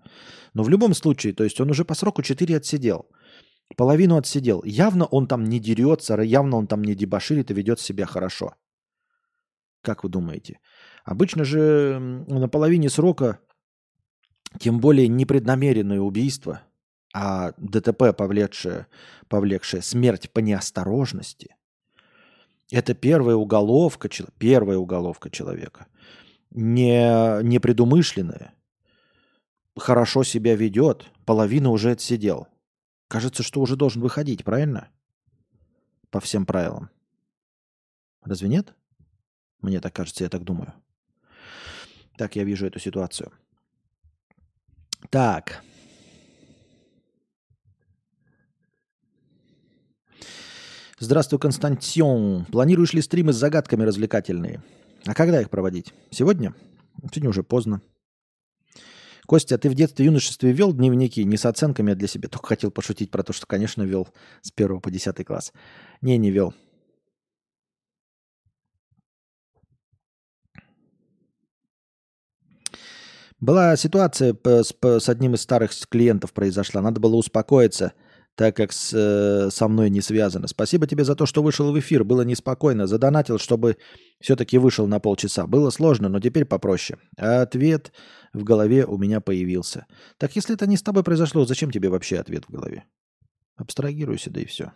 Но 0.55 0.63
в 0.63 0.71
любом 0.71 0.95
случае, 0.95 1.35
то 1.35 1.45
есть 1.45 1.61
он 1.61 1.71
уже 1.71 1.85
по 1.85 1.95
сроку 1.95 2.23
4 2.23 2.57
отсидел. 2.57 3.07
Половину 3.77 4.17
отсидел. 4.17 4.63
Явно 4.65 5.05
он 5.05 5.27
там 5.27 5.45
не 5.45 5.61
дерется, 5.61 6.19
явно 6.23 6.57
он 6.57 6.69
там 6.69 6.83
не 6.83 6.95
дебоширит 6.95 7.51
и 7.51 7.55
ведет 7.55 7.79
себя 7.79 8.07
хорошо. 8.07 8.55
Как 9.83 10.05
вы 10.05 10.09
думаете? 10.09 10.59
Обычно 11.05 11.45
же 11.45 11.99
на 12.01 12.49
половине 12.49 12.89
срока, 12.89 13.41
тем 14.59 14.81
более 14.81 15.07
непреднамеренное 15.09 16.01
убийство– 16.01 16.63
а 17.15 17.53
ДТП, 17.59 18.13
повлекшее, 18.17 18.89
повлекшее 19.29 19.83
смерть 19.83 20.31
по 20.33 20.41
неосторожности, 20.41 21.55
это 22.71 22.93
первая 22.93 23.37
уголовка, 23.37 24.09
первая 24.37 24.79
уголовка 24.79 25.31
человека. 25.31 25.87
Не, 26.51 27.43
непредумышленная. 27.43 28.55
Хорошо 29.77 30.25
себя 30.25 30.57
ведет, 30.57 31.05
половину 31.25 31.71
уже 31.71 31.93
отсидел. 31.93 32.49
Кажется, 33.07 33.45
что 33.45 33.61
уже 33.61 33.77
должен 33.77 34.03
выходить, 34.03 34.43
правильно? 34.43 34.89
По 36.11 36.21
всем 36.21 36.45
правилам. 36.47 36.91
Разве 38.23 38.49
нет? 38.49 38.75
Мне 39.61 39.81
так 39.81 39.93
кажется, 39.93 40.25
я 40.25 40.31
так 40.31 40.43
думаю. 40.43 40.73
Так 42.17 42.35
я 42.35 42.45
вижу 42.45 42.67
эту 42.67 42.81
ситуацию. 42.81 43.33
Так. 45.11 45.63
Здравствуй, 51.05 51.39
Константин. 51.39 52.47
Планируешь 52.47 52.95
ли 52.95 53.03
стримы 53.03 53.35
с 53.35 53.37
загадками 53.37 53.83
развлекательные? 53.83 54.63
А 55.05 55.13
когда 55.13 55.39
их 55.39 55.51
проводить? 55.51 55.93
Сегодня? 56.11 56.55
Сегодня 57.13 57.29
уже 57.29 57.43
поздно. 57.43 57.83
Костя, 59.27 59.59
ты 59.59 59.69
в 59.69 59.75
детстве, 59.75 60.07
юношестве 60.07 60.53
вел 60.53 60.73
дневники 60.73 61.23
не 61.25 61.37
с 61.37 61.45
оценками, 61.45 61.93
а 61.93 61.95
для 61.95 62.09
себя? 62.09 62.31
Только 62.31 62.47
хотел 62.47 62.71
пошутить 62.71 63.11
про 63.11 63.23
то, 63.23 63.35
что, 63.35 63.45
конечно, 63.47 63.83
вел 63.83 64.09
с 64.41 64.51
первого 64.51 64.81
по 64.81 64.91
десятый 64.91 65.27
класс. 65.27 65.53
Не, 66.01 66.17
не 66.17 66.31
вел. 66.31 66.55
Была 73.41 73.77
ситуация 73.77 74.35
с, 74.43 74.75
с 74.83 75.09
одним 75.11 75.35
из 75.35 75.43
старых 75.43 75.73
клиентов 75.91 76.33
произошла. 76.33 76.81
Надо 76.81 76.99
было 76.99 77.17
успокоиться– 77.17 77.93
так 78.37 78.57
как 78.57 78.73
с, 78.73 78.93
э, 78.93 79.51
со 79.51 79.69
мной 79.69 79.91
не 79.91 80.01
связано. 80.01 80.49
Спасибо 80.49 80.87
тебе 80.87 81.05
за 81.05 81.15
то, 81.15 81.27
что 81.27 81.43
вышел 81.43 81.73
в 81.73 81.79
эфир. 81.79 82.05
Было 82.05 82.23
неспокойно. 82.23 82.87
Задонатил, 82.87 83.39
чтобы 83.39 83.77
все-таки 84.21 84.59
вышел 84.59 84.87
на 84.87 84.99
полчаса. 84.99 85.47
Было 85.47 85.71
сложно, 85.71 86.09
но 86.09 86.21
теперь 86.21 86.45
попроще. 86.45 86.99
А 87.17 87.43
ответ 87.43 87.93
в 88.33 88.43
голове 88.43 88.85
у 88.87 88.99
меня 88.99 89.21
появился. 89.21 89.87
Так 90.19 90.35
если 90.35 90.55
это 90.55 90.67
не 90.67 90.77
с 90.77 90.83
тобой 90.83 91.05
произошло, 91.05 91.45
зачем 91.45 91.71
тебе 91.71 91.89
вообще 91.89 92.19
ответ 92.19 92.45
в 92.47 92.51
голове? 92.51 92.85
Абстрагируйся, 93.57 94.31
да 94.31 94.41
и 94.41 94.47
все. 94.47 94.73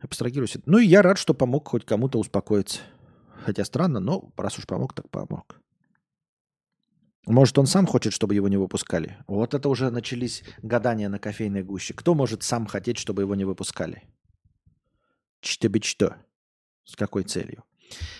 Абстрагируйся. 0.00 0.60
Ну 0.66 0.78
и 0.78 0.86
я 0.86 1.00
рад, 1.00 1.16
что 1.16 1.32
помог 1.32 1.68
хоть 1.68 1.86
кому-то 1.86 2.18
успокоиться. 2.18 2.80
Хотя 3.44 3.64
странно, 3.64 4.00
но 4.00 4.30
раз 4.36 4.58
уж 4.58 4.66
помог, 4.66 4.92
так 4.92 5.08
помог. 5.08 5.60
Может, 7.26 7.58
он 7.58 7.66
сам 7.66 7.86
хочет, 7.86 8.12
чтобы 8.12 8.34
его 8.36 8.48
не 8.48 8.56
выпускали? 8.56 9.18
Вот 9.26 9.52
это 9.52 9.68
уже 9.68 9.90
начались 9.90 10.44
гадания 10.62 11.08
на 11.08 11.18
кофейной 11.18 11.64
гуще. 11.64 11.92
Кто 11.92 12.14
может 12.14 12.44
сам 12.44 12.66
хотеть, 12.66 12.98
чтобы 12.98 13.22
его 13.22 13.34
не 13.34 13.44
выпускали? 13.44 14.04
Что-бы 15.40 15.80
что? 15.82 16.16
С 16.84 16.94
какой 16.94 17.24
целью? 17.24 17.64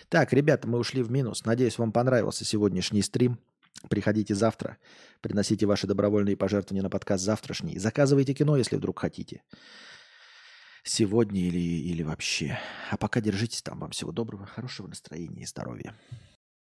Так, 0.09 0.33
ребята, 0.33 0.67
мы 0.67 0.79
ушли 0.79 1.03
в 1.03 1.11
минус. 1.11 1.45
Надеюсь, 1.45 1.79
вам 1.79 1.93
понравился 1.93 2.45
сегодняшний 2.45 3.03
стрим. 3.03 3.39
Приходите 3.89 4.35
завтра. 4.35 4.79
Приносите 5.21 5.67
ваши 5.67 5.87
добровольные 5.87 6.37
пожертвования 6.37 6.83
на 6.83 6.91
подкаст 6.91 7.23
завтрашний. 7.25 7.79
Заказывайте 7.79 8.35
кино, 8.35 8.57
если 8.57 8.75
вдруг 8.75 8.99
хотите. 8.99 9.43
Сегодня 10.83 11.43
или, 11.43 11.59
или 11.59 12.03
вообще. 12.03 12.59
А 12.91 12.97
пока 12.97 13.21
держитесь 13.21 13.63
там. 13.63 13.79
Вам 13.79 13.91
всего 13.91 14.11
доброго, 14.11 14.47
хорошего 14.47 14.89
настроения 14.89 15.43
и 15.43 15.47
здоровья. 15.47 15.95